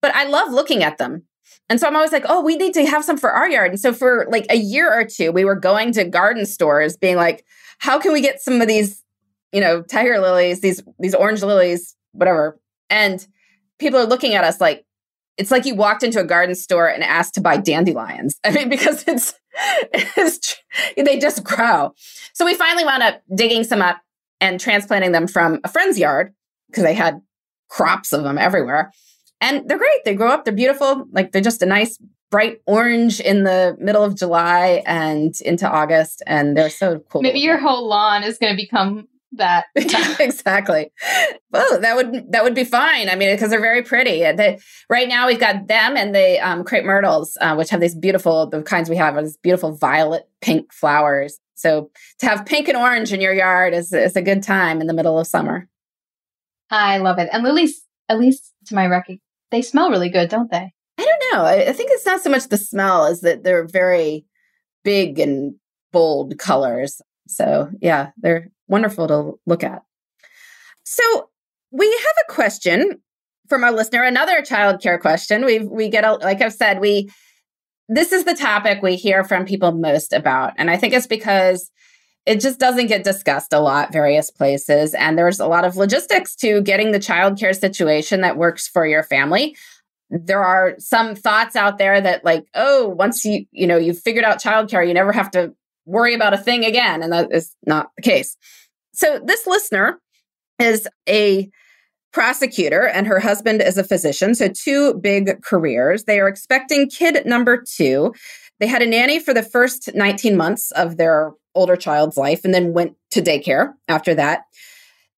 But 0.00 0.14
I 0.14 0.24
love 0.24 0.52
looking 0.52 0.82
at 0.82 0.98
them 0.98 1.24
and 1.68 1.78
so 1.78 1.86
I'm 1.86 1.96
always 1.96 2.12
like, 2.12 2.24
oh, 2.28 2.42
we 2.42 2.56
need 2.56 2.74
to 2.74 2.86
have 2.86 3.04
some 3.04 3.18
for 3.18 3.30
our 3.30 3.48
yard. 3.48 3.72
And 3.72 3.80
so 3.80 3.92
for 3.92 4.26
like 4.30 4.46
a 4.48 4.56
year 4.56 4.92
or 4.92 5.04
two, 5.04 5.32
we 5.32 5.44
were 5.44 5.54
going 5.54 5.92
to 5.92 6.04
garden 6.04 6.46
stores 6.46 6.96
being 6.96 7.16
like, 7.16 7.44
how 7.78 7.98
can 7.98 8.12
we 8.12 8.20
get 8.20 8.40
some 8.40 8.60
of 8.60 8.68
these, 8.68 9.02
you 9.52 9.60
know, 9.60 9.82
tiger 9.82 10.18
lilies, 10.18 10.60
these 10.60 10.82
these 10.98 11.14
orange 11.14 11.42
lilies, 11.42 11.94
whatever. 12.12 12.58
And 12.90 13.26
people 13.78 13.98
are 13.98 14.06
looking 14.06 14.34
at 14.34 14.44
us 14.44 14.60
like 14.60 14.84
it's 15.36 15.52
like 15.52 15.64
you 15.64 15.74
walked 15.74 16.02
into 16.02 16.20
a 16.20 16.24
garden 16.24 16.54
store 16.54 16.88
and 16.88 17.04
asked 17.04 17.34
to 17.34 17.40
buy 17.40 17.56
dandelions. 17.56 18.38
I 18.44 18.50
mean, 18.50 18.68
because 18.68 19.04
it's, 19.06 19.34
it's 19.92 20.56
they 20.96 21.18
just 21.18 21.44
grow. 21.44 21.92
So 22.34 22.44
we 22.44 22.54
finally 22.54 22.84
wound 22.84 23.02
up 23.02 23.22
digging 23.34 23.64
some 23.64 23.80
up 23.82 24.00
and 24.40 24.58
transplanting 24.58 25.12
them 25.12 25.26
from 25.26 25.60
a 25.64 25.68
friend's 25.68 25.98
yard 25.98 26.32
because 26.68 26.84
they 26.84 26.94
had 26.94 27.20
crops 27.68 28.12
of 28.12 28.24
them 28.24 28.38
everywhere. 28.38 28.92
And 29.40 29.68
they're 29.68 29.78
great. 29.78 30.04
They 30.04 30.14
grow 30.14 30.30
up, 30.30 30.44
they're 30.44 30.54
beautiful. 30.54 31.06
Like 31.12 31.32
they're 31.32 31.42
just 31.42 31.62
a 31.62 31.66
nice 31.66 31.98
bright 32.30 32.60
orange 32.66 33.20
in 33.20 33.44
the 33.44 33.76
middle 33.78 34.04
of 34.04 34.16
July 34.16 34.82
and 34.86 35.34
into 35.42 35.68
August. 35.68 36.22
And 36.26 36.56
they're 36.56 36.70
so 36.70 36.98
cool. 37.08 37.22
Maybe 37.22 37.40
your 37.40 37.58
whole 37.58 37.88
lawn 37.88 38.22
is 38.22 38.38
going 38.38 38.54
to 38.54 38.56
become 38.56 39.08
that 39.32 39.66
exactly 40.20 40.90
well 41.50 41.80
that 41.80 41.96
would 41.96 42.32
that 42.32 42.42
would 42.42 42.54
be 42.54 42.64
fine 42.64 43.10
i 43.10 43.14
mean 43.14 43.34
because 43.34 43.50
they're 43.50 43.60
very 43.60 43.82
pretty 43.82 44.20
they, 44.20 44.58
right 44.88 45.06
now 45.06 45.26
we've 45.26 45.38
got 45.38 45.68
them 45.68 45.96
and 45.96 46.14
the 46.14 46.38
um, 46.40 46.64
crepe 46.64 46.84
myrtles 46.84 47.36
uh, 47.40 47.54
which 47.54 47.68
have 47.68 47.80
these 47.80 47.94
beautiful 47.94 48.46
the 48.46 48.62
kinds 48.62 48.88
we 48.88 48.96
have 48.96 49.16
are 49.16 49.22
these 49.22 49.36
beautiful 49.36 49.72
violet 49.72 50.26
pink 50.40 50.72
flowers 50.72 51.38
so 51.54 51.90
to 52.18 52.26
have 52.26 52.46
pink 52.46 52.68
and 52.68 52.76
orange 52.76 53.12
in 53.12 53.20
your 53.20 53.34
yard 53.34 53.74
is, 53.74 53.92
is 53.92 54.16
a 54.16 54.22
good 54.22 54.42
time 54.42 54.80
in 54.80 54.86
the 54.86 54.94
middle 54.94 55.18
of 55.18 55.26
summer 55.26 55.68
i 56.70 56.96
love 56.96 57.18
it 57.18 57.28
and 57.30 57.44
lilies 57.44 57.84
at 58.08 58.18
least 58.18 58.54
to 58.64 58.74
my 58.74 58.86
record 58.86 59.18
they 59.50 59.62
smell 59.62 59.90
really 59.90 60.08
good, 60.08 60.28
don't 60.28 60.50
they? 60.50 60.72
I 60.98 61.04
don't 61.04 61.32
know. 61.32 61.44
I, 61.44 61.68
I 61.68 61.72
think 61.72 61.90
it's 61.92 62.06
not 62.06 62.20
so 62.20 62.30
much 62.30 62.48
the 62.48 62.56
smell 62.56 63.06
as 63.06 63.20
that 63.20 63.44
they're 63.44 63.66
very 63.66 64.24
big 64.84 65.18
and 65.18 65.54
bold 65.92 66.38
colors. 66.38 67.00
So, 67.28 67.70
yeah, 67.80 68.10
they're 68.16 68.50
wonderful 68.66 69.06
to 69.08 69.38
look 69.46 69.62
at. 69.62 69.82
So, 70.84 71.30
we 71.70 71.86
have 71.86 72.16
a 72.28 72.32
question 72.32 73.00
from 73.48 73.64
our 73.64 73.72
listener, 73.72 74.02
another 74.02 74.42
childcare 74.42 75.00
question. 75.00 75.44
We 75.44 75.60
we 75.60 75.88
get 75.88 76.04
a 76.04 76.14
like 76.14 76.40
I've 76.42 76.52
said, 76.52 76.80
we 76.80 77.10
this 77.88 78.12
is 78.12 78.24
the 78.24 78.34
topic 78.34 78.82
we 78.82 78.96
hear 78.96 79.24
from 79.24 79.46
people 79.46 79.72
most 79.72 80.12
about. 80.12 80.52
And 80.56 80.70
I 80.70 80.76
think 80.76 80.92
it's 80.92 81.06
because 81.06 81.70
it 82.28 82.40
just 82.40 82.60
doesn't 82.60 82.88
get 82.88 83.04
discussed 83.04 83.54
a 83.54 83.58
lot 83.58 83.90
various 83.90 84.30
places 84.30 84.92
and 84.92 85.16
there's 85.16 85.40
a 85.40 85.46
lot 85.46 85.64
of 85.64 85.76
logistics 85.76 86.36
to 86.36 86.60
getting 86.60 86.92
the 86.92 86.98
childcare 86.98 87.58
situation 87.58 88.20
that 88.20 88.36
works 88.36 88.68
for 88.68 88.86
your 88.86 89.02
family. 89.02 89.56
There 90.10 90.44
are 90.44 90.74
some 90.78 91.14
thoughts 91.14 91.56
out 91.56 91.78
there 91.78 92.02
that 92.02 92.26
like 92.26 92.44
oh 92.54 92.88
once 92.88 93.24
you 93.24 93.46
you 93.50 93.66
know 93.66 93.78
you've 93.78 93.98
figured 93.98 94.26
out 94.26 94.42
childcare 94.42 94.86
you 94.86 94.92
never 94.92 95.10
have 95.10 95.30
to 95.30 95.54
worry 95.86 96.12
about 96.12 96.34
a 96.34 96.38
thing 96.38 96.66
again 96.66 97.02
and 97.02 97.14
that 97.14 97.32
is 97.32 97.56
not 97.66 97.88
the 97.96 98.02
case. 98.02 98.36
So 98.92 99.20
this 99.24 99.46
listener 99.46 99.98
is 100.58 100.86
a 101.08 101.48
prosecutor 102.12 102.86
and 102.86 103.06
her 103.06 103.20
husband 103.20 103.62
is 103.62 103.78
a 103.78 103.84
physician 103.84 104.34
so 104.34 104.48
two 104.48 104.94
big 105.00 105.42
careers. 105.42 106.04
They 106.04 106.20
are 106.20 106.28
expecting 106.28 106.90
kid 106.90 107.24
number 107.24 107.64
2 107.66 108.12
they 108.60 108.66
had 108.66 108.82
a 108.82 108.86
nanny 108.86 109.20
for 109.20 109.32
the 109.32 109.42
first 109.42 109.94
19 109.94 110.36
months 110.36 110.70
of 110.72 110.96
their 110.96 111.32
older 111.54 111.76
child's 111.76 112.16
life 112.16 112.44
and 112.44 112.54
then 112.54 112.72
went 112.72 112.94
to 113.10 113.22
daycare 113.22 113.72
after 113.88 114.14
that. 114.14 114.42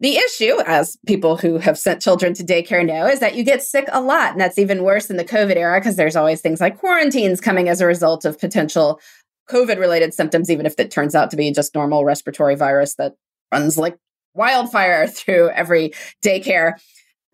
The 0.01 0.17
issue, 0.17 0.59
as 0.67 0.97
people 1.07 1.37
who 1.37 1.59
have 1.59 1.79
sent 1.79 2.01
children 2.01 2.33
to 2.35 2.43
daycare 2.43 2.87
know, 2.87 3.07
is 3.07 3.21
that 3.21 3.35
you 3.35 3.45
get 3.45 3.63
sick 3.63 3.87
a 3.93 4.01
lot. 4.01 4.33
And 4.33 4.41
that's 4.41 4.59
even 4.59 4.83
worse 4.83 5.11
in 5.11 5.19
the 5.19 5.25
COVID 5.25 5.57
era 5.57 5.79
because 5.79 5.97
there's 5.97 6.17
always 6.17 6.41
things 6.41 6.61
like 6.61 6.79
quarantines 6.79 7.41
coming 7.41 7.69
as 7.69 7.83
a 7.83 7.87
result 7.87 8.25
of 8.25 8.39
potential 8.39 8.99
COVID 9.51 9.79
related 9.79 10.15
symptoms, 10.15 10.51
even 10.51 10.65
if 10.65 10.75
it 10.79 10.91
turns 10.91 11.15
out 11.15 11.31
to 11.31 11.37
be 11.37 11.53
just 11.53 11.75
normal 11.75 12.07
respiratory 12.07 12.55
virus 12.55 12.95
that 12.95 13.15
runs 13.53 13.77
like 13.77 13.99
wildfire 14.33 15.07
through 15.09 15.51
every 15.51 15.93
daycare. 16.25 16.75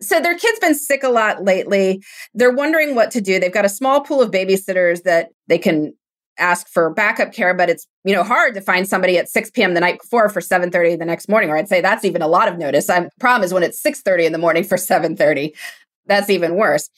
So 0.01 0.19
their 0.19 0.37
kid's 0.37 0.59
been 0.59 0.75
sick 0.75 1.03
a 1.03 1.09
lot 1.09 1.43
lately. 1.43 2.03
They're 2.33 2.51
wondering 2.51 2.95
what 2.95 3.11
to 3.11 3.21
do. 3.21 3.39
They've 3.39 3.53
got 3.53 3.65
a 3.65 3.69
small 3.69 4.01
pool 4.01 4.21
of 4.21 4.29
babysitters 4.29 5.03
that 5.03 5.29
they 5.47 5.57
can 5.57 5.93
ask 6.37 6.67
for 6.67 6.89
backup 6.89 7.33
care, 7.33 7.53
but 7.53 7.69
it's, 7.69 7.87
you 8.03 8.13
know, 8.13 8.23
hard 8.23 8.53
to 8.53 8.61
find 8.61 8.87
somebody 8.87 9.17
at 9.17 9.29
6 9.29 9.51
p.m. 9.51 9.73
the 9.73 9.79
night 9.79 9.99
before 10.01 10.29
for 10.29 10.41
7:30 10.41 10.97
the 10.97 11.05
next 11.05 11.29
morning. 11.29 11.49
Or 11.49 11.57
I'd 11.57 11.69
say 11.69 11.81
that's 11.81 12.05
even 12.05 12.21
a 12.21 12.27
lot 12.27 12.47
of 12.47 12.57
notice. 12.57 12.89
I'm 12.89 13.09
problem 13.19 13.43
is 13.43 13.53
when 13.53 13.63
it's 13.63 13.81
6:30 13.81 14.25
in 14.25 14.31
the 14.31 14.37
morning 14.37 14.63
for 14.63 14.77
7:30. 14.77 15.53
That's 16.05 16.29
even 16.29 16.55
worse. 16.55 16.89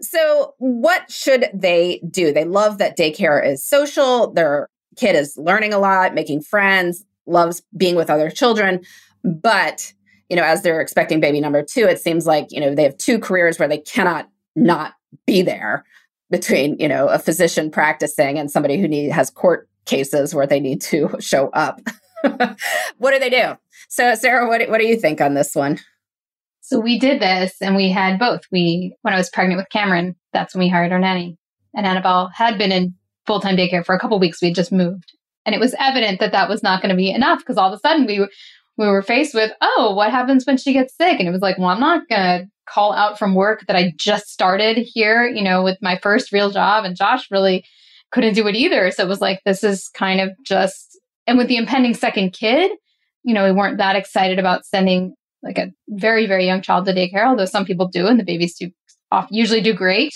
So, 0.00 0.54
what 0.58 1.10
should 1.10 1.48
they 1.52 2.00
do? 2.10 2.32
They 2.32 2.44
love 2.44 2.78
that 2.78 2.96
daycare 2.96 3.44
is 3.44 3.64
social. 3.64 4.32
Their 4.32 4.68
kid 4.96 5.16
is 5.16 5.36
learning 5.36 5.72
a 5.72 5.78
lot, 5.78 6.14
making 6.14 6.42
friends, 6.42 7.04
loves 7.26 7.62
being 7.76 7.96
with 7.96 8.10
other 8.10 8.30
children, 8.30 8.80
but 9.24 9.92
you 10.28 10.36
know, 10.36 10.44
as 10.44 10.62
they're 10.62 10.80
expecting 10.80 11.20
baby 11.20 11.40
number 11.40 11.62
two, 11.62 11.84
it 11.84 12.00
seems 12.00 12.26
like, 12.26 12.46
you 12.50 12.58
know, 12.58 12.74
they 12.74 12.84
have 12.84 12.96
two 12.96 13.18
careers 13.18 13.58
where 13.58 13.68
they 13.68 13.76
cannot 13.76 14.30
not 14.56 14.94
be 15.26 15.42
there 15.42 15.84
between, 16.32 16.78
you 16.80 16.88
know, 16.88 17.08
a 17.08 17.18
physician 17.18 17.70
practicing 17.70 18.38
and 18.38 18.50
somebody 18.50 18.80
who 18.80 18.88
need, 18.88 19.12
has 19.12 19.30
court 19.30 19.68
cases 19.84 20.34
where 20.34 20.46
they 20.46 20.58
need 20.58 20.80
to 20.80 21.14
show 21.20 21.50
up. 21.50 21.78
what 22.98 23.12
do 23.12 23.18
they 23.20 23.30
do? 23.30 23.56
So, 23.88 24.14
Sarah, 24.14 24.48
what, 24.48 24.68
what 24.68 24.80
do 24.80 24.86
you 24.86 24.96
think 24.96 25.20
on 25.20 25.34
this 25.34 25.54
one? 25.54 25.78
So 26.62 26.80
we 26.80 26.98
did 26.98 27.20
this 27.20 27.60
and 27.60 27.76
we 27.76 27.90
had 27.90 28.18
both. 28.18 28.40
We, 28.50 28.96
when 29.02 29.12
I 29.12 29.18
was 29.18 29.28
pregnant 29.28 29.58
with 29.58 29.68
Cameron, 29.68 30.16
that's 30.32 30.54
when 30.54 30.64
we 30.64 30.70
hired 30.70 30.90
our 30.90 30.98
nanny. 30.98 31.36
And 31.74 31.86
Annabelle 31.86 32.30
had 32.34 32.56
been 32.56 32.72
in 32.72 32.94
full 33.26 33.40
time 33.40 33.56
daycare 33.56 33.84
for 33.84 33.94
a 33.94 33.98
couple 33.98 34.18
weeks. 34.18 34.40
We 34.40 34.48
had 34.48 34.54
just 34.54 34.72
moved. 34.72 35.12
And 35.44 35.54
it 35.54 35.60
was 35.60 35.74
evident 35.78 36.20
that 36.20 36.32
that 36.32 36.48
was 36.48 36.62
not 36.62 36.80
going 36.80 36.90
to 36.90 36.96
be 36.96 37.10
enough 37.10 37.40
because 37.40 37.58
all 37.58 37.70
of 37.70 37.76
a 37.76 37.80
sudden 37.80 38.06
we, 38.06 38.26
we 38.76 38.86
were 38.86 39.02
faced 39.02 39.34
with, 39.34 39.52
oh, 39.60 39.94
what 39.94 40.10
happens 40.10 40.46
when 40.46 40.56
she 40.56 40.72
gets 40.72 40.96
sick? 40.96 41.18
And 41.18 41.28
it 41.28 41.32
was 41.32 41.42
like, 41.42 41.58
well, 41.58 41.68
I'm 41.68 41.80
not 41.80 42.08
going 42.08 42.20
to 42.20 42.46
call 42.68 42.92
out 42.92 43.18
from 43.18 43.34
work 43.34 43.64
that 43.66 43.76
I 43.76 43.92
just 43.96 44.28
started 44.28 44.78
here, 44.78 45.26
you 45.26 45.42
know, 45.42 45.62
with 45.62 45.78
my 45.82 45.98
first 46.02 46.32
real 46.32 46.50
job. 46.50 46.84
And 46.84 46.96
Josh 46.96 47.30
really 47.30 47.64
couldn't 48.12 48.34
do 48.34 48.46
it 48.46 48.54
either. 48.54 48.90
So 48.90 49.04
it 49.04 49.08
was 49.08 49.20
like, 49.20 49.40
this 49.44 49.62
is 49.62 49.88
kind 49.94 50.20
of 50.20 50.30
just, 50.46 50.98
and 51.26 51.38
with 51.38 51.48
the 51.48 51.56
impending 51.56 51.94
second 51.94 52.32
kid, 52.32 52.72
you 53.24 53.34
know, 53.34 53.44
we 53.44 53.52
weren't 53.52 53.78
that 53.78 53.96
excited 53.96 54.38
about 54.38 54.64
sending 54.64 55.14
like 55.42 55.58
a 55.58 55.72
very, 55.88 56.26
very 56.26 56.46
young 56.46 56.62
child 56.62 56.86
to 56.86 56.92
daycare, 56.92 57.26
although 57.26 57.44
some 57.44 57.64
people 57.64 57.88
do, 57.88 58.06
and 58.06 58.18
the 58.18 58.24
babies 58.24 58.56
do 58.56 58.70
off, 59.10 59.28
usually 59.30 59.60
do 59.60 59.74
great. 59.74 60.12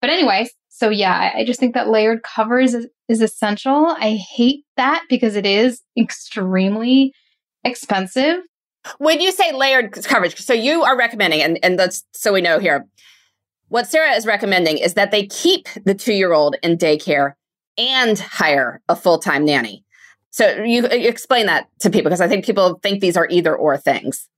But 0.00 0.10
anyway, 0.10 0.48
so 0.68 0.90
yeah, 0.90 1.14
I, 1.14 1.40
I 1.40 1.44
just 1.44 1.58
think 1.58 1.74
that 1.74 1.88
layered 1.88 2.22
covers 2.22 2.74
is, 2.74 2.86
is 3.08 3.20
essential. 3.20 3.96
I 3.98 4.14
hate 4.14 4.64
that 4.76 5.02
because 5.08 5.36
it 5.36 5.46
is 5.46 5.80
extremely 5.98 7.12
expensive. 7.68 8.40
When 8.98 9.20
you 9.20 9.32
say 9.32 9.52
layered 9.52 9.92
coverage, 10.04 10.36
so 10.36 10.52
you 10.52 10.82
are 10.82 10.96
recommending, 10.96 11.42
and, 11.42 11.58
and 11.62 11.78
that's 11.78 12.04
so 12.12 12.32
we 12.32 12.40
know 12.40 12.58
here, 12.58 12.86
what 13.68 13.86
Sarah 13.86 14.12
is 14.12 14.26
recommending 14.26 14.78
is 14.78 14.94
that 14.94 15.10
they 15.10 15.26
keep 15.26 15.68
the 15.84 15.94
two 15.94 16.14
year 16.14 16.32
old 16.32 16.56
in 16.62 16.78
daycare 16.78 17.34
and 17.76 18.18
hire 18.18 18.80
a 18.88 18.96
full 18.96 19.18
time 19.18 19.44
nanny. 19.44 19.84
So 20.30 20.62
you, 20.62 20.82
you 20.82 21.08
explain 21.08 21.46
that 21.46 21.68
to 21.80 21.90
people 21.90 22.10
because 22.10 22.20
I 22.20 22.28
think 22.28 22.44
people 22.44 22.78
think 22.82 23.00
these 23.00 23.16
are 23.16 23.28
either 23.30 23.54
or 23.54 23.76
things. 23.76 24.28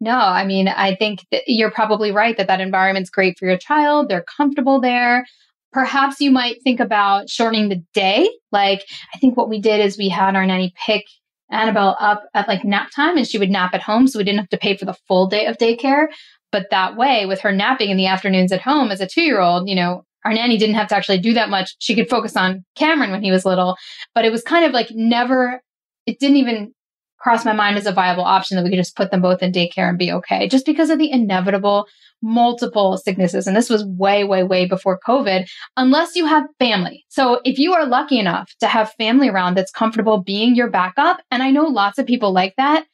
No, 0.00 0.16
I 0.16 0.46
mean, 0.46 0.68
I 0.68 0.94
think 0.94 1.26
you're 1.46 1.70
probably 1.70 2.10
right 2.10 2.36
that 2.38 2.48
that 2.48 2.60
environment's 2.60 3.10
great 3.10 3.38
for 3.38 3.46
your 3.46 3.58
child. 3.58 4.08
They're 4.08 4.24
comfortable 4.24 4.80
there. 4.80 5.26
Perhaps 5.72 6.20
you 6.20 6.30
might 6.30 6.62
think 6.64 6.80
about 6.80 7.28
shortening 7.28 7.68
the 7.68 7.84
day. 7.92 8.28
Like, 8.50 8.86
I 9.14 9.18
think 9.18 9.36
what 9.36 9.50
we 9.50 9.60
did 9.60 9.80
is 9.80 9.98
we 9.98 10.08
had 10.08 10.34
our 10.36 10.46
nanny 10.46 10.72
pick 10.84 11.04
Annabelle 11.50 11.96
up 12.00 12.24
at 12.34 12.48
like 12.48 12.64
nap 12.64 12.90
time 12.94 13.16
and 13.16 13.26
she 13.26 13.38
would 13.38 13.50
nap 13.50 13.74
at 13.74 13.82
home. 13.82 14.06
So 14.06 14.18
we 14.18 14.24
didn't 14.24 14.40
have 14.40 14.48
to 14.50 14.58
pay 14.58 14.76
for 14.76 14.84
the 14.84 14.96
full 15.08 15.26
day 15.26 15.46
of 15.46 15.58
daycare. 15.58 16.06
But 16.52 16.66
that 16.70 16.96
way, 16.96 17.26
with 17.26 17.40
her 17.40 17.52
napping 17.52 17.90
in 17.90 17.96
the 17.96 18.06
afternoons 18.06 18.52
at 18.52 18.60
home 18.60 18.90
as 18.90 19.00
a 19.00 19.06
two 19.06 19.22
year 19.22 19.40
old, 19.40 19.68
you 19.68 19.74
know, 19.74 20.04
our 20.24 20.32
nanny 20.32 20.58
didn't 20.58 20.74
have 20.74 20.88
to 20.88 20.96
actually 20.96 21.18
do 21.18 21.32
that 21.34 21.48
much. 21.48 21.74
She 21.78 21.94
could 21.94 22.10
focus 22.10 22.36
on 22.36 22.64
Cameron 22.76 23.10
when 23.10 23.22
he 23.22 23.30
was 23.30 23.44
little. 23.44 23.76
But 24.14 24.24
it 24.24 24.32
was 24.32 24.42
kind 24.42 24.64
of 24.64 24.72
like 24.72 24.90
never, 24.90 25.60
it 26.06 26.18
didn't 26.18 26.36
even 26.36 26.72
cross 27.20 27.44
my 27.44 27.52
mind 27.52 27.76
as 27.76 27.86
a 27.86 27.92
viable 27.92 28.24
option 28.24 28.56
that 28.56 28.64
we 28.64 28.70
could 28.70 28.76
just 28.76 28.96
put 28.96 29.10
them 29.10 29.20
both 29.20 29.42
in 29.42 29.52
daycare 29.52 29.88
and 29.88 29.98
be 29.98 30.10
okay, 30.10 30.48
just 30.48 30.66
because 30.66 30.90
of 30.90 30.98
the 30.98 31.10
inevitable 31.10 31.86
multiple 32.22 32.96
sicknesses. 32.98 33.46
And 33.46 33.56
this 33.56 33.70
was 33.70 33.84
way, 33.84 34.24
way, 34.24 34.42
way 34.42 34.66
before 34.66 34.98
COVID, 35.06 35.48
unless 35.76 36.16
you 36.16 36.26
have 36.26 36.44
family. 36.58 37.04
So 37.08 37.40
if 37.44 37.58
you 37.58 37.72
are 37.72 37.86
lucky 37.86 38.18
enough 38.18 38.52
to 38.60 38.66
have 38.66 38.92
family 38.92 39.28
around 39.28 39.56
that's 39.56 39.70
comfortable 39.70 40.22
being 40.22 40.54
your 40.54 40.68
backup, 40.68 41.20
and 41.30 41.42
I 41.42 41.50
know 41.50 41.64
lots 41.64 41.98
of 41.98 42.06
people 42.06 42.32
like 42.32 42.54
that, 42.56 42.84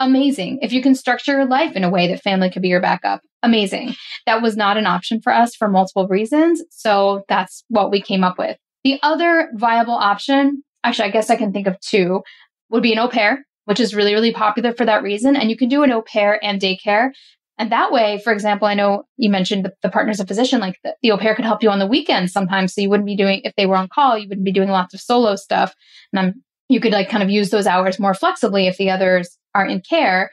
amazing. 0.00 0.60
If 0.62 0.72
you 0.72 0.82
can 0.82 0.94
structure 0.94 1.32
your 1.32 1.46
life 1.46 1.74
in 1.74 1.82
a 1.82 1.90
way 1.90 2.06
that 2.08 2.22
family 2.22 2.50
could 2.50 2.62
be 2.62 2.68
your 2.68 2.80
backup, 2.80 3.20
amazing. 3.42 3.94
That 4.26 4.42
was 4.42 4.56
not 4.56 4.76
an 4.76 4.86
option 4.86 5.20
for 5.20 5.32
us 5.32 5.56
for 5.56 5.68
multiple 5.68 6.06
reasons. 6.06 6.62
So 6.70 7.24
that's 7.28 7.64
what 7.68 7.90
we 7.90 8.00
came 8.00 8.22
up 8.22 8.38
with. 8.38 8.56
The 8.84 9.00
other 9.02 9.50
viable 9.54 9.94
option, 9.94 10.62
actually, 10.84 11.08
I 11.08 11.12
guess 11.12 11.30
I 11.30 11.36
can 11.36 11.52
think 11.52 11.66
of 11.66 11.78
two, 11.80 12.22
would 12.70 12.82
be 12.82 12.92
an 12.92 12.98
au 12.98 13.08
pair 13.08 13.44
which 13.68 13.80
is 13.80 13.94
really, 13.94 14.14
really 14.14 14.32
popular 14.32 14.72
for 14.72 14.86
that 14.86 15.02
reason. 15.02 15.36
And 15.36 15.50
you 15.50 15.56
can 15.56 15.68
do 15.68 15.82
an 15.82 15.92
au 15.92 16.00
pair 16.00 16.42
and 16.42 16.58
daycare. 16.58 17.10
And 17.58 17.70
that 17.70 17.92
way, 17.92 18.18
for 18.24 18.32
example, 18.32 18.66
I 18.66 18.72
know 18.72 19.02
you 19.18 19.28
mentioned 19.28 19.62
the, 19.62 19.74
the 19.82 19.90
partner's 19.90 20.20
a 20.20 20.26
physician, 20.26 20.58
like 20.58 20.76
the, 20.82 20.94
the 21.02 21.12
au 21.12 21.18
pair 21.18 21.34
could 21.34 21.44
help 21.44 21.62
you 21.62 21.68
on 21.68 21.78
the 21.78 21.86
weekends 21.86 22.32
sometimes. 22.32 22.72
So 22.72 22.80
you 22.80 22.88
wouldn't 22.88 23.06
be 23.06 23.14
doing, 23.14 23.42
if 23.44 23.52
they 23.58 23.66
were 23.66 23.76
on 23.76 23.88
call, 23.92 24.16
you 24.16 24.26
wouldn't 24.26 24.46
be 24.46 24.54
doing 24.54 24.70
lots 24.70 24.94
of 24.94 25.02
solo 25.02 25.36
stuff. 25.36 25.74
And 26.14 26.20
I'm, 26.20 26.42
you 26.70 26.80
could 26.80 26.92
like 26.92 27.10
kind 27.10 27.22
of 27.22 27.28
use 27.28 27.50
those 27.50 27.66
hours 27.66 27.98
more 27.98 28.14
flexibly 28.14 28.68
if 28.68 28.78
the 28.78 28.88
others 28.88 29.36
are 29.54 29.66
in 29.66 29.82
care. 29.82 30.30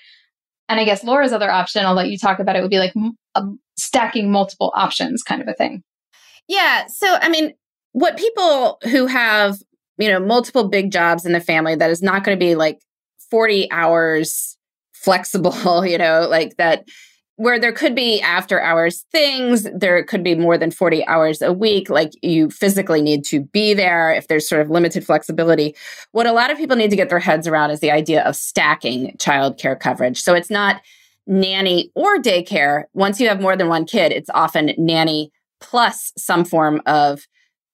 And 0.70 0.80
I 0.80 0.86
guess 0.86 1.04
Laura's 1.04 1.34
other 1.34 1.52
option, 1.52 1.86
I'll 1.86 1.94
let 1.94 2.10
you 2.10 2.18
talk 2.18 2.40
about 2.40 2.56
it, 2.56 2.62
would 2.62 2.72
be 2.72 2.80
like 2.80 2.94
um, 3.36 3.60
stacking 3.78 4.32
multiple 4.32 4.72
options 4.76 5.24
kind 5.24 5.42
of 5.42 5.50
a 5.50 5.54
thing. 5.54 5.84
Yeah. 6.48 6.86
So, 6.88 7.18
I 7.20 7.28
mean, 7.28 7.52
what 7.92 8.16
people 8.16 8.78
who 8.84 9.08
have, 9.08 9.58
you 9.98 10.08
know, 10.08 10.22
multiple 10.22 10.70
big 10.70 10.90
jobs 10.90 11.26
in 11.26 11.34
the 11.34 11.42
family 11.42 11.76
that 11.76 11.90
is 11.90 12.02
not 12.02 12.24
going 12.24 12.40
to 12.40 12.46
be 12.46 12.56
like 12.56 12.80
40 13.30 13.72
hours 13.72 14.58
flexible, 14.94 15.86
you 15.86 15.98
know, 15.98 16.28
like 16.30 16.58
that 16.58 16.86
where 17.38 17.60
there 17.60 17.74
could 17.74 17.94
be 17.94 18.22
after 18.22 18.62
hours 18.62 19.06
things, 19.12 19.68
there 19.74 20.02
could 20.06 20.24
be 20.24 20.36
more 20.36 20.58
than 20.58 20.72
40 20.72 21.06
hours 21.06 21.42
a 21.42 21.52
week. 21.52 21.90
Like 21.90 22.12
you 22.22 22.50
physically 22.50 23.02
need 23.02 23.26
to 23.26 23.42
be 23.42 23.74
there 23.74 24.14
if 24.14 24.28
there's 24.28 24.48
sort 24.48 24.62
of 24.62 24.70
limited 24.70 25.06
flexibility. 25.06 25.76
What 26.14 26.28
a 26.28 26.32
lot 26.32 26.50
of 26.50 26.58
people 26.58 26.78
need 26.78 26.92
to 26.92 26.96
get 26.96 27.10
their 27.10 27.20
heads 27.20 27.46
around 27.46 27.72
is 27.72 27.82
the 27.82 27.92
idea 27.92 28.24
of 28.24 28.38
stacking 28.38 29.16
childcare 29.18 29.78
coverage. 29.78 30.22
So 30.22 30.34
it's 30.34 30.50
not 30.50 30.82
nanny 31.28 31.92
or 31.94 32.20
daycare. 32.20 32.84
Once 32.94 33.20
you 33.20 33.28
have 33.28 33.42
more 33.42 33.58
than 33.58 33.68
one 33.68 33.86
kid, 33.86 34.14
it's 34.14 34.30
often 34.34 34.74
nanny 34.78 35.30
plus 35.60 36.14
some 36.18 36.46
form 36.46 36.82
of 36.86 37.28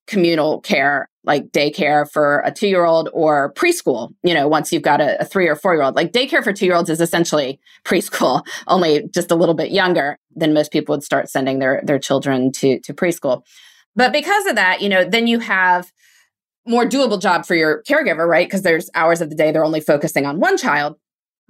communal 0.08 0.60
care 0.62 1.08
like 1.24 1.52
daycare 1.52 2.10
for 2.10 2.42
a 2.46 2.52
two 2.52 2.68
year 2.68 2.86
old 2.86 3.10
or 3.14 3.54
preschool, 3.54 4.14
you 4.24 4.34
know, 4.34 4.48
once 4.48 4.72
you've 4.72 4.82
got 4.82 5.02
a, 5.02 5.22
a 5.22 5.26
three 5.26 5.48
or 5.48 5.56
four 5.56 5.74
year 5.74 5.84
old. 5.84 5.96
Like 5.96 6.12
daycare 6.12 6.44
for 6.44 6.54
two 6.54 6.66
year 6.66 6.76
olds 6.76 6.90
is 6.90 7.02
essentially 7.02 7.60
preschool, 7.86 8.46
only 8.68 9.08
just 9.14 9.32
a 9.32 9.36
little 9.36 9.56
bit 9.56 9.72
younger 9.72 10.18
than 10.36 10.54
most 10.54 10.72
people 10.72 10.94
would 10.94 11.04
start 11.04 11.30
sending 11.30 11.60
their, 11.60 11.82
their 11.84 12.00
children 12.00 12.52
to, 12.54 12.80
to 12.80 12.94
preschool. 12.94 13.44
But 13.96 14.14
because 14.14 14.46
of 14.48 14.56
that, 14.56 14.82
you 14.82 14.90
know, 14.90 15.04
then 15.04 15.28
you 15.28 15.40
have 15.40 15.92
more 16.66 16.86
doable 16.86 17.22
job 17.22 17.46
for 17.46 17.56
your 17.56 17.84
caregiver, 17.84 18.28
right? 18.28 18.48
Because 18.48 18.62
there's 18.62 18.90
hours 18.96 19.22
of 19.22 19.30
the 19.30 19.36
day 19.36 19.52
they're 19.52 19.66
only 19.66 19.82
focusing 19.82 20.26
on 20.26 20.40
one 20.40 20.58
child. 20.58 20.96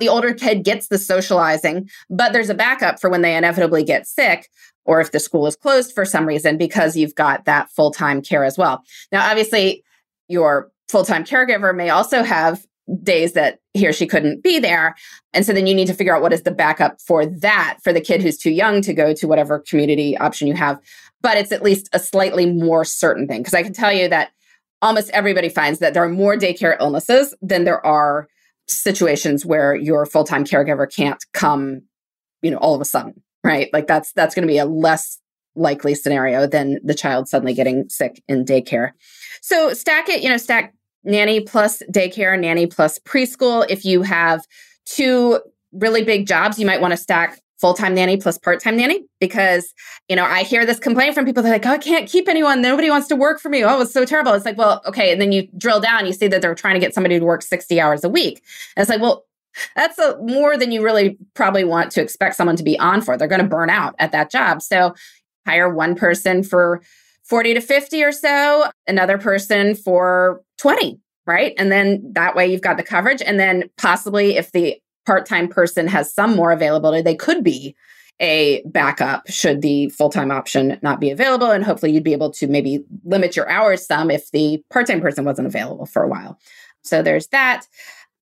The 0.01 0.09
older 0.09 0.33
kid 0.33 0.63
gets 0.63 0.87
the 0.87 0.97
socializing, 0.97 1.87
but 2.09 2.33
there's 2.33 2.49
a 2.49 2.55
backup 2.55 2.99
for 2.99 3.07
when 3.07 3.21
they 3.21 3.35
inevitably 3.35 3.83
get 3.83 4.07
sick 4.07 4.49
or 4.83 4.99
if 4.99 5.11
the 5.11 5.19
school 5.19 5.45
is 5.45 5.55
closed 5.55 5.93
for 5.93 6.05
some 6.05 6.25
reason 6.25 6.57
because 6.57 6.97
you've 6.97 7.13
got 7.13 7.45
that 7.45 7.69
full 7.69 7.91
time 7.91 8.19
care 8.19 8.43
as 8.43 8.57
well. 8.57 8.83
Now, 9.11 9.29
obviously, 9.29 9.83
your 10.27 10.71
full 10.89 11.05
time 11.05 11.23
caregiver 11.23 11.75
may 11.75 11.91
also 11.91 12.23
have 12.23 12.65
days 13.03 13.33
that 13.33 13.59
he 13.75 13.87
or 13.87 13.93
she 13.93 14.07
couldn't 14.07 14.41
be 14.41 14.57
there. 14.57 14.95
And 15.35 15.45
so 15.45 15.53
then 15.53 15.67
you 15.67 15.75
need 15.75 15.85
to 15.85 15.93
figure 15.93 16.15
out 16.15 16.23
what 16.23 16.33
is 16.33 16.41
the 16.41 16.51
backup 16.51 16.99
for 16.99 17.23
that 17.27 17.77
for 17.83 17.93
the 17.93 18.01
kid 18.01 18.23
who's 18.23 18.39
too 18.39 18.49
young 18.49 18.81
to 18.81 18.95
go 18.95 19.13
to 19.13 19.27
whatever 19.27 19.59
community 19.59 20.17
option 20.17 20.47
you 20.47 20.55
have. 20.55 20.79
But 21.21 21.37
it's 21.37 21.51
at 21.51 21.61
least 21.61 21.89
a 21.93 21.99
slightly 21.99 22.47
more 22.47 22.85
certain 22.85 23.27
thing. 23.27 23.41
Because 23.41 23.53
I 23.53 23.61
can 23.61 23.73
tell 23.73 23.93
you 23.93 24.09
that 24.09 24.31
almost 24.81 25.11
everybody 25.11 25.47
finds 25.47 25.77
that 25.77 25.93
there 25.93 26.03
are 26.03 26.09
more 26.09 26.35
daycare 26.35 26.75
illnesses 26.79 27.35
than 27.39 27.65
there 27.65 27.85
are 27.85 28.27
situations 28.71 29.45
where 29.45 29.75
your 29.75 30.05
full 30.05 30.23
time 30.23 30.45
caregiver 30.45 30.93
can't 30.93 31.23
come, 31.33 31.81
you 32.41 32.51
know, 32.51 32.57
all 32.57 32.75
of 32.75 32.81
a 32.81 32.85
sudden 32.85 33.21
right? 33.43 33.69
Like 33.73 33.87
that's 33.87 34.11
that's 34.13 34.35
going 34.35 34.47
to 34.47 34.51
be 34.51 34.57
a 34.57 34.65
less 34.65 35.19
likely 35.55 35.95
scenario 35.95 36.47
than 36.47 36.79
the 36.83 36.93
child 36.93 37.27
suddenly 37.27 37.53
getting 37.53 37.89
sick 37.89 38.23
in 38.27 38.45
daycare. 38.45 38.91
So 39.41 39.73
stack 39.73 40.07
it, 40.09 40.21
you 40.21 40.29
know, 40.29 40.37
stack 40.37 40.73
nanny 41.03 41.41
plus 41.41 41.81
daycare, 41.91 42.39
nanny 42.39 42.67
plus 42.67 42.99
preschool. 42.99 43.65
If 43.69 43.83
you 43.83 44.01
have 44.03 44.45
two 44.85 45.41
really 45.73 46.03
big 46.03 46.27
jobs, 46.27 46.59
you 46.59 46.65
might 46.65 46.81
want 46.81 46.91
to 46.91 46.97
stack 46.97 47.39
full-time 47.61 47.93
nanny 47.93 48.17
plus 48.17 48.37
part-time 48.37 48.75
nanny 48.75 49.05
because 49.19 49.73
you 50.09 50.15
know 50.15 50.25
i 50.25 50.43
hear 50.43 50.65
this 50.65 50.79
complaint 50.79 51.13
from 51.13 51.25
people 51.25 51.41
they're 51.43 51.53
like 51.53 51.65
oh, 51.65 51.71
i 51.71 51.77
can't 51.77 52.09
keep 52.09 52.27
anyone 52.27 52.61
nobody 52.61 52.89
wants 52.89 53.07
to 53.07 53.15
work 53.15 53.39
for 53.39 53.49
me 53.49 53.63
oh 53.63 53.81
it's 53.81 53.93
so 53.93 54.03
terrible 54.03 54.33
it's 54.33 54.45
like 54.45 54.57
well 54.57 54.81
okay 54.85 55.11
and 55.11 55.21
then 55.21 55.31
you 55.31 55.47
drill 55.57 55.79
down 55.79 56.05
you 56.05 56.13
see 56.13 56.27
that 56.27 56.41
they're 56.41 56.55
trying 56.55 56.73
to 56.73 56.79
get 56.79 56.93
somebody 56.93 57.19
to 57.19 57.25
work 57.25 57.43
60 57.43 57.79
hours 57.79 58.03
a 58.03 58.09
week 58.09 58.43
and 58.75 58.81
it's 58.81 58.89
like 58.89 59.01
well 59.01 59.25
that's 59.75 59.99
a, 59.99 60.17
more 60.21 60.57
than 60.57 60.71
you 60.71 60.83
really 60.83 61.17
probably 61.33 61.63
want 61.63 61.91
to 61.91 62.01
expect 62.01 62.35
someone 62.35 62.55
to 62.55 62.63
be 62.63 62.79
on 62.79 63.01
for. 63.01 63.17
They're 63.17 63.27
going 63.27 63.41
to 63.41 63.47
burn 63.47 63.69
out 63.69 63.95
at 63.99 64.11
that 64.11 64.31
job. 64.31 64.61
So 64.61 64.95
hire 65.45 65.73
one 65.73 65.95
person 65.95 66.43
for 66.43 66.81
40 67.23 67.55
to 67.55 67.61
50 67.61 68.03
or 68.03 68.11
so, 68.11 68.69
another 68.87 69.17
person 69.17 69.75
for 69.75 70.41
20, 70.57 70.99
right? 71.25 71.53
And 71.57 71.71
then 71.71 72.01
that 72.13 72.35
way 72.35 72.47
you've 72.47 72.61
got 72.61 72.77
the 72.77 72.83
coverage. 72.83 73.21
And 73.21 73.39
then 73.39 73.69
possibly 73.77 74.37
if 74.37 74.51
the 74.51 74.79
part 75.05 75.25
time 75.25 75.47
person 75.47 75.87
has 75.87 76.13
some 76.13 76.35
more 76.35 76.51
availability, 76.51 77.01
they 77.01 77.15
could 77.15 77.43
be 77.43 77.75
a 78.19 78.61
backup 78.65 79.27
should 79.27 79.61
the 79.61 79.89
full 79.89 80.09
time 80.09 80.31
option 80.31 80.77
not 80.81 80.99
be 80.99 81.09
available. 81.09 81.49
And 81.49 81.63
hopefully 81.63 81.91
you'd 81.91 82.03
be 82.03 82.13
able 82.13 82.31
to 82.33 82.47
maybe 82.47 82.83
limit 83.03 83.35
your 83.35 83.49
hours 83.49 83.85
some 83.85 84.11
if 84.11 84.29
the 84.31 84.63
part 84.69 84.87
time 84.87 85.01
person 85.01 85.25
wasn't 85.25 85.47
available 85.47 85.85
for 85.87 86.03
a 86.03 86.07
while. 86.07 86.39
So 86.83 87.01
there's 87.01 87.27
that. 87.27 87.67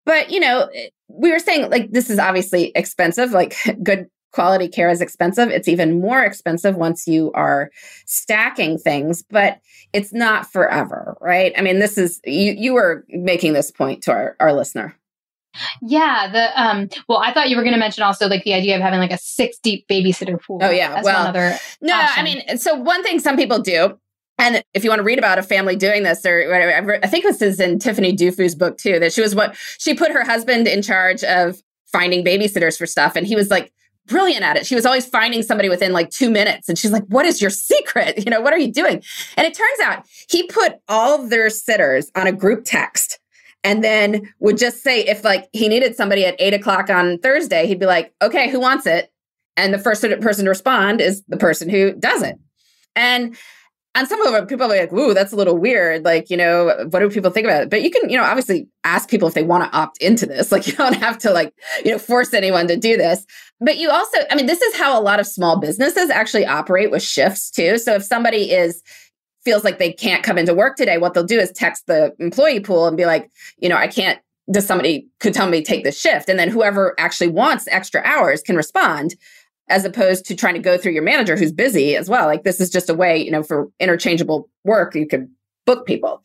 But, 0.05 0.31
you 0.31 0.39
know, 0.39 0.69
eh, 0.75 0.89
we 1.09 1.33
were 1.33 1.39
saying 1.39 1.71
like 1.71 1.91
this 1.93 2.11
is 2.11 2.19
obviously 2.19 2.73
expensive, 2.75 3.33
like 3.33 3.57
good 3.83 4.09
quality 4.33 4.69
care 4.69 4.91
is 4.91 5.01
expensive. 5.01 5.49
It's 5.49 5.67
even 5.67 5.99
more 5.99 6.23
expensive 6.23 6.77
once 6.77 7.09
you 7.09 7.33
are 7.33 7.71
stacking 8.05 8.77
things, 8.77 9.25
but 9.31 9.61
it's 9.95 10.13
not 10.13 10.47
forever, 10.53 11.17
right? 11.23 11.55
I 11.57 11.63
mean, 11.63 11.79
this 11.79 11.97
is 11.97 12.21
you 12.27 12.53
you 12.53 12.75
were 12.75 13.07
making 13.09 13.55
this 13.55 13.71
point 13.71 14.03
to 14.03 14.13
our, 14.13 14.37
our 14.39 14.53
listener. 14.53 14.95
Yeah, 15.83 16.29
the 16.31 16.61
um 16.61 16.89
well, 17.09 17.19
I 17.19 17.33
thought 17.33 17.49
you 17.49 17.57
were 17.57 17.63
going 17.63 17.75
to 17.75 17.81
mention 17.81 18.03
also 18.03 18.29
like 18.29 18.45
the 18.45 18.55
idea 18.55 18.77
of 18.77 18.83
having 18.83 18.99
like 18.99 19.13
a 19.13 19.19
six 19.19 19.59
deep 19.59 19.87
babysitter 19.89 20.41
pool. 20.43 20.61
Oh 20.63 20.71
yeah, 20.71 21.03
well, 21.03 21.23
another 21.23 21.57
no, 21.81 21.95
option. 21.95 22.21
I 22.21 22.23
mean, 22.23 22.59
so 22.59 22.75
one 22.75 23.03
thing 23.03 23.19
some 23.19 23.37
people 23.37 23.61
do 23.61 23.99
and 24.39 24.63
if 24.75 24.85
you 24.85 24.91
want 24.91 25.01
to 25.01 25.05
read 25.05 25.19
about 25.19 25.39
a 25.39 25.43
family 25.43 25.77
doing 25.77 26.03
this, 26.03 26.25
or 26.27 26.49
whatever, 26.49 26.99
I 27.03 27.07
think 27.07 27.25
this 27.25 27.41
is 27.41 27.59
in 27.59 27.79
Tiffany 27.79 28.15
Dufu's 28.15 28.55
book 28.55 28.77
too, 28.77 28.99
that 29.01 29.13
she 29.13 29.23
was 29.23 29.35
what 29.35 29.57
she 29.79 29.95
put 29.95 30.13
her 30.13 30.25
husband 30.25 30.69
in 30.69 30.83
charge 30.83 31.25
of 31.25 31.63
finding 31.91 32.25
babysitters 32.25 32.77
for 32.77 32.87
stuff. 32.87 33.17
And 33.17 33.27
he 33.27 33.35
was 33.35 33.51
like 33.51 33.73
brilliant 34.07 34.45
at 34.45 34.57
it. 34.57 34.67
She 34.67 34.75
was 34.75 34.85
always 34.85 35.07
finding 35.07 35.43
somebody 35.43 35.69
within 35.69 35.93
like 35.93 36.11
two 36.11 36.31
minutes. 36.31 36.69
And 36.69 36.79
she's 36.79 36.93
like, 36.93 37.05
what 37.07 37.25
is 37.25 37.41
your 37.41 37.51
secret? 37.51 38.15
You 38.27 38.31
know, 38.31 38.41
what 38.41 38.53
are 38.53 38.59
you 38.59 38.73
doing? 38.73 39.03
And 39.37 39.47
it 39.47 39.55
turns 39.55 39.81
out 39.85 40.05
he 40.29 40.49
put 40.49 40.81
all 40.89 41.27
their 41.29 41.49
sitters 41.49 42.11
on 42.17 42.27
a 42.27 42.33
group 42.33 42.65
text 42.65 43.21
and 43.67 43.83
then 43.83 44.33
would 44.39 44.59
just 44.59 44.85
say, 44.85 45.01
if 45.01 45.25
like 45.25 45.49
he 45.53 45.69
needed 45.69 45.97
somebody 45.97 46.25
at 46.25 46.37
eight 46.39 46.55
o'clock 46.55 46.89
on 46.89 47.19
Thursday, 47.19 47.67
he'd 47.67 47.81
be 47.81 47.87
like, 47.87 48.15
okay, 48.23 48.49
who 48.49 48.61
wants 48.61 48.87
it? 48.87 49.13
And 49.57 49.75
the 49.75 49.79
first 49.79 50.03
person 50.03 50.45
to 50.45 50.51
respond 50.51 51.01
is 51.01 51.25
the 51.27 51.37
person 51.37 51.69
who 51.69 51.93
does 51.93 52.23
it. 52.23 52.37
And 52.95 53.37
and 53.97 54.07
some 54.07 54.21
of 54.21 54.33
them 54.33 54.47
people 54.47 54.67
are 54.67 54.77
like, 54.77 54.93
"Ooh, 54.93 55.15
that's 55.15 55.33
a 55.33 55.37
little 55.37 55.57
weird." 55.57 56.05
Like, 56.05 56.29
you 56.29 56.37
know, 56.37 56.87
what 56.91 57.01
do 57.01 57.09
people 57.09 57.31
think 57.31 57.47
about 57.47 57.63
it? 57.63 57.71
But 57.71 57.83
you 57.83 57.91
can, 57.91 58.11
you 58.11 58.19
know, 58.19 58.25
obviously 58.25 58.69
ask 58.85 59.09
people 59.09 59.27
if 59.27 59.33
they 59.33 59.43
want 59.43 59.65
to 59.65 59.77
opt 59.77 60.01
into 60.03 60.27
this. 60.27 60.53
Like, 60.57 60.67
you 60.67 60.75
don't 60.75 60.97
have 60.97 61.17
to 61.19 61.33
like, 61.33 61.55
you 61.83 61.93
know, 61.93 61.99
force 61.99 62.35
anyone 62.35 62.69
to 62.69 62.77
do 62.77 62.99
this. 62.99 63.25
But 63.59 63.79
you 63.79 63.91
also, 63.91 64.19
I 64.31 64.35
mean, 64.35 64.45
this 64.45 64.61
is 64.61 64.77
how 64.77 65.01
a 65.01 65.03
lot 65.03 65.19
of 65.19 65.27
small 65.27 65.59
businesses 65.59 66.11
actually 66.11 66.45
operate 66.45 66.91
with 66.91 67.03
shifts 67.03 67.51
too. 67.51 67.79
So 67.79 67.95
if 67.95 68.05
somebody 68.05 68.53
is 68.53 68.83
feels 69.47 69.65
like 69.65 69.79
they 69.79 69.93
can't 69.93 70.25
come 70.25 70.37
into 70.37 70.53
work 70.53 70.77
today, 70.77 70.99
what 70.99 71.15
they'll 71.15 71.25
do 71.25 71.39
is 71.39 71.53
text 71.53 71.87
the 71.87 72.13
employee 72.19 72.61
pool 72.61 72.87
and 72.87 72.97
be 72.97 73.07
like, 73.07 73.31
you 73.59 73.69
know, 73.71 73.77
I 73.77 73.87
can't. 73.87 74.21
Does 74.51 74.67
somebody 74.67 75.09
could 75.19 75.35
tell 75.35 75.49
me 75.49 75.63
take 75.63 75.83
this 75.83 75.99
shift, 75.99 76.29
and 76.29 76.39
then 76.39 76.49
whoever 76.51 76.95
actually 76.99 77.29
wants 77.29 77.67
extra 77.69 78.01
hours 78.05 78.43
can 78.43 78.57
respond 78.57 79.17
as 79.69 79.85
opposed 79.85 80.25
to 80.27 80.37
trying 80.37 80.55
to 80.55 80.61
go 80.61 80.79
through 80.79 80.93
your 80.93 81.03
manager 81.03 81.37
who's 81.37 81.53
busy 81.53 81.97
as 81.97 82.09
well. 82.09 82.27
Like 82.27 82.45
this 82.45 82.61
is 82.61 82.71
just 82.71 82.91
a 82.91 82.95
way, 82.95 83.21
you 83.21 83.31
know, 83.31 83.43
for 83.43 83.69
interchangeable 83.81 84.49
work, 84.65 84.95
you 84.95 85.07
could 85.07 85.29
book 85.65 85.87
people. 85.87 86.23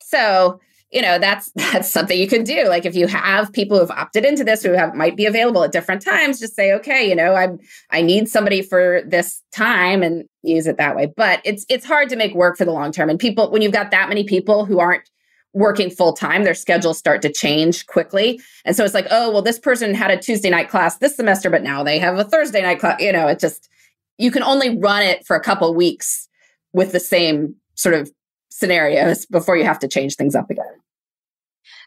So, 0.00 0.60
you 0.92 1.02
know, 1.02 1.18
that's 1.18 1.50
that's 1.56 1.90
something 1.90 2.18
you 2.18 2.28
can 2.28 2.44
do. 2.44 2.68
Like 2.68 2.84
if 2.84 2.94
you 2.94 3.06
have 3.06 3.52
people 3.52 3.78
who've 3.78 3.90
opted 3.90 4.24
into 4.24 4.44
this 4.44 4.62
who 4.62 4.72
have 4.72 4.94
might 4.94 5.16
be 5.16 5.26
available 5.26 5.64
at 5.64 5.72
different 5.72 6.02
times, 6.02 6.38
just 6.38 6.54
say, 6.54 6.72
okay, 6.74 7.08
you 7.08 7.16
know, 7.16 7.34
I'm 7.34 7.58
I 7.90 8.02
need 8.02 8.28
somebody 8.28 8.62
for 8.62 9.02
this 9.06 9.42
time 9.52 10.02
and 10.02 10.24
use 10.42 10.66
it 10.66 10.76
that 10.76 10.94
way. 10.94 11.12
But 11.16 11.40
it's 11.44 11.64
it's 11.68 11.86
hard 11.86 12.08
to 12.10 12.16
make 12.16 12.34
work 12.34 12.56
for 12.56 12.64
the 12.64 12.72
long 12.72 12.92
term. 12.92 13.10
And 13.10 13.18
people 13.18 13.50
when 13.50 13.62
you've 13.62 13.72
got 13.72 13.90
that 13.90 14.08
many 14.08 14.24
people 14.24 14.64
who 14.64 14.78
aren't 14.78 15.08
working 15.54 15.90
full 15.90 16.12
time, 16.14 16.44
their 16.44 16.54
schedules 16.54 16.98
start 16.98 17.22
to 17.22 17.32
change 17.32 17.86
quickly. 17.86 18.40
And 18.64 18.74
so 18.74 18.84
it's 18.84 18.94
like, 18.94 19.06
oh, 19.10 19.30
well, 19.30 19.42
this 19.42 19.58
person 19.58 19.94
had 19.94 20.10
a 20.10 20.16
Tuesday 20.16 20.50
night 20.50 20.70
class 20.70 20.96
this 20.96 21.16
semester, 21.16 21.50
but 21.50 21.62
now 21.62 21.82
they 21.82 21.98
have 21.98 22.18
a 22.18 22.24
Thursday 22.24 22.62
night 22.62 22.80
class. 22.80 23.00
You 23.00 23.12
know, 23.12 23.28
it 23.28 23.38
just, 23.38 23.68
you 24.16 24.30
can 24.30 24.42
only 24.42 24.78
run 24.78 25.02
it 25.02 25.26
for 25.26 25.36
a 25.36 25.42
couple 25.42 25.74
weeks 25.74 26.26
with 26.72 26.92
the 26.92 27.00
same 27.00 27.54
sort 27.74 27.94
of 27.94 28.10
scenarios 28.48 29.26
before 29.26 29.56
you 29.56 29.64
have 29.64 29.78
to 29.80 29.88
change 29.88 30.16
things 30.16 30.34
up 30.34 30.48
again. 30.50 30.71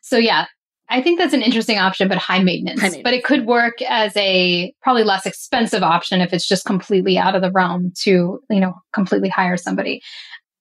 So, 0.05 0.17
yeah, 0.17 0.45
I 0.87 1.01
think 1.01 1.17
that's 1.17 1.33
an 1.33 1.41
interesting 1.41 1.79
option, 1.79 2.07
but 2.07 2.19
high 2.19 2.43
maintenance. 2.43 2.79
high 2.79 2.87
maintenance. 2.87 3.03
But 3.03 3.13
it 3.15 3.23
could 3.23 3.47
work 3.47 3.81
as 3.81 4.15
a 4.15 4.71
probably 4.81 5.03
less 5.03 5.25
expensive 5.25 5.81
option 5.81 6.21
if 6.21 6.31
it's 6.31 6.47
just 6.47 6.63
completely 6.65 7.17
out 7.17 7.35
of 7.35 7.41
the 7.41 7.51
realm 7.51 7.91
to, 8.03 8.39
you 8.49 8.59
know, 8.59 8.75
completely 8.93 9.29
hire 9.29 9.57
somebody. 9.57 10.01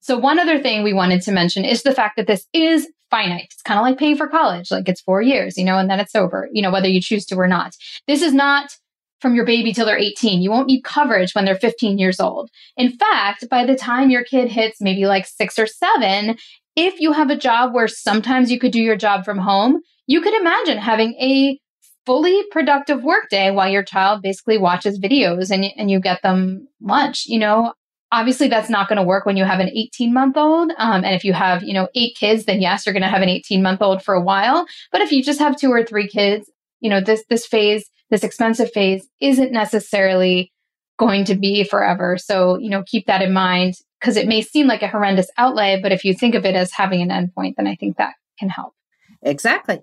So 0.00 0.16
one 0.16 0.38
other 0.38 0.58
thing 0.58 0.82
we 0.82 0.94
wanted 0.94 1.20
to 1.22 1.32
mention 1.32 1.64
is 1.64 1.82
the 1.82 1.94
fact 1.94 2.16
that 2.16 2.26
this 2.26 2.46
is 2.54 2.88
finite. 3.10 3.48
It's 3.52 3.62
kind 3.62 3.78
of 3.78 3.84
like 3.84 3.98
paying 3.98 4.16
for 4.16 4.26
college, 4.26 4.70
like 4.70 4.88
it's 4.88 5.02
four 5.02 5.20
years, 5.20 5.58
you 5.58 5.64
know, 5.64 5.76
and 5.76 5.90
then 5.90 6.00
it's 6.00 6.14
over, 6.14 6.48
you 6.52 6.62
know, 6.62 6.72
whether 6.72 6.88
you 6.88 7.00
choose 7.00 7.26
to 7.26 7.36
or 7.36 7.46
not. 7.46 7.76
This 8.06 8.22
is 8.22 8.32
not 8.32 8.74
from 9.20 9.34
your 9.34 9.44
baby 9.44 9.72
till 9.72 9.86
they're 9.86 9.98
18. 9.98 10.42
You 10.42 10.50
won't 10.50 10.66
need 10.66 10.82
coverage 10.84 11.34
when 11.34 11.44
they're 11.44 11.54
15 11.54 11.98
years 11.98 12.20
old. 12.20 12.50
In 12.76 12.92
fact, 12.92 13.48
by 13.48 13.64
the 13.64 13.76
time 13.76 14.10
your 14.10 14.24
kid 14.24 14.50
hits 14.50 14.80
maybe 14.80 15.06
like 15.06 15.26
six 15.26 15.58
or 15.58 15.66
seven, 15.66 16.36
if 16.76 17.00
you 17.00 17.12
have 17.12 17.30
a 17.30 17.36
job 17.36 17.74
where 17.74 17.88
sometimes 17.88 18.50
you 18.50 18.58
could 18.58 18.72
do 18.72 18.80
your 18.80 18.96
job 18.96 19.24
from 19.24 19.38
home, 19.38 19.80
you 20.06 20.20
could 20.20 20.34
imagine 20.34 20.78
having 20.78 21.14
a 21.14 21.58
fully 22.06 22.42
productive 22.50 23.02
workday 23.02 23.50
while 23.50 23.68
your 23.68 23.82
child 23.82 24.22
basically 24.22 24.58
watches 24.58 25.00
videos 25.00 25.50
and, 25.50 25.64
and 25.76 25.90
you 25.90 26.00
get 26.00 26.20
them 26.22 26.68
lunch. 26.80 27.24
You 27.26 27.38
know, 27.38 27.72
Obviously, 28.14 28.46
that's 28.46 28.70
not 28.70 28.88
going 28.88 28.98
to 28.98 29.02
work 29.02 29.26
when 29.26 29.36
you 29.36 29.44
have 29.44 29.58
an 29.58 29.70
18 29.70 30.14
month 30.14 30.36
old. 30.36 30.70
Um, 30.78 31.04
and 31.04 31.16
if 31.16 31.24
you 31.24 31.32
have, 31.32 31.64
you 31.64 31.74
know, 31.74 31.88
eight 31.96 32.14
kids, 32.14 32.44
then 32.44 32.60
yes, 32.60 32.86
you're 32.86 32.92
going 32.92 33.02
to 33.02 33.08
have 33.08 33.22
an 33.22 33.28
18 33.28 33.60
month 33.60 33.82
old 33.82 34.04
for 34.04 34.14
a 34.14 34.20
while. 34.20 34.66
But 34.92 35.00
if 35.00 35.10
you 35.10 35.20
just 35.20 35.40
have 35.40 35.56
two 35.56 35.72
or 35.72 35.82
three 35.82 36.06
kids, 36.06 36.48
you 36.78 36.88
know, 36.88 37.00
this, 37.00 37.24
this 37.28 37.44
phase, 37.44 37.90
this 38.10 38.22
expensive 38.22 38.70
phase 38.70 39.08
isn't 39.20 39.50
necessarily 39.50 40.52
going 40.96 41.24
to 41.24 41.34
be 41.34 41.64
forever. 41.64 42.16
So, 42.16 42.56
you 42.56 42.70
know, 42.70 42.84
keep 42.86 43.06
that 43.06 43.20
in 43.20 43.32
mind 43.32 43.74
because 44.04 44.18
it 44.18 44.28
may 44.28 44.42
seem 44.42 44.66
like 44.66 44.82
a 44.82 44.88
horrendous 44.88 45.30
outlay, 45.38 45.80
but 45.80 45.90
if 45.90 46.04
you 46.04 46.12
think 46.12 46.34
of 46.34 46.44
it 46.44 46.54
as 46.54 46.70
having 46.72 47.00
an 47.00 47.08
endpoint, 47.08 47.56
then 47.56 47.66
I 47.66 47.74
think 47.74 47.96
that 47.96 48.12
can 48.38 48.50
help. 48.50 48.74
Exactly. 49.22 49.76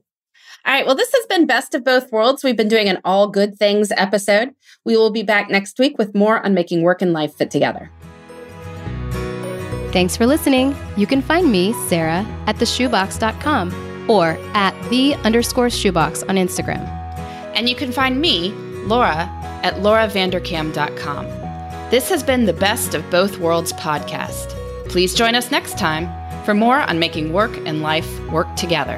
All 0.64 0.72
right. 0.72 0.86
Well, 0.86 0.94
this 0.94 1.12
has 1.12 1.26
been 1.26 1.48
Best 1.48 1.74
of 1.74 1.84
Both 1.84 2.12
Worlds. 2.12 2.44
We've 2.44 2.56
been 2.56 2.68
doing 2.68 2.88
an 2.88 3.00
All 3.04 3.28
Good 3.28 3.58
Things 3.58 3.92
episode. 3.98 4.52
We 4.86 4.96
will 4.96 5.10
be 5.10 5.24
back 5.24 5.50
next 5.50 5.80
week 5.80 5.98
with 5.98 6.14
more 6.14 6.46
on 6.46 6.54
making 6.54 6.84
work 6.84 7.02
and 7.02 7.14
life 7.14 7.34
fit 7.34 7.50
together. 7.50 7.90
Thanks 9.92 10.16
for 10.16 10.28
listening. 10.28 10.76
You 10.98 11.08
can 11.08 11.24
find 11.24 11.52
me, 11.52 11.74
Sarah, 11.88 12.24
at 12.46 12.58
theshoebox.com 12.58 14.08
or 14.08 14.38
at 14.54 14.90
the 14.92 15.16
underscore 15.16 15.72
shoebox 15.72 16.22
on 16.24 16.36
Instagram. 16.36 16.88
And 17.56 17.68
you 17.68 17.76
can 17.76 17.92
find 17.92 18.22
me, 18.22 18.52
Laura, 18.86 19.28
at 19.64 19.78
lauravanderkam.com. 19.78 21.41
This 21.92 22.08
has 22.08 22.24
been 22.24 22.46
the 22.46 22.54
Best 22.54 22.94
of 22.94 23.10
Both 23.12 23.38
Worlds 23.38 23.74
podcast. 23.74 24.56
Please 24.88 25.14
join 25.14 25.36
us 25.36 25.52
next 25.52 25.78
time 25.78 26.08
for 26.46 26.54
more 26.54 26.80
on 26.80 27.00
making 27.00 27.34
work 27.34 27.52
and 27.66 27.82
life 27.82 28.08
work 28.30 28.48
together. 28.56 28.98